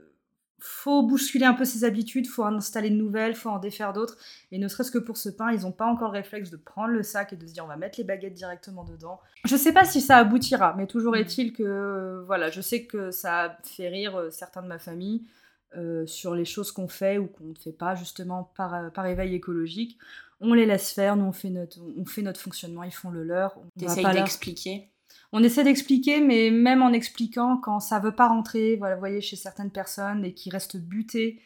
faut 0.65 1.03
bousculer 1.03 1.45
un 1.45 1.53
peu 1.53 1.63
ses 1.63 1.83
habitudes, 1.83 2.27
faut 2.27 2.43
en 2.43 2.55
installer 2.55 2.89
de 2.89 2.95
nouvelles, 2.95 3.35
faut 3.35 3.49
en 3.49 3.59
défaire 3.59 3.93
d'autres. 3.93 4.17
Et 4.51 4.57
ne 4.57 4.67
serait-ce 4.67 4.91
que 4.91 4.97
pour 4.97 5.15
ce 5.15 5.29
pain, 5.29 5.51
ils 5.51 5.61
n'ont 5.61 5.71
pas 5.71 5.85
encore 5.85 6.11
le 6.11 6.17
réflexe 6.17 6.49
de 6.49 6.57
prendre 6.57 6.89
le 6.89 7.03
sac 7.03 7.33
et 7.33 7.35
de 7.35 7.45
se 7.45 7.53
dire 7.53 7.63
on 7.63 7.67
va 7.67 7.77
mettre 7.77 7.99
les 7.99 8.03
baguettes 8.03 8.33
directement 8.33 8.83
dedans. 8.83 9.19
Je 9.43 9.55
sais 9.55 9.71
pas 9.71 9.85
si 9.85 10.01
ça 10.01 10.17
aboutira, 10.17 10.73
mais 10.75 10.87
toujours 10.87 11.13
mm. 11.13 11.17
est-il 11.17 11.53
que 11.53 12.23
voilà, 12.25 12.49
je 12.49 12.61
sais 12.61 12.85
que 12.85 13.11
ça 13.11 13.57
fait 13.63 13.89
rire 13.89 14.15
euh, 14.15 14.31
certains 14.31 14.63
de 14.63 14.67
ma 14.67 14.79
famille 14.79 15.23
euh, 15.77 16.07
sur 16.07 16.33
les 16.33 16.45
choses 16.45 16.71
qu'on 16.71 16.87
fait 16.87 17.19
ou 17.19 17.27
qu'on 17.27 17.45
ne 17.45 17.55
fait 17.55 17.71
pas 17.71 17.93
justement 17.93 18.51
par, 18.55 18.73
euh, 18.73 18.89
par 18.89 19.05
éveil 19.05 19.35
écologique. 19.35 19.99
On 20.41 20.53
les 20.53 20.65
laisse 20.65 20.91
faire, 20.91 21.15
nous 21.15 21.25
on 21.25 21.31
fait 21.31 21.51
notre, 21.51 21.79
on 21.95 22.05
fait 22.05 22.23
notre 22.23 22.39
fonctionnement, 22.39 22.83
ils 22.83 22.91
font 22.91 23.11
le 23.11 23.23
leur. 23.23 23.59
T'essayes 23.77 24.05
d'expliquer 24.13 24.89
on 25.35 25.43
essaie 25.43 25.65
d'expliquer, 25.65 26.21
mais 26.21 26.49
même 26.49 26.81
en 26.81 26.93
expliquant, 26.93 27.57
quand 27.57 27.81
ça 27.81 27.99
veut 27.99 28.15
pas 28.15 28.29
rentrer, 28.29 28.77
voilà, 28.77 28.95
vous 28.95 29.01
voyez, 29.01 29.19
chez 29.19 29.35
certaines 29.35 29.69
personnes 29.69 30.23
et 30.23 30.33
qui 30.33 30.49
restent 30.49 30.77
butées, 30.77 31.41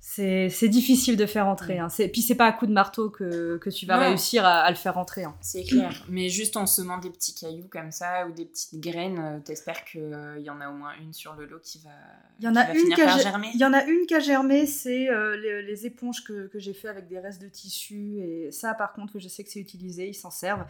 c'est 0.00 0.68
difficile 0.68 1.18
de 1.18 1.26
faire 1.26 1.46
entrer. 1.46 1.78
Hein. 1.78 1.88
Puis 2.12 2.22
c'est 2.22 2.34
pas 2.34 2.46
à 2.46 2.52
coup 2.52 2.66
de 2.66 2.72
marteau 2.72 3.10
que, 3.10 3.60
tu 3.68 3.84
vas 3.84 3.98
réussir 3.98 4.46
à, 4.46 4.70
le 4.70 4.76
faire 4.76 4.94
rentrer. 4.94 5.24
Hein. 5.24 5.34
C'est 5.42 5.64
clair. 5.64 6.06
Mais 6.08 6.30
juste 6.30 6.56
en 6.56 6.64
semant 6.64 6.96
des 6.96 7.10
petits 7.10 7.34
cailloux 7.34 7.68
comme 7.68 7.90
ça 7.90 8.26
ou 8.26 8.32
des 8.32 8.46
petites 8.46 8.80
graines, 8.80 9.18
euh, 9.18 9.40
t'espères 9.40 9.84
qu'il 9.84 10.00
euh, 10.00 10.38
y 10.38 10.48
en 10.48 10.60
a 10.62 10.70
au 10.70 10.74
moins 10.74 10.92
une 11.02 11.12
sur 11.12 11.34
le 11.34 11.44
lot 11.44 11.58
qui 11.62 11.80
va, 11.80 11.90
il 12.38 12.46
y 12.46 12.48
en 12.48 12.56
a 12.56 12.72
une 12.72 12.94
qui 12.94 13.02
a 13.02 13.18
germé. 13.18 13.50
Il 13.52 13.60
y 13.60 13.64
en 13.66 13.72
a 13.74 13.84
une 13.84 14.06
qui 14.06 14.14
a 14.14 14.20
germé, 14.20 14.64
c'est 14.64 15.10
euh, 15.10 15.36
les, 15.36 15.84
éponges 15.84 16.24
que, 16.24 16.46
que 16.46 16.58
j'ai 16.58 16.72
fait 16.72 16.88
avec 16.88 17.06
des 17.06 17.18
restes 17.18 17.42
de 17.42 17.48
tissu. 17.48 18.20
Et 18.20 18.50
ça, 18.50 18.72
par 18.72 18.94
contre, 18.94 19.18
je 19.18 19.28
sais 19.28 19.44
que 19.44 19.50
c'est 19.50 19.60
utilisé, 19.60 20.08
ils 20.08 20.14
s'en 20.14 20.30
servent. 20.30 20.64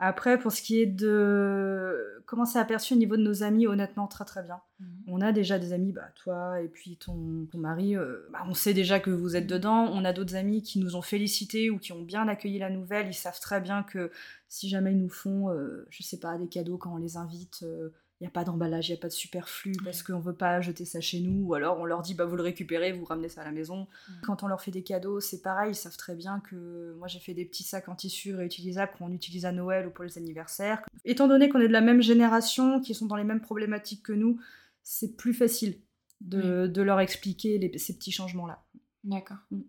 Après, 0.00 0.38
pour 0.38 0.50
ce 0.50 0.60
qui 0.60 0.80
est 0.80 0.86
de 0.86 2.22
comment 2.26 2.44
c'est 2.44 2.58
aperçu 2.58 2.94
au 2.94 2.96
niveau 2.96 3.16
de 3.16 3.22
nos 3.22 3.42
amis, 3.42 3.66
honnêtement, 3.66 4.06
très 4.08 4.24
très 4.24 4.42
bien. 4.42 4.60
Mhm. 4.80 4.88
On 5.06 5.20
a 5.20 5.32
déjà 5.32 5.58
des 5.58 5.72
amis, 5.72 5.92
bah, 5.92 6.08
toi 6.16 6.60
et 6.60 6.68
puis 6.68 6.96
ton, 6.96 7.46
ton 7.50 7.58
mari, 7.58 7.96
euh, 7.96 8.26
bah, 8.32 8.40
on 8.48 8.54
sait 8.54 8.74
déjà 8.74 8.98
que 8.98 9.10
vous 9.10 9.36
êtes 9.36 9.46
dedans. 9.46 9.88
On 9.92 10.04
a 10.04 10.12
d'autres 10.12 10.34
amis 10.34 10.62
qui 10.62 10.80
nous 10.80 10.96
ont 10.96 11.02
félicités 11.02 11.70
ou 11.70 11.78
qui 11.78 11.92
ont 11.92 12.02
bien 12.02 12.26
accueilli 12.26 12.58
la 12.58 12.70
nouvelle. 12.70 13.06
Ils 13.08 13.14
savent 13.14 13.40
très 13.40 13.60
bien 13.60 13.84
que 13.84 14.10
si 14.48 14.68
jamais 14.68 14.92
ils 14.92 15.00
nous 15.00 15.08
font, 15.08 15.50
euh, 15.50 15.86
je 15.90 16.02
sais 16.02 16.18
pas, 16.18 16.38
des 16.38 16.48
cadeaux 16.48 16.76
quand 16.76 16.94
on 16.94 16.98
les 16.98 17.16
invite, 17.16 17.62
euh, 17.62 17.90
il 18.20 18.24
n'y 18.24 18.28
a 18.28 18.30
pas 18.30 18.44
d'emballage, 18.44 18.88
il 18.88 18.92
n'y 18.92 18.98
a 18.98 19.00
pas 19.00 19.08
de 19.08 19.12
superflu 19.12 19.72
parce 19.84 20.02
qu'on 20.02 20.18
ne 20.18 20.22
veut 20.22 20.36
pas 20.36 20.60
jeter 20.60 20.84
ça 20.84 21.00
chez 21.00 21.20
nous, 21.20 21.46
ou 21.46 21.54
alors 21.54 21.80
on 21.80 21.84
leur 21.84 22.00
dit 22.00 22.14
bah 22.14 22.24
vous 22.24 22.36
le 22.36 22.42
récupérez, 22.42 22.92
vous 22.92 23.04
ramenez 23.04 23.28
ça 23.28 23.42
à 23.42 23.44
la 23.44 23.50
maison. 23.50 23.88
Quand 24.22 24.44
on 24.44 24.46
leur 24.46 24.62
fait 24.62 24.70
des 24.70 24.84
cadeaux, 24.84 25.18
c'est 25.18 25.42
pareil, 25.42 25.72
ils 25.72 25.76
savent 25.76 25.96
très 25.96 26.14
bien 26.14 26.40
que 26.40 26.94
moi 26.98 27.08
j'ai 27.08 27.18
fait 27.18 27.34
des 27.34 27.44
petits 27.44 27.64
sacs 27.64 27.88
en 27.88 27.96
tissu 27.96 28.34
réutilisables 28.34 28.92
qu'on 28.96 29.12
utilise 29.12 29.46
à 29.46 29.52
Noël 29.52 29.88
ou 29.88 29.90
pour 29.90 30.04
les 30.04 30.16
anniversaires. 30.16 30.82
Étant 31.04 31.26
donné 31.26 31.48
qu'on 31.48 31.60
est 31.60 31.68
de 31.68 31.72
la 31.72 31.80
même 31.80 32.02
génération, 32.02 32.80
qui 32.80 32.94
sont 32.94 33.06
dans 33.06 33.16
les 33.16 33.24
mêmes 33.24 33.40
problématiques 33.40 34.04
que 34.04 34.12
nous, 34.12 34.40
c'est 34.84 35.16
plus 35.16 35.34
facile 35.34 35.80
de, 36.20 36.80
leur 36.80 37.00
expliquer 37.00 37.72
ces 37.78 37.96
petits 37.96 38.12
changements-là. 38.12 38.64
D'accord. 39.02 39.38
Mm. 39.50 39.62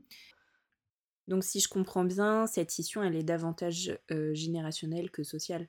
Donc 1.27 1.43
si 1.43 1.59
je 1.59 1.67
comprends 1.67 2.03
bien, 2.03 2.45
cette 2.45 2.69
scission, 2.69 3.01
elle 3.01 3.15
est 3.15 3.23
davantage 3.23 3.97
euh, 4.11 4.33
générationnelle 4.35 5.09
que 5.09 5.23
sociale 5.23 5.67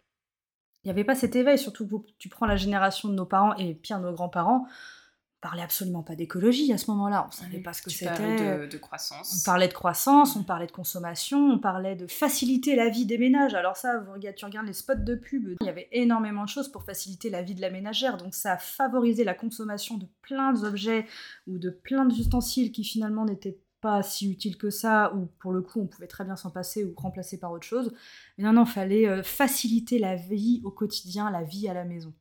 il 0.87 0.90
n'y 0.90 0.92
avait 0.92 1.05
pas 1.05 1.16
cet 1.16 1.35
éveil, 1.35 1.59
surtout 1.59 1.88
que 1.88 1.96
tu 2.16 2.29
prends 2.29 2.46
la 2.46 2.55
génération 2.55 3.09
de 3.09 3.14
nos 3.14 3.27
parents 3.27 3.57
et 3.57 3.75
pire 3.75 3.99
nos 3.99 4.12
grands-parents, 4.12 4.68
on 4.68 5.40
parlait 5.40 5.62
absolument 5.62 6.05
pas 6.05 6.14
d'écologie 6.14 6.72
à 6.72 6.79
ce 6.79 6.88
moment-là, 6.92 7.27
on 7.27 7.33
savait 7.33 7.59
pas 7.59 7.72
ce 7.72 7.83
que 7.83 7.90
c'était. 7.90 8.61
De, 8.61 8.66
de, 8.66 8.79
croissance. 8.79 9.42
On 9.42 9.44
parlait 9.44 9.66
de 9.66 9.72
croissance, 9.72 10.37
on 10.37 10.44
parlait 10.44 10.68
de 10.68 10.72
consommation, 10.72 11.51
on 11.51 11.59
parlait 11.59 11.96
de 11.96 12.07
faciliter 12.07 12.77
la 12.77 12.88
vie 12.88 13.05
des 13.05 13.18
ménages. 13.18 13.55
Alors 13.55 13.77
ça, 13.77 13.99
vous 13.99 14.12
regardez, 14.12 14.37
tu 14.37 14.44
regardes 14.44 14.68
les 14.68 14.72
spots 14.72 14.94
de 14.94 15.16
pub, 15.16 15.57
il 15.61 15.66
y 15.66 15.68
avait 15.68 15.88
énormément 15.90 16.44
de 16.44 16.49
choses 16.49 16.70
pour 16.70 16.85
faciliter 16.85 17.31
la 17.31 17.42
vie 17.42 17.57
de 17.57 17.62
la 17.62 17.70
ménagère, 17.70 18.16
donc 18.16 18.33
ça 18.33 18.53
a 18.53 18.57
favorisé 18.57 19.25
la 19.25 19.35
consommation 19.35 19.99
de 19.99 20.07
plein 20.22 20.53
d'objets 20.53 21.05
ou 21.49 21.59
de 21.59 21.70
plein 21.70 22.05
d'ustensiles 22.05 22.70
qui 22.70 22.85
finalement 22.85 23.25
n'étaient 23.25 23.59
pas 23.80 24.02
si 24.02 24.30
utile 24.30 24.56
que 24.56 24.70
ça, 24.70 25.14
ou 25.14 25.26
pour 25.38 25.52
le 25.52 25.62
coup 25.62 25.80
on 25.80 25.86
pouvait 25.86 26.06
très 26.06 26.24
bien 26.24 26.36
s'en 26.36 26.50
passer 26.50 26.84
ou 26.84 26.94
remplacer 26.96 27.38
par 27.38 27.52
autre 27.52 27.66
chose. 27.66 27.92
Mais 28.36 28.44
non, 28.44 28.52
non, 28.52 28.64
fallait 28.64 29.08
euh, 29.08 29.22
faciliter 29.22 29.98
la 29.98 30.16
vie 30.16 30.60
au 30.64 30.70
quotidien, 30.70 31.30
la 31.30 31.42
vie 31.42 31.68
à 31.68 31.74
la 31.74 31.84
maison. 31.84 32.14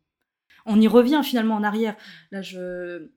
On 0.65 0.79
y 0.79 0.87
revient 0.87 1.21
finalement 1.23 1.55
en 1.55 1.63
arrière. 1.63 1.95
Là, 2.31 2.41
je... 2.41 3.09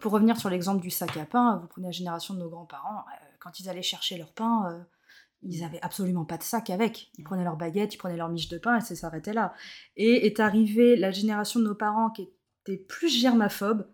Pour 0.00 0.12
revenir 0.12 0.36
sur 0.36 0.50
l'exemple 0.50 0.82
du 0.82 0.90
sac 0.90 1.16
à 1.16 1.24
pain, 1.24 1.58
vous 1.60 1.68
prenez 1.68 1.86
la 1.86 1.92
génération 1.92 2.34
de 2.34 2.40
nos 2.40 2.50
grands-parents, 2.50 2.98
euh, 2.98 3.26
quand 3.38 3.60
ils 3.60 3.68
allaient 3.68 3.82
chercher 3.82 4.18
leur 4.18 4.32
pain, 4.32 4.72
euh, 4.72 4.82
ils 5.42 5.62
avaient 5.62 5.80
absolument 5.82 6.24
pas 6.24 6.38
de 6.38 6.42
sac 6.42 6.70
avec. 6.70 7.10
Ils 7.18 7.24
prenaient 7.24 7.44
leur 7.44 7.56
baguette, 7.56 7.94
ils 7.94 7.98
prenaient 7.98 8.16
leur 8.16 8.28
miche 8.28 8.48
de 8.48 8.58
pain 8.58 8.78
et 8.78 8.80
ça 8.80 8.96
s'arrêtait 8.96 9.32
là. 9.32 9.54
Et 9.96 10.26
est 10.26 10.40
arrivée 10.40 10.96
la 10.96 11.10
génération 11.10 11.60
de 11.60 11.64
nos 11.66 11.74
parents 11.74 12.10
qui 12.10 12.28
était 12.66 12.82
plus 12.82 13.08
germaphobe, 13.08 13.86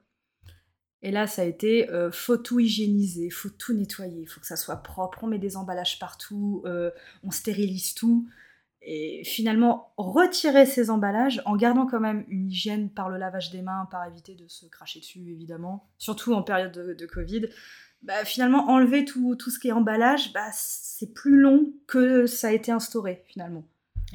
et 1.03 1.11
là, 1.11 1.27
ça 1.27 1.43
a 1.43 1.45
été 1.47 1.89
euh, 1.91 2.11
faut 2.13 2.37
tout 2.37 2.61
hygiéniser, 2.61 3.31
faut 3.31 3.49
tout 3.49 3.73
nettoyer, 3.73 4.27
faut 4.27 4.41
que 4.41 4.47
ça 4.47 4.57
soit 4.57 4.77
propre, 4.77 5.25
on 5.25 5.29
met 5.29 5.39
des 5.39 5.57
emballages 5.57 5.99
partout, 5.99 6.63
euh, 6.67 6.91
on 7.23 7.31
stérilise 7.31 7.95
tout. 7.95 8.29
Et 8.83 9.23
finalement, 9.25 9.93
retirer 9.97 10.65
ces 10.65 10.89
emballages 10.91 11.43
en 11.45 11.57
gardant 11.57 11.87
quand 11.87 12.01
même 12.01 12.25
une 12.29 12.49
hygiène 12.51 12.91
par 12.91 13.11
le 13.11 13.19
lavage 13.19 13.51
des 13.51 13.61
mains, 13.61 13.87
par 13.91 14.07
éviter 14.07 14.35
de 14.35 14.49
se 14.49 14.67
cracher 14.67 15.01
dessus, 15.01 15.31
évidemment, 15.31 15.89
surtout 15.99 16.33
en 16.33 16.43
période 16.43 16.73
de, 16.73 17.07
Covid. 17.07 17.49
Bah, 18.03 18.25
finalement, 18.25 18.71
enlever 18.71 19.05
tout, 19.05 19.37
tout, 19.37 19.51
ce 19.51 19.59
qui 19.59 19.69
est 19.69 19.73
emballage, 19.73 20.33
bah, 20.33 20.49
c'est 20.53 21.13
plus 21.13 21.39
long 21.39 21.75
que 21.87 22.27
ça 22.27 22.49
a 22.49 22.53
été 22.53 22.73
instauré, 22.73 23.23
finalement. 23.27 23.65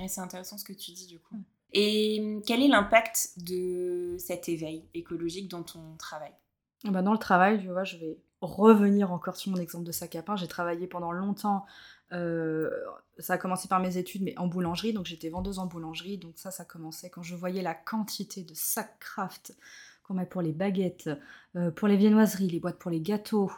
Et 0.04 0.08
c'est 0.08 0.22
intéressant 0.22 0.58
ce 0.58 0.66
que 0.66 0.74
tu 0.74 0.92
dis, 0.92 1.06
du 1.06 1.20
coup. 1.20 1.38
Et 1.74 2.40
quel 2.48 2.64
est 2.64 2.68
l'impact 2.68 3.34
de 3.38 4.16
cet 4.18 4.50
éveil 4.50 4.84
écologique 4.96 5.48
dans 5.48 5.62
ton 5.62 5.96
travail 5.98 6.32
ah 6.84 6.92
bah, 6.92 7.02
dans 7.02 7.14
le 7.14 7.18
travail, 7.18 7.60
tu 7.60 7.68
vois, 7.68 7.84
je 7.84 7.98
vais 7.98 8.18
revenir 8.42 9.12
encore 9.12 9.38
sur 9.38 9.52
mon 9.52 9.58
exemple 9.58 9.86
de 9.86 9.92
sac 9.92 10.16
à 10.16 10.22
pain. 10.22 10.36
J'ai 10.36 10.48
travaillé 10.48 10.88
pendant 10.88 11.12
longtemps, 11.12 11.66
euh, 12.12 12.70
ça 13.18 13.34
a 13.34 13.38
commencé 13.38 13.68
par 13.68 13.80
mes 13.80 13.98
études, 13.98 14.24
mais 14.24 14.38
en 14.38 14.48
boulangerie, 14.48 14.94
donc 14.94 15.06
j'étais 15.06 15.30
vendeuse 15.30 15.60
en 15.60 15.66
boulangerie, 15.66 16.18
donc 16.18 16.34
ça, 16.36 16.52
ça 16.52 16.66
commençait 16.66 17.10
quand 17.10 17.24
je 17.24 17.36
voyais 17.36 17.62
la 17.62 17.74
quantité 17.74 18.44
de 18.44 18.54
sacs 18.54 19.00
craft 19.00 19.58
qu'on 20.04 20.14
met 20.14 20.26
pour 20.26 20.42
les 20.42 20.52
baguettes, 20.52 21.10
euh, 21.56 21.72
pour 21.72 21.88
les 21.88 21.98
viennoiseries, 21.98 22.50
les 22.50 22.60
boîtes 22.60 22.78
pour 22.78 22.92
les 22.92 23.02
gâteaux, 23.02 23.52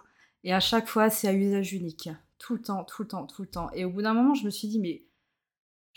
et 0.44 0.54
à 0.54 0.60
chaque 0.60 0.88
fois, 0.88 1.10
c'est 1.10 1.28
à 1.28 1.34
usage 1.34 1.74
unique. 1.74 2.10
tout 2.38 2.54
le 2.54 2.62
temps, 2.62 2.84
tout 2.84 3.02
le 3.02 3.08
temps, 3.08 3.26
tout 3.26 3.42
le 3.42 3.48
temps. 3.48 3.70
Et 3.74 3.84
au 3.84 3.90
bout 3.90 4.04
d'un 4.04 4.14
moment, 4.14 4.36
je 4.36 4.46
me 4.46 4.52
suis 4.52 4.68
dit, 4.68 4.80
mais 4.80 5.04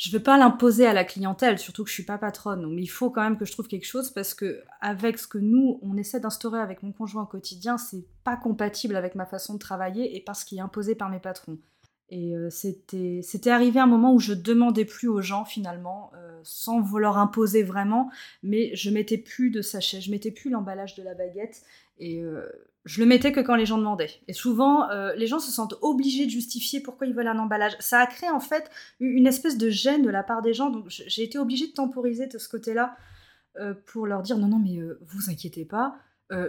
je 0.00 0.10
veux 0.10 0.22
pas 0.22 0.38
l'imposer 0.38 0.86
à 0.86 0.94
la 0.94 1.04
clientèle, 1.04 1.58
surtout 1.58 1.84
que 1.84 1.90
je 1.90 1.94
suis 1.94 2.04
pas 2.04 2.16
patronne. 2.16 2.62
Donc, 2.62 2.72
il 2.78 2.86
faut 2.86 3.10
quand 3.10 3.20
même 3.20 3.36
que 3.36 3.44
je 3.44 3.52
trouve 3.52 3.68
quelque 3.68 3.84
chose 3.84 4.10
parce 4.10 4.32
que 4.32 4.62
avec 4.80 5.18
ce 5.18 5.28
que 5.28 5.36
nous 5.36 5.78
on 5.82 5.94
essaie 5.98 6.20
d'instaurer 6.20 6.58
avec 6.58 6.82
mon 6.82 6.90
conjoint 6.90 7.24
au 7.24 7.26
quotidien, 7.26 7.76
c'est 7.76 8.06
pas 8.24 8.38
compatible 8.38 8.96
avec 8.96 9.14
ma 9.14 9.26
façon 9.26 9.54
de 9.54 9.58
travailler 9.58 10.16
et 10.16 10.22
parce 10.22 10.44
qu'il 10.44 10.56
est 10.56 10.62
imposé 10.62 10.94
par 10.94 11.10
mes 11.10 11.20
patrons. 11.20 11.58
Et 12.08 12.34
euh, 12.34 12.48
c'était 12.48 13.20
c'était 13.22 13.50
arrivé 13.50 13.78
un 13.78 13.86
moment 13.86 14.14
où 14.14 14.18
je 14.18 14.32
demandais 14.32 14.86
plus 14.86 15.08
aux 15.08 15.20
gens 15.20 15.44
finalement, 15.44 16.10
euh, 16.16 16.40
sans 16.44 16.80
vouloir 16.80 17.18
imposer 17.18 17.62
vraiment, 17.62 18.10
mais 18.42 18.74
je 18.74 18.88
mettais 18.88 19.18
plus 19.18 19.50
de 19.50 19.60
sachet, 19.60 20.00
je 20.00 20.10
mettais 20.10 20.30
plus 20.30 20.48
l'emballage 20.48 20.94
de 20.94 21.02
la 21.02 21.14
baguette 21.14 21.62
et 21.98 22.22
euh, 22.22 22.48
je 22.85 23.01
le 23.01 23.07
mettais 23.07 23.33
que 23.33 23.40
quand 23.40 23.57
les 23.57 23.66
gens 23.66 23.79
demandaient. 23.79 24.11
Et 24.27 24.33
souvent, 24.33 24.88
euh, 24.90 25.14
les 25.14 25.27
gens 25.27 25.38
se 25.38 25.51
sentent 25.51 25.75
obligés 25.83 26.25
de 26.25 26.31
justifier 26.31 26.81
pourquoi 26.81 27.07
ils 27.07 27.14
veulent 27.14 27.29
un 27.29 27.38
emballage. 27.38 27.77
Ça 27.79 28.01
a 28.01 28.07
créé 28.07 28.31
en 28.31 28.40
fait 28.40 28.71
une 29.01 29.27
espèce 29.27 29.59
de 29.59 29.69
gêne 29.69 30.03
de 30.03 30.11
la 30.11 30.23
part 30.23 30.43
des 30.43 30.55
gens. 30.55 30.71
Donc 30.71 30.87
j'ai 30.88 31.23
été 31.23 31.38
obligée 31.38 31.69
de 31.69 31.73
temporiser 31.73 32.27
de 32.27 32.38
ce 32.38 32.49
côté-là 32.49 32.97
euh, 33.59 33.75
pour 33.87 34.07
leur 34.07 34.23
dire 34.23 34.38
non, 34.38 34.49
non, 34.49 34.59
mais 34.59 34.79
euh, 34.79 34.99
vous 35.03 35.31
inquiétez 35.31 35.64
pas. 35.64 35.97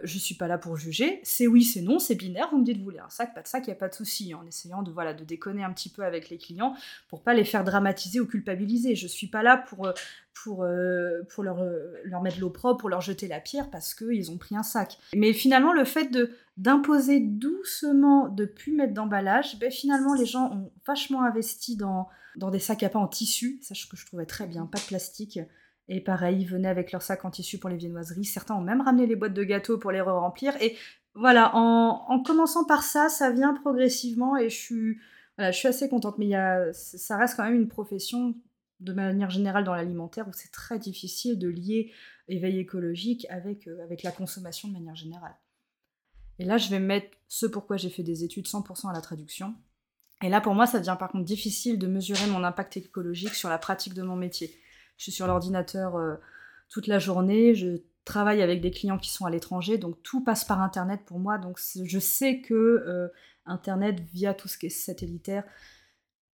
Je 0.03 0.19
suis 0.19 0.35
pas 0.35 0.47
là 0.47 0.59
pour 0.59 0.77
juger, 0.77 1.19
c'est 1.23 1.47
oui, 1.47 1.63
c'est 1.63 1.81
non, 1.81 1.97
c'est 1.97 2.13
binaire, 2.13 2.49
vous 2.51 2.59
me 2.59 2.63
dites 2.63 2.77
vous 2.77 2.83
voulez 2.83 2.99
un 2.99 3.09
sac, 3.09 3.33
pas 3.33 3.41
de 3.41 3.47
sac, 3.47 3.63
il 3.65 3.71
a 3.71 3.75
pas 3.75 3.87
de 3.87 3.95
souci, 3.95 4.31
en 4.35 4.45
essayant 4.45 4.83
de, 4.83 4.91
voilà, 4.91 5.15
de 5.15 5.23
déconner 5.23 5.63
un 5.63 5.73
petit 5.73 5.89
peu 5.89 6.03
avec 6.03 6.29
les 6.29 6.37
clients 6.37 6.75
pour 7.09 7.23
pas 7.23 7.33
les 7.33 7.43
faire 7.43 7.63
dramatiser 7.63 8.19
ou 8.19 8.27
culpabiliser. 8.27 8.93
Je 8.93 9.07
suis 9.07 9.25
pas 9.25 9.41
là 9.41 9.57
pour, 9.57 9.91
pour, 10.33 10.63
euh, 10.63 11.21
pour 11.33 11.43
leur, 11.43 11.63
leur 12.03 12.21
mettre 12.21 12.39
l'eau 12.39 12.49
propre, 12.49 12.79
pour 12.79 12.89
leur 12.89 13.01
jeter 13.01 13.27
la 13.27 13.39
pierre 13.39 13.69
parce 13.69 13.93
qu'ils 13.93 14.31
ont 14.31 14.37
pris 14.37 14.55
un 14.55 14.63
sac. 14.63 14.97
Mais 15.15 15.33
finalement, 15.33 15.73
le 15.73 15.85
fait 15.85 16.07
de 16.07 16.31
d'imposer 16.57 17.19
doucement 17.19 18.29
de 18.29 18.45
plus 18.45 18.75
mettre 18.75 18.93
d'emballage, 18.93 19.57
ben 19.59 19.71
finalement 19.71 20.13
les 20.13 20.25
gens 20.25 20.51
ont 20.51 20.71
vachement 20.85 21.23
investi 21.23 21.75
dans, 21.75 22.07
dans 22.35 22.51
des 22.51 22.59
sacs 22.59 22.83
à 22.83 22.89
pain 22.89 22.99
en 22.99 23.07
tissu, 23.07 23.59
ça 23.61 23.73
que 23.73 23.97
je 23.97 24.05
trouvais 24.05 24.25
très 24.25 24.47
bien, 24.47 24.65
pas 24.65 24.77
de 24.77 24.83
plastique. 24.83 25.39
Et 25.87 25.99
pareil, 26.01 26.41
ils 26.41 26.47
venaient 26.47 26.69
avec 26.69 26.91
leur 26.91 27.01
sac 27.01 27.25
en 27.25 27.31
tissu 27.31 27.57
pour 27.57 27.69
les 27.69 27.77
viennoiseries. 27.77 28.25
Certains 28.25 28.55
ont 28.55 28.61
même 28.61 28.81
ramené 28.81 29.07
les 29.07 29.15
boîtes 29.15 29.33
de 29.33 29.43
gâteaux 29.43 29.77
pour 29.77 29.91
les 29.91 30.01
remplir. 30.01 30.53
Et 30.61 30.77
voilà, 31.15 31.55
en, 31.55 32.05
en, 32.07 32.23
commençant 32.23 32.63
par 32.63 32.83
ça, 32.83 33.09
ça 33.09 33.31
vient 33.31 33.53
progressivement 33.53 34.37
et 34.37 34.49
je 34.49 34.55
suis, 34.55 34.99
voilà, 35.37 35.51
je 35.51 35.57
suis 35.57 35.67
assez 35.67 35.89
contente. 35.89 36.17
Mais 36.17 36.27
y 36.27 36.35
a, 36.35 36.71
ça 36.73 37.17
reste 37.17 37.35
quand 37.35 37.43
même 37.43 37.55
une 37.55 37.67
profession, 37.67 38.35
de 38.81 38.93
manière 38.93 39.29
générale 39.29 39.63
dans 39.63 39.75
l'alimentaire, 39.75 40.27
où 40.27 40.33
c'est 40.33 40.51
très 40.51 40.79
difficile 40.79 41.39
de 41.39 41.47
lier 41.47 41.91
éveil 42.27 42.59
écologique 42.59 43.25
avec, 43.29 43.67
euh, 43.67 43.83
avec 43.83 44.03
la 44.03 44.11
consommation 44.11 44.67
de 44.67 44.73
manière 44.73 44.95
générale. 44.95 45.35
Et 46.39 46.45
là, 46.45 46.57
je 46.57 46.69
vais 46.69 46.79
mettre 46.79 47.17
ce 47.27 47.45
pourquoi 47.45 47.77
j'ai 47.77 47.89
fait 47.89 48.03
des 48.03 48.23
études 48.23 48.47
100% 48.47 48.89
à 48.89 48.93
la 48.93 49.01
traduction. 49.01 49.53
Et 50.23 50.29
là, 50.29 50.41
pour 50.41 50.55
moi, 50.55 50.65
ça 50.65 50.79
devient 50.79 50.97
par 50.99 51.09
contre 51.09 51.25
difficile 51.25 51.77
de 51.77 51.87
mesurer 51.87 52.27
mon 52.27 52.43
impact 52.43 52.77
écologique 52.77 53.35
sur 53.35 53.49
la 53.49 53.57
pratique 53.57 53.93
de 53.93 54.01
mon 54.01 54.15
métier. 54.15 54.51
Je 54.97 55.03
suis 55.03 55.11
sur 55.11 55.27
l'ordinateur 55.27 55.95
euh, 55.95 56.15
toute 56.69 56.87
la 56.87 56.99
journée, 56.99 57.53
je 57.53 57.81
travaille 58.05 58.41
avec 58.41 58.61
des 58.61 58.71
clients 58.71 58.97
qui 58.97 59.11
sont 59.11 59.25
à 59.25 59.29
l'étranger, 59.29 59.77
donc 59.77 60.01
tout 60.03 60.23
passe 60.23 60.43
par 60.43 60.61
Internet 60.61 61.01
pour 61.05 61.19
moi. 61.19 61.37
Donc 61.37 61.59
je 61.59 61.99
sais 61.99 62.41
que 62.41 62.53
euh, 62.53 63.07
Internet, 63.45 63.99
via 64.13 64.33
tout 64.33 64.47
ce 64.47 64.57
qui 64.57 64.67
est 64.67 64.69
satellitaire, 64.69 65.43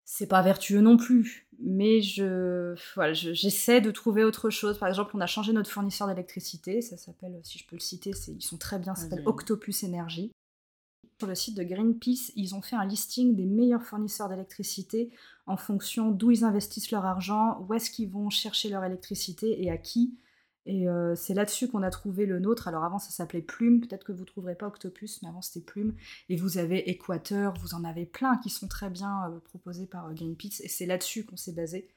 c'est 0.06 0.28
pas 0.28 0.42
vertueux 0.42 0.82
non 0.82 0.98
plus. 0.98 1.48
Mais 1.60 2.02
je, 2.02 2.76
voilà, 2.96 3.13
j'essaie 3.13 3.80
de 3.80 3.92
trouver 3.92 4.24
autre 4.24 4.50
chose. 4.50 4.78
Par 4.78 4.89
exemple, 4.89 5.16
on 5.16 5.22
a 5.22 5.28
changé 5.28 5.54
notre 5.54 5.70
fournisseur 5.70 6.08
d'électricité. 6.08 6.82
Ça 6.82 6.98
s'appelle, 6.98 7.39
si 7.44 7.58
je 7.58 7.66
peux 7.66 7.76
le 7.76 7.82
citer, 7.82 8.12
ils 8.28 8.42
sont 8.42 8.58
très 8.58 8.80
bien. 8.80 8.96
Ça 8.96 9.04
s'appelle 9.04 9.24
Octopus 9.26 9.84
Energy. 9.84 10.32
Sur 11.20 11.28
le 11.28 11.36
site 11.36 11.56
de 11.56 11.63
Greenpeace, 11.63 12.34
ils 12.36 12.54
ont 12.56 12.62
fait 12.62 12.76
un 12.76 12.86
listing 12.86 13.36
des 13.36 13.46
meilleurs 13.46 13.84
fournisseurs 13.84 14.28
d'électricité 14.28 15.12
en 15.46 15.56
fonction 15.56 16.12
d'où 16.12 16.32
ils 16.32 16.44
investissent 16.44 16.92
leur 16.92 17.06
argent, 17.06 17.60
où 17.62 17.74
est-ce 17.74 17.92
qu'ils 17.92 18.10
vont 18.10 18.30
chercher 18.30 18.70
leur 18.70 18.84
électricité 18.84 19.63
et 19.63 19.70
à 19.70 19.78
qui. 19.78 20.18
Et 20.65 20.88
euh, 20.88 21.13
c'est 21.15 21.34
là-dessus 21.34 21.67
qu'on 21.67 21.84
a 21.84 21.89
trouvé 21.89 22.26
le 22.26 22.39
nôtre. 22.39 22.67
Alors 22.67 22.84
avant, 22.84 22.99
ça 22.99 23.10
s'appelait 23.10 23.41
Plume. 23.41 23.82
Peut-être 23.82 24.06
que 24.06 24.12
vous 24.12 24.21
ne 24.21 24.28
trouverez 24.28 24.56
pas 24.56 24.67
Octopus, 24.67 25.21
mais 25.21 25.30
avant, 25.30 25.41
c'était 25.41 25.65
Plume. 25.65 25.95
Et 26.30 26.38
vous 26.38 26.58
avez 26.58 26.89
Équateur, 26.89 27.54
vous 27.60 27.73
en 27.73 27.84
avez 27.84 28.06
plein 28.06 28.38
qui 28.38 28.49
sont 28.49 28.67
très 28.67 28.89
bien 28.89 29.30
euh, 29.30 29.39
proposés 29.39 29.86
par 29.86 30.08
euh, 30.08 30.13
Greenpeace. 30.13 30.62
Et 30.62 30.69
c'est 30.69 30.86
là-dessus 30.86 31.26
qu'on 31.26 31.38
s'est 31.38 31.52
basé. 31.52 31.89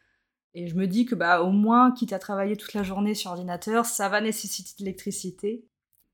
Et 0.54 0.68
je 0.68 0.74
me 0.74 0.86
dis 0.86 1.04
que, 1.04 1.14
bah, 1.14 1.42
au 1.42 1.50
moins, 1.50 1.92
quitte 1.92 2.12
à 2.12 2.18
travailler 2.18 2.56
toute 2.56 2.74
la 2.74 2.82
journée 2.82 3.14
sur 3.14 3.30
ordinateur, 3.30 3.84
ça 3.84 4.08
va 4.08 4.20
nécessiter 4.20 4.72
de 4.78 4.84
l'électricité. 4.84 5.66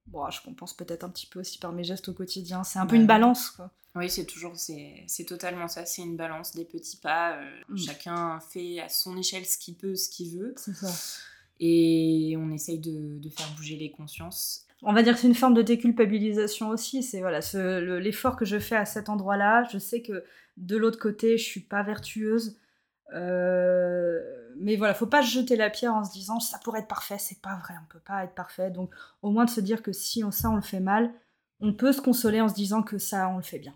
Bon, 0.06 0.28
je 0.30 0.42
compense 0.42 0.74
peut-être 0.74 1.04
un 1.04 1.10
petit 1.10 1.26
peu 1.26 1.40
aussi 1.40 1.58
par 1.58 1.72
mes 1.72 1.84
gestes 1.84 2.08
au 2.08 2.12
quotidien. 2.12 2.64
C'est 2.64 2.80
un 2.80 2.86
peu 2.86 2.96
une 2.96 3.06
balance, 3.06 3.50
quoi. 3.50 3.70
Oui, 3.94 4.08
c'est 4.08 4.24
toujours, 4.24 4.54
c'est 4.56 5.24
totalement 5.26 5.68
ça, 5.68 5.84
c'est 5.84 6.00
une 6.00 6.16
balance 6.16 6.54
des 6.54 6.64
petits 6.64 6.96
pas. 6.96 7.36
Euh, 7.36 7.60
mm. 7.68 7.78
Chacun 7.78 8.40
fait 8.40 8.80
à 8.80 8.88
son 8.88 9.18
échelle 9.18 9.44
ce 9.44 9.58
qu'il 9.58 9.76
peut, 9.76 9.94
ce 9.96 10.08
qu'il 10.08 10.38
veut. 10.38 10.54
C'est 10.56 10.74
ça. 10.74 10.88
Et 11.64 12.34
on 12.36 12.50
essaye 12.50 12.80
de, 12.80 13.20
de, 13.20 13.28
faire 13.28 13.46
bouger 13.56 13.76
les 13.76 13.92
consciences. 13.92 14.66
On 14.82 14.92
va 14.92 15.04
dire 15.04 15.14
que 15.14 15.20
c'est 15.20 15.28
une 15.28 15.34
forme 15.34 15.54
de 15.54 15.62
déculpabilisation 15.62 16.70
aussi. 16.70 17.04
C'est 17.04 17.20
voilà, 17.20 17.38
l'effort 18.00 18.34
que 18.34 18.44
je 18.44 18.58
fais 18.58 18.74
à 18.74 18.84
cet 18.84 19.08
endroit-là. 19.08 19.62
Je 19.72 19.78
sais 19.78 20.02
que 20.02 20.24
de 20.56 20.76
l'autre 20.76 20.98
côté, 20.98 21.38
je 21.38 21.44
suis 21.44 21.60
pas 21.60 21.84
vertueuse. 21.84 22.56
Euh, 23.14 24.20
mais 24.56 24.76
voilà, 24.76 24.94
faut 24.94 25.06
pas 25.06 25.22
jeter 25.22 25.56
la 25.56 25.70
pierre 25.70 25.94
en 25.94 26.04
se 26.04 26.12
disant 26.12 26.40
ça 26.40 26.58
pourrait 26.58 26.80
être 26.80 26.88
parfait, 26.88 27.18
c'est 27.18 27.40
pas 27.40 27.56
vrai, 27.56 27.74
on 27.82 27.92
peut 27.92 28.00
pas 28.00 28.24
être 28.24 28.34
parfait. 28.34 28.70
Donc 28.70 28.92
au 29.22 29.30
moins 29.30 29.44
de 29.44 29.50
se 29.50 29.60
dire 29.60 29.82
que 29.82 29.92
si 29.92 30.24
on, 30.24 30.30
ça 30.30 30.50
on 30.50 30.56
le 30.56 30.62
fait 30.62 30.80
mal, 30.80 31.12
on 31.60 31.72
peut 31.72 31.92
se 31.92 32.00
consoler 32.00 32.40
en 32.40 32.48
se 32.48 32.54
disant 32.54 32.82
que 32.82 32.98
ça 32.98 33.28
on 33.28 33.36
le 33.36 33.42
fait 33.42 33.58
bien. 33.58 33.74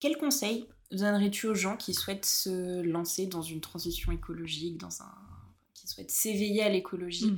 Quel 0.00 0.16
conseil 0.16 0.68
donnerais-tu 0.90 1.46
aux 1.46 1.54
gens 1.54 1.76
qui 1.76 1.94
souhaitent 1.94 2.26
se 2.26 2.82
lancer 2.82 3.26
dans 3.26 3.42
une 3.42 3.60
transition 3.60 4.12
écologique, 4.12 4.78
dans 4.78 5.02
un 5.02 5.14
qui 5.88 5.94
souhaitent 5.94 6.10
s'éveiller 6.10 6.62
à 6.62 6.68
l'écologie, 6.68 7.32
mm. 7.32 7.36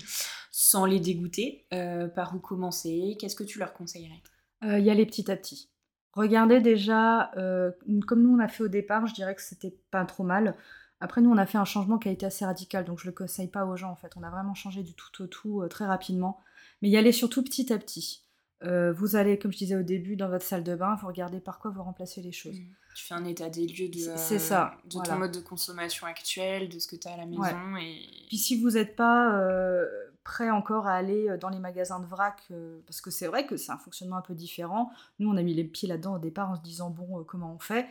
sans 0.50 0.84
les 0.84 1.00
dégoûter 1.00 1.66
euh, 1.72 2.08
Par 2.08 2.34
où 2.34 2.38
commencer? 2.38 3.16
Qu'est-ce 3.18 3.36
que 3.36 3.44
tu 3.44 3.58
leur 3.58 3.72
conseillerais? 3.72 4.22
Euh, 4.64 4.78
Y 4.78 4.90
aller 4.90 5.06
petit 5.06 5.30
à 5.30 5.36
petit. 5.36 5.70
Regardez 6.12 6.60
déjà, 6.60 7.30
euh, 7.36 7.70
comme 8.06 8.22
nous 8.22 8.34
on 8.34 8.40
a 8.40 8.48
fait 8.48 8.64
au 8.64 8.68
départ, 8.68 9.06
je 9.06 9.14
dirais 9.14 9.34
que 9.34 9.42
c'était 9.42 9.76
pas 9.90 10.04
trop 10.04 10.24
mal. 10.24 10.56
Après, 11.02 11.22
nous, 11.22 11.30
on 11.30 11.38
a 11.38 11.46
fait 11.46 11.56
un 11.56 11.64
changement 11.64 11.98
qui 11.98 12.08
a 12.08 12.12
été 12.12 12.26
assez 12.26 12.44
radical, 12.44 12.84
donc 12.84 12.98
je 12.98 13.06
le 13.06 13.12
conseille 13.12 13.48
pas 13.48 13.64
aux 13.64 13.76
gens 13.76 13.90
en 13.90 13.96
fait. 13.96 14.12
On 14.16 14.22
a 14.22 14.28
vraiment 14.28 14.54
changé 14.54 14.82
du 14.82 14.92
tout 14.92 15.22
au 15.22 15.26
tout 15.28 15.66
très 15.70 15.86
rapidement. 15.86 16.40
Mais 16.82 16.90
y 16.90 16.96
aller 16.96 17.12
surtout 17.12 17.42
petit 17.42 17.72
à 17.72 17.78
petit. 17.78 18.22
Euh, 18.62 18.92
vous 18.92 19.16
allez, 19.16 19.38
comme 19.38 19.52
je 19.52 19.58
disais 19.58 19.76
au 19.76 19.82
début, 19.82 20.16
dans 20.16 20.28
votre 20.28 20.44
salle 20.44 20.62
de 20.62 20.74
bain, 20.74 20.96
vous 21.00 21.06
regardez 21.06 21.40
par 21.40 21.58
quoi 21.58 21.70
vous 21.70 21.82
remplacez 21.82 22.20
les 22.20 22.32
choses. 22.32 22.58
Mmh. 22.60 22.74
Tu 22.94 23.04
fais 23.04 23.14
un 23.14 23.24
état 23.24 23.48
des 23.48 23.66
lieux 23.66 23.88
de, 23.88 23.98
c'est 24.16 24.38
ça, 24.38 24.74
de 24.84 25.00
ton 25.00 25.16
mode 25.16 25.32
de 25.32 25.40
consommation 25.40 26.06
actuel, 26.06 26.68
de 26.68 26.78
ce 26.78 26.88
que 26.88 26.96
tu 26.96 27.08
as 27.08 27.12
à 27.12 27.16
la 27.16 27.26
maison. 27.26 27.76
Et... 27.80 28.00
Puis 28.28 28.36
si 28.36 28.60
vous 28.60 28.70
n'êtes 28.70 28.96
pas 28.96 29.32
euh, 29.38 29.86
prêt 30.24 30.50
encore 30.50 30.88
à 30.88 30.94
aller 30.94 31.28
euh, 31.28 31.38
dans 31.38 31.50
les 31.50 31.60
magasins 31.60 32.00
de 32.00 32.06
vrac, 32.06 32.42
parce 32.86 33.00
que 33.00 33.10
c'est 33.10 33.28
vrai 33.28 33.46
que 33.46 33.56
c'est 33.56 33.70
un 33.70 33.78
fonctionnement 33.78 34.16
un 34.16 34.22
peu 34.22 34.34
différent, 34.34 34.90
nous 35.20 35.30
on 35.30 35.36
a 35.36 35.42
mis 35.42 35.54
les 35.54 35.64
pieds 35.64 35.88
là-dedans 35.88 36.16
au 36.16 36.18
départ 36.18 36.50
en 36.50 36.56
se 36.56 36.62
disant 36.62 36.90
bon, 36.90 37.22
comment 37.24 37.54
on 37.54 37.60
fait? 37.60 37.86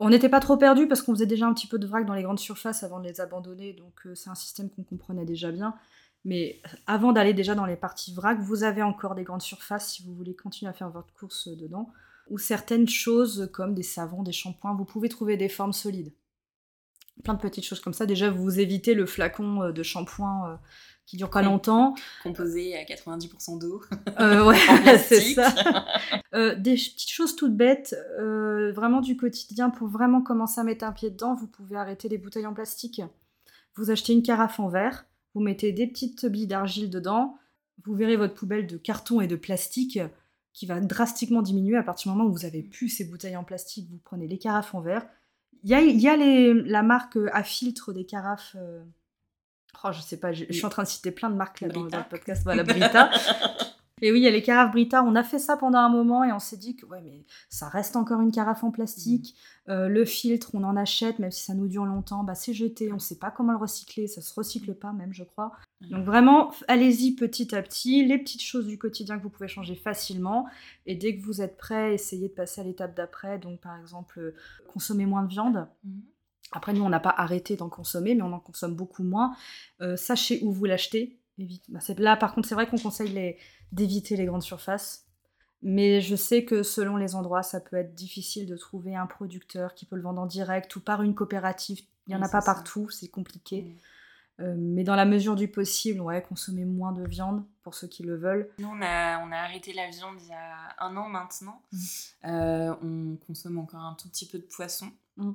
On 0.00 0.10
n'était 0.10 0.28
pas 0.28 0.40
trop 0.40 0.56
perdu 0.56 0.88
parce 0.88 1.00
qu'on 1.00 1.12
faisait 1.12 1.26
déjà 1.26 1.46
un 1.46 1.54
petit 1.54 1.68
peu 1.68 1.78
de 1.78 1.86
vrac 1.86 2.04
dans 2.04 2.14
les 2.14 2.24
grandes 2.24 2.40
surfaces 2.40 2.82
avant 2.82 2.98
de 2.98 3.06
les 3.06 3.20
abandonner, 3.20 3.72
donc 3.72 4.06
c'est 4.14 4.28
un 4.28 4.34
système 4.34 4.68
qu'on 4.68 4.82
comprenait 4.82 5.24
déjà 5.24 5.52
bien. 5.52 5.74
Mais 6.24 6.62
avant 6.86 7.12
d'aller 7.12 7.34
déjà 7.34 7.54
dans 7.54 7.66
les 7.66 7.76
parties 7.76 8.14
vrac, 8.14 8.38
vous 8.40 8.64
avez 8.64 8.82
encore 8.82 9.14
des 9.14 9.24
grandes 9.24 9.42
surfaces 9.42 9.92
si 9.92 10.02
vous 10.02 10.14
voulez 10.14 10.34
continuer 10.34 10.70
à 10.70 10.72
faire 10.72 10.90
votre 10.90 11.12
course 11.12 11.48
dedans. 11.48 11.90
Ou 12.30 12.38
certaines 12.38 12.88
choses 12.88 13.50
comme 13.52 13.74
des 13.74 13.82
savons, 13.82 14.22
des 14.22 14.32
shampoings, 14.32 14.74
vous 14.74 14.86
pouvez 14.86 15.10
trouver 15.10 15.36
des 15.36 15.50
formes 15.50 15.74
solides. 15.74 16.12
Plein 17.22 17.34
de 17.34 17.40
petites 17.40 17.64
choses 17.64 17.80
comme 17.80 17.92
ça. 17.92 18.06
Déjà, 18.06 18.30
vous 18.30 18.58
évitez 18.58 18.94
le 18.94 19.06
flacon 19.06 19.62
euh, 19.62 19.72
de 19.72 19.82
shampoing 19.82 20.50
euh, 20.50 20.56
qui 21.06 21.16
dure 21.16 21.30
pas 21.30 21.42
longtemps. 21.42 21.94
Composé 22.22 22.76
à 22.76 22.84
90% 22.84 23.60
d'eau. 23.60 23.82
Euh, 24.18 24.44
ouais, 24.46 24.58
c'est 24.98 25.20
ça. 25.34 25.54
des 26.32 26.74
petites 26.74 27.10
choses 27.10 27.36
toutes 27.36 27.54
bêtes, 27.54 27.94
vraiment 28.18 29.02
du 29.02 29.16
quotidien, 29.18 29.68
pour 29.68 29.88
vraiment 29.88 30.22
commencer 30.22 30.60
à 30.60 30.64
mettre 30.64 30.86
un 30.86 30.92
pied 30.92 31.10
dedans, 31.10 31.34
vous 31.34 31.46
pouvez 31.46 31.76
arrêter 31.76 32.08
les 32.08 32.18
bouteilles 32.18 32.46
en 32.46 32.54
plastique. 32.54 33.02
Vous 33.76 33.90
achetez 33.90 34.12
une 34.12 34.22
carafe 34.22 34.58
en 34.58 34.68
verre, 34.68 35.04
vous 35.34 35.40
mettez 35.40 35.72
des 35.72 35.86
petites 35.86 36.26
billes 36.26 36.46
d'argile 36.46 36.90
dedans, 36.90 37.36
vous 37.84 37.94
verrez 37.94 38.16
votre 38.16 38.34
poubelle 38.34 38.66
de 38.66 38.76
carton 38.76 39.20
et 39.20 39.26
de 39.26 39.36
plastique 39.36 39.98
qui 40.52 40.66
va 40.66 40.80
drastiquement 40.80 41.42
diminuer 41.42 41.76
à 41.76 41.82
partir 41.82 42.12
du 42.12 42.16
moment 42.16 42.30
où 42.30 42.32
vous 42.32 42.44
avez 42.44 42.62
plus 42.62 42.88
ces 42.88 43.04
bouteilles 43.04 43.36
en 43.36 43.44
plastique, 43.44 43.90
vous 43.90 43.98
prenez 44.04 44.28
les 44.28 44.38
carafes 44.38 44.74
en 44.74 44.80
verre. 44.80 45.04
Il 45.64 45.70
y 45.70 45.74
a, 45.74 45.80
y 45.80 46.08
a 46.08 46.16
les, 46.16 46.54
la 46.54 46.82
marque 46.82 47.18
à 47.32 47.42
filtre 47.42 47.92
des 47.92 48.06
carafes. 48.06 48.54
Euh, 48.56 48.84
oh, 49.82 49.88
je 49.92 50.00
sais 50.00 50.18
pas, 50.18 50.32
je, 50.32 50.44
suis 50.52 50.64
en 50.64 50.68
train 50.68 50.84
de 50.84 50.88
citer 50.88 51.10
plein 51.10 51.30
de 51.30 51.34
marques 51.34 51.60
là 51.60 51.68
dans, 51.68 51.82
le 51.82 52.08
podcast. 52.08 52.42
Voilà, 52.44 52.62
Brita. 52.62 53.10
Et 54.02 54.10
oui, 54.10 54.18
il 54.18 54.24
y 54.24 54.26
a 54.26 54.30
les 54.30 54.42
carafes 54.42 54.72
Brita. 54.72 55.04
On 55.04 55.14
a 55.14 55.22
fait 55.22 55.38
ça 55.38 55.56
pendant 55.56 55.78
un 55.78 55.88
moment 55.88 56.24
et 56.24 56.32
on 56.32 56.40
s'est 56.40 56.56
dit 56.56 56.74
que 56.74 56.84
ouais, 56.86 57.00
mais 57.02 57.24
ça 57.48 57.68
reste 57.68 57.94
encore 57.94 58.20
une 58.20 58.32
carafe 58.32 58.64
en 58.64 58.70
plastique. 58.70 59.36
Euh, 59.68 59.88
le 59.88 60.04
filtre, 60.04 60.50
on 60.54 60.64
en 60.64 60.76
achète, 60.76 61.20
même 61.20 61.30
si 61.30 61.44
ça 61.44 61.54
nous 61.54 61.68
dure 61.68 61.84
longtemps, 61.84 62.24
bah, 62.24 62.34
c'est 62.34 62.52
jeté. 62.54 62.90
On 62.90 62.94
ne 62.94 63.00
sait 63.00 63.18
pas 63.18 63.30
comment 63.30 63.52
le 63.52 63.58
recycler. 63.58 64.08
Ça 64.08 64.20
se 64.20 64.34
recycle 64.34 64.74
pas, 64.74 64.92
même, 64.92 65.12
je 65.12 65.22
crois. 65.22 65.52
Donc 65.80 66.04
vraiment, 66.04 66.50
allez-y 66.66 67.14
petit 67.14 67.54
à 67.54 67.62
petit. 67.62 68.04
Les 68.04 68.18
petites 68.18 68.42
choses 68.42 68.66
du 68.66 68.78
quotidien 68.78 69.16
que 69.16 69.22
vous 69.22 69.30
pouvez 69.30 69.48
changer 69.48 69.76
facilement. 69.76 70.46
Et 70.86 70.96
dès 70.96 71.16
que 71.16 71.22
vous 71.22 71.40
êtes 71.40 71.56
prêt, 71.56 71.94
essayez 71.94 72.28
de 72.28 72.34
passer 72.34 72.60
à 72.60 72.64
l'étape 72.64 72.96
d'après. 72.96 73.38
Donc 73.38 73.60
par 73.60 73.78
exemple, 73.78 74.18
euh, 74.18 74.34
consommer 74.66 75.06
moins 75.06 75.22
de 75.22 75.28
viande. 75.28 75.68
Mhm. 75.84 76.02
Après, 76.52 76.72
nous, 76.72 76.82
on 76.82 76.88
n'a 76.88 77.00
pas 77.00 77.14
arrêté 77.16 77.56
d'en 77.56 77.68
consommer, 77.68 78.14
mais 78.14 78.22
on 78.22 78.32
en 78.32 78.40
consomme 78.40 78.74
beaucoup 78.74 79.02
moins. 79.02 79.34
Euh, 79.80 79.96
sachez 79.96 80.40
où 80.42 80.52
vous 80.52 80.64
l'achetez. 80.64 81.18
Bah, 81.38 81.80
là, 81.98 82.16
par 82.16 82.34
contre, 82.34 82.48
c'est 82.48 82.54
vrai 82.54 82.68
qu'on 82.68 82.78
conseille 82.78 83.36
d'éviter 83.72 84.16
les 84.16 84.26
grandes 84.26 84.42
surfaces. 84.42 85.04
Mais 85.62 86.02
je 86.02 86.14
sais 86.14 86.44
que 86.44 86.62
selon 86.62 86.96
les 86.96 87.14
endroits, 87.14 87.42
ça 87.42 87.58
peut 87.58 87.76
être 87.76 87.94
difficile 87.94 88.46
de 88.46 88.54
trouver 88.54 88.94
un 88.94 89.06
producteur 89.06 89.74
qui 89.74 89.86
peut 89.86 89.96
le 89.96 90.02
vendre 90.02 90.20
en 90.20 90.26
direct 90.26 90.76
ou 90.76 90.80
par 90.80 91.02
une 91.02 91.14
coopérative. 91.14 91.80
Il 92.06 92.10
n'y 92.10 92.16
en 92.16 92.22
a 92.22 92.28
pas 92.28 92.42
partout, 92.42 92.90
c'est 92.90 93.08
compliqué. 93.08 93.62
Mm. 93.62 93.74
Euh, 94.40 94.54
mais 94.58 94.84
dans 94.84 94.96
la 94.96 95.06
mesure 95.06 95.36
du 95.36 95.48
possible, 95.48 96.00
ouais, 96.00 96.20
consommer 96.20 96.66
moins 96.66 96.92
de 96.92 97.06
viande 97.06 97.44
pour 97.62 97.74
ceux 97.74 97.86
qui 97.86 98.02
le 98.02 98.16
veulent. 98.16 98.50
Nous, 98.58 98.68
on 98.68 98.82
a, 98.82 99.24
on 99.24 99.32
a 99.32 99.36
arrêté 99.36 99.72
la 99.72 99.88
viande 99.88 100.16
il 100.20 100.28
y 100.28 100.32
a 100.32 100.84
un 100.84 100.94
an 100.98 101.08
maintenant. 101.08 101.62
Mm. 101.72 101.78
Euh, 102.26 102.74
on 102.82 103.16
consomme 103.26 103.58
encore 103.58 103.80
un 103.80 103.94
tout 103.94 104.08
petit 104.10 104.28
peu 104.28 104.38
de 104.38 104.44
poisson. 104.44 104.90
Mm. 105.16 105.32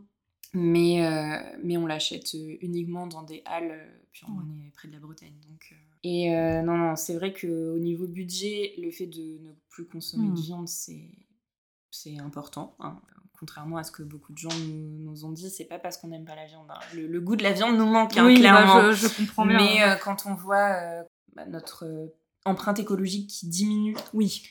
Mais, 0.53 1.05
euh, 1.05 1.57
mais 1.63 1.77
on 1.77 1.87
l'achète 1.87 2.33
uniquement 2.33 3.07
dans 3.07 3.23
des 3.23 3.41
halles, 3.45 3.87
puis 4.11 4.25
on 4.27 4.41
est 4.67 4.71
près 4.71 4.87
de 4.87 4.93
la 4.93 4.99
Bretagne. 4.99 5.33
Donc, 5.47 5.75
et 6.03 6.33
euh, 6.33 6.61
non, 6.61 6.77
non, 6.77 6.95
c'est 6.95 7.15
vrai 7.15 7.33
qu'au 7.33 7.77
niveau 7.77 8.07
budget, 8.07 8.73
le 8.77 8.89
fait 8.91 9.07
de 9.07 9.39
ne 9.43 9.51
plus 9.69 9.85
consommer 9.85 10.27
de 10.27 10.33
mmh. 10.33 10.41
viande, 10.41 10.67
c'est 10.67 12.17
important. 12.19 12.75
Hein. 12.79 12.99
Contrairement 13.37 13.77
à 13.77 13.83
ce 13.83 13.91
que 13.91 14.03
beaucoup 14.03 14.31
de 14.33 14.37
gens 14.37 14.49
nous, 14.67 15.25
ont 15.25 15.31
dit, 15.31 15.49
c'est 15.49 15.65
pas 15.65 15.79
parce 15.79 15.97
qu'on 15.97 16.07
n'aime 16.07 16.25
pas 16.25 16.35
la 16.35 16.45
viande. 16.45 16.67
Hein. 16.69 16.79
Le, 16.93 17.19
goût 17.19 17.35
de 17.35 17.43
la 17.43 17.51
viande 17.51 17.77
nous 17.77 17.85
manque, 17.85 18.17
hein, 18.17 18.25
oui, 18.25 18.35
bah, 18.35 18.39
clairement. 18.39 18.91
je, 18.91 19.07
comprends 19.07 19.45
bien. 19.45 19.57
Mais 19.57 19.83
euh, 19.83 19.95
quand 19.95 20.25
on 20.25 20.35
voit 20.35 20.73
euh, 20.81 21.03
bah, 21.35 21.45
notre 21.45 22.13
empreinte 22.45 22.79
écologique 22.79 23.29
qui 23.29 23.47
diminue 23.47 23.95
oui. 24.13 24.43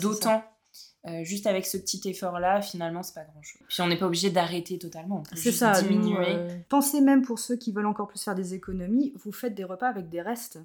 d'autant 0.00 0.44
juste 1.22 1.46
avec 1.46 1.66
ce 1.66 1.76
petit 1.76 2.00
effort-là, 2.08 2.60
finalement, 2.62 3.04
c'est 3.04 3.14
pas 3.14 3.24
grand-chose. 3.24 3.62
Puis 3.68 3.80
on 3.80 3.86
n'est 3.86 3.96
pas 3.96 4.06
obligé 4.06 4.30
d'arrêter 4.30 4.76
totalement. 4.76 5.22
C'est 5.34 5.52
ça. 5.52 5.80
Diminuer. 5.82 6.64
pensez 6.68 7.00
même 7.00 7.22
pour 7.22 7.38
ceux 7.38 7.56
qui 7.56 7.70
veulent 7.70 7.86
encore 7.86 8.08
plus 8.08 8.22
faire 8.22 8.34
des 8.34 8.54
économies, 8.54 9.12
vous 9.16 9.30
faites 9.30 9.54
des 9.54 9.62
repas 9.64 9.88
avec 9.88 10.08
des 10.08 10.20
restes 10.20 10.58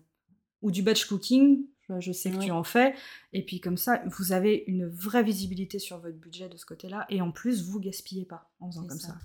ou 0.62 0.72
du 0.72 0.82
batch 0.84 1.06
cooking. 1.06 1.66
Je 2.00 2.14
sais 2.14 2.32
que 2.32 2.38
tu 2.38 2.52
en 2.52 2.64
fais. 2.64 2.96
Et 3.34 3.44
puis 3.44 3.60
comme 3.60 3.78
ça, 3.78 4.02
vous 4.06 4.32
avez 4.32 4.64
une 4.68 4.88
vraie 4.88 5.24
visibilité 5.24 5.78
sur 5.78 6.00
votre 6.00 6.16
budget 6.16 6.48
de 6.48 6.56
ce 6.56 6.66
côté-là. 6.66 7.06
Et 7.10 7.22
en 7.22 7.32
plus, 7.32 7.64
vous 7.64 7.80
gaspillez 7.80 8.26
pas 8.26 8.50
en 8.62 8.72
faisant 8.72 8.88
comme 8.88 9.00
ça. 9.00 9.18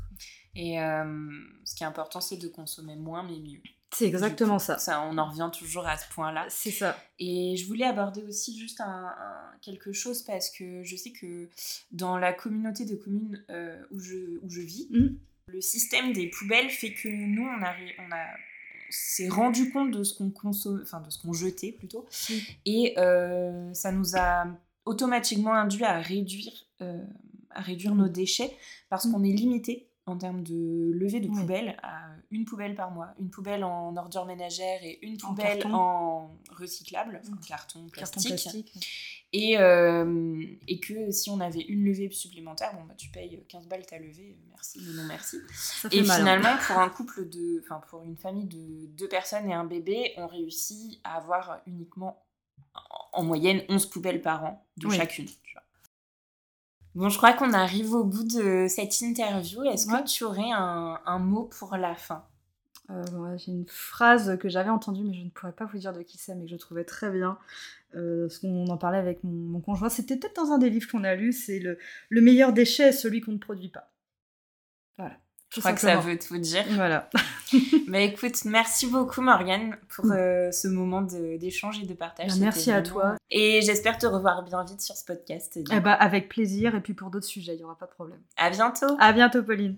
Et 0.57 0.81
euh, 0.81 1.31
ce 1.65 1.75
qui 1.75 1.85
est 1.85 1.87
important, 1.87 2.21
c'est 2.21 2.39
de 2.39 2.49
consommer 2.49 2.97
moins 2.97 3.23
mais 3.23 3.39
mieux. 3.39 3.61
C'est 3.93 4.07
exactement 4.07 4.59
ça. 4.59 4.79
ça. 4.79 5.03
On 5.03 5.17
en 5.17 5.31
revient 5.31 5.51
toujours 5.57 5.87
à 5.87 5.97
ce 5.97 6.09
point-là. 6.13 6.47
C'est 6.49 6.71
ça. 6.71 6.99
Et 7.19 7.57
je 7.57 7.67
voulais 7.67 7.85
aborder 7.85 8.23
aussi 8.25 8.59
juste 8.59 8.81
un, 8.81 9.15
quelque 9.63 9.93
chose 9.93 10.23
parce 10.23 10.51
que 10.51 10.83
je 10.83 10.97
sais 10.97 11.13
que 11.13 11.49
dans 11.93 12.19
la 12.19 12.33
communauté 12.33 12.85
de 12.85 12.97
communes 12.97 13.45
euh, 13.51 13.81
où, 13.93 14.01
je, 14.01 14.39
où 14.43 14.51
je 14.51 14.61
vis, 14.61 14.89
mmh. 14.91 15.09
le 15.49 15.61
système 15.61 16.13
des 16.13 16.29
poubelles 16.29 16.71
fait 16.71 16.93
que 16.93 17.09
nous, 17.09 17.45
on 17.45 17.63
a, 17.63 17.75
on 18.01 18.13
a 18.13 18.27
s'est 18.91 19.29
rendu 19.29 19.71
compte 19.71 19.91
de 19.91 20.03
ce 20.03 20.15
qu'on 20.15 20.31
consomme, 20.31 20.81
enfin 20.83 21.01
de 21.01 21.11
ce 21.11 21.19
qu'on 21.19 21.33
jetait 21.33 21.73
plutôt, 21.73 22.07
et 22.65 22.95
euh, 22.99 23.73
ça 23.75 23.93
nous 23.93 24.17
a 24.17 24.47
automatiquement 24.85 25.55
induit 25.55 25.85
à 25.85 25.99
réduire, 25.99 26.53
euh, 26.81 27.05
à 27.51 27.61
réduire 27.61 27.95
nos 27.95 28.09
déchets 28.09 28.57
parce 28.89 29.07
mm. 29.07 29.13
qu'on 29.13 29.25
est 29.25 29.33
limité 29.33 29.91
en 30.07 30.17
termes 30.17 30.45
de 30.45 30.93
levée 30.95 31.21
de 31.21 31.29
poubelles 31.29 31.77
à 31.83 32.07
une 32.31 32.45
poubelle 32.45 32.75
par 32.75 32.91
mois, 32.91 33.15
une 33.19 33.31
poubelle 33.31 33.65
en 33.65 33.97
ordure 33.97 34.25
ménagère 34.25 34.83
et 34.83 34.99
une 35.03 35.17
poubelle 35.17 35.67
en, 35.67 36.31
recyclable, 36.51 37.21
en 37.33 37.37
carton, 37.37 37.87
plastique. 37.89 38.73
Et, 39.39 39.59
euh, 39.59 40.47
et 40.67 40.81
que 40.81 41.11
si 41.11 41.29
on 41.29 41.41
avait 41.41 41.61
une 41.61 41.85
levée 41.85 42.11
supplémentaire, 42.11 42.73
bon 42.75 42.85
bah 42.85 42.95
tu 42.97 43.11
payes 43.11 43.45
15 43.51 43.69
balles 43.69 43.85
ta 43.85 43.99
levée, 43.99 44.35
merci 44.49 44.81
mais 44.83 44.95
non 44.95 45.07
merci. 45.07 45.37
et 45.93 46.01
hein. 46.01 46.05
finalement 46.05 46.57
pour 46.67 46.79
un 46.79 46.89
couple 46.89 47.29
de, 47.29 47.61
enfin 47.63 47.83
pour 47.91 48.03
une 48.03 48.17
famille 48.17 48.47
de 48.47 48.87
deux 48.97 49.09
personnes 49.09 49.47
et 49.51 49.53
un 49.53 49.65
bébé, 49.67 50.15
on 50.17 50.27
réussit 50.27 50.99
à 51.05 51.19
avoir 51.19 51.61
uniquement 51.67 52.25
en 53.13 53.25
moyenne 53.25 53.61
11 53.69 53.85
poubelles 53.91 54.23
par 54.23 54.43
an 54.43 54.67
de 54.79 54.89
chacune. 54.89 55.29
Bon, 56.95 57.11
je 57.11 57.19
crois 57.19 57.35
qu'on 57.35 57.53
arrive 57.53 57.93
au 57.93 58.05
bout 58.05 58.25
de 58.25 58.69
cette 58.71 59.03
interview. 59.03 59.65
Est-ce 59.65 59.87
que 59.87 60.05
tu 60.07 60.25
aurais 60.25 60.51
un, 60.51 60.99
un, 61.05 61.19
mot 61.19 61.45
pour 61.45 61.77
la 61.77 61.95
fin? 61.95 62.25
Euh, 62.89 63.37
J'ai 63.37 63.53
une 63.53 63.67
phrase 63.67 64.39
que 64.39 64.49
j'avais 64.49 64.71
entendue, 64.71 65.03
mais 65.05 65.13
je 65.13 65.25
ne 65.25 65.29
pourrais 65.29 65.53
pas 65.53 65.67
vous 65.67 65.77
dire 65.77 65.93
de 65.93 66.01
qui 66.01 66.17
c'est, 66.17 66.35
mais 66.35 66.47
que 66.47 66.51
je 66.51 66.57
trouvais 66.57 66.85
très 66.85 67.11
bien. 67.11 67.37
Euh, 67.97 68.27
parce 68.27 68.39
qu'on 68.39 68.67
en 68.67 68.77
parlait 68.77 68.99
avec 68.99 69.21
mon, 69.25 69.61
conjoint. 69.61 69.89
C'était 69.89 70.17
peut-être 70.17 70.37
dans 70.37 70.53
un 70.53 70.59
des 70.59 70.71
livres 70.71 70.89
qu'on 70.91 71.05
a 71.05 71.15
lu. 71.15 71.33
C'est 71.33 71.59
le, 71.59 71.79
le 72.11 72.21
meilleur 72.21 72.53
déchet 72.53 72.89
est 72.89 72.93
celui 72.93 73.21
qu'on 73.21 73.33
ne 73.33 73.39
produit 73.39 73.69
pas. 73.69 73.91
Voilà. 74.99 75.17
Je 75.55 75.61
crois 75.61 75.73
que 75.73 75.81
ça 75.81 75.97
veut 75.97 76.19
tout 76.19 76.37
dire. 76.39 76.65
Voilà. 76.71 77.09
Mais 77.87 78.07
écoute, 78.13 78.45
merci 78.45 78.87
beaucoup 78.87 79.23
Morgane 79.23 79.77
pour 79.89 80.07
mm. 80.07 80.13
euh, 80.13 80.53
ce 80.53 80.69
moment 80.69 81.03
d'échange 81.03 81.81
et 81.83 81.87
de 81.87 81.95
partage. 81.95 82.33
Bah, 82.33 82.37
merci 82.41 82.71
à 82.71 82.83
toi. 82.83 83.17
Et 83.31 83.63
j'espère 83.63 83.97
te 83.97 84.07
revoir 84.07 84.43
bien 84.43 84.65
vite 84.65 84.81
sur 84.81 84.97
ce 84.97 85.05
podcast. 85.05 85.59
Eh 85.73 85.81
bah, 85.81 85.93
avec 85.93 86.29
plaisir. 86.29 86.75
Et 86.75 86.81
puis 86.81 86.95
pour 86.95 87.11
d'autres 87.11 87.27
sujets, 87.27 87.55
il 87.55 87.59
n'y 87.59 87.65
aura 87.65 87.79
pas 87.79 87.87
de 87.87 87.93
problème. 87.93 88.21
À 88.37 88.51
bientôt. 88.51 88.97
À 88.99 89.13
bientôt 89.13 89.43
Pauline. 89.43 89.77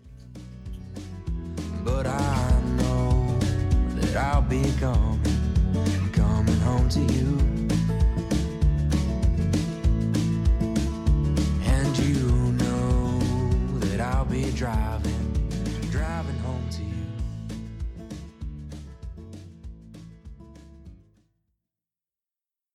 be 14.29 14.51
driving. 14.53 15.18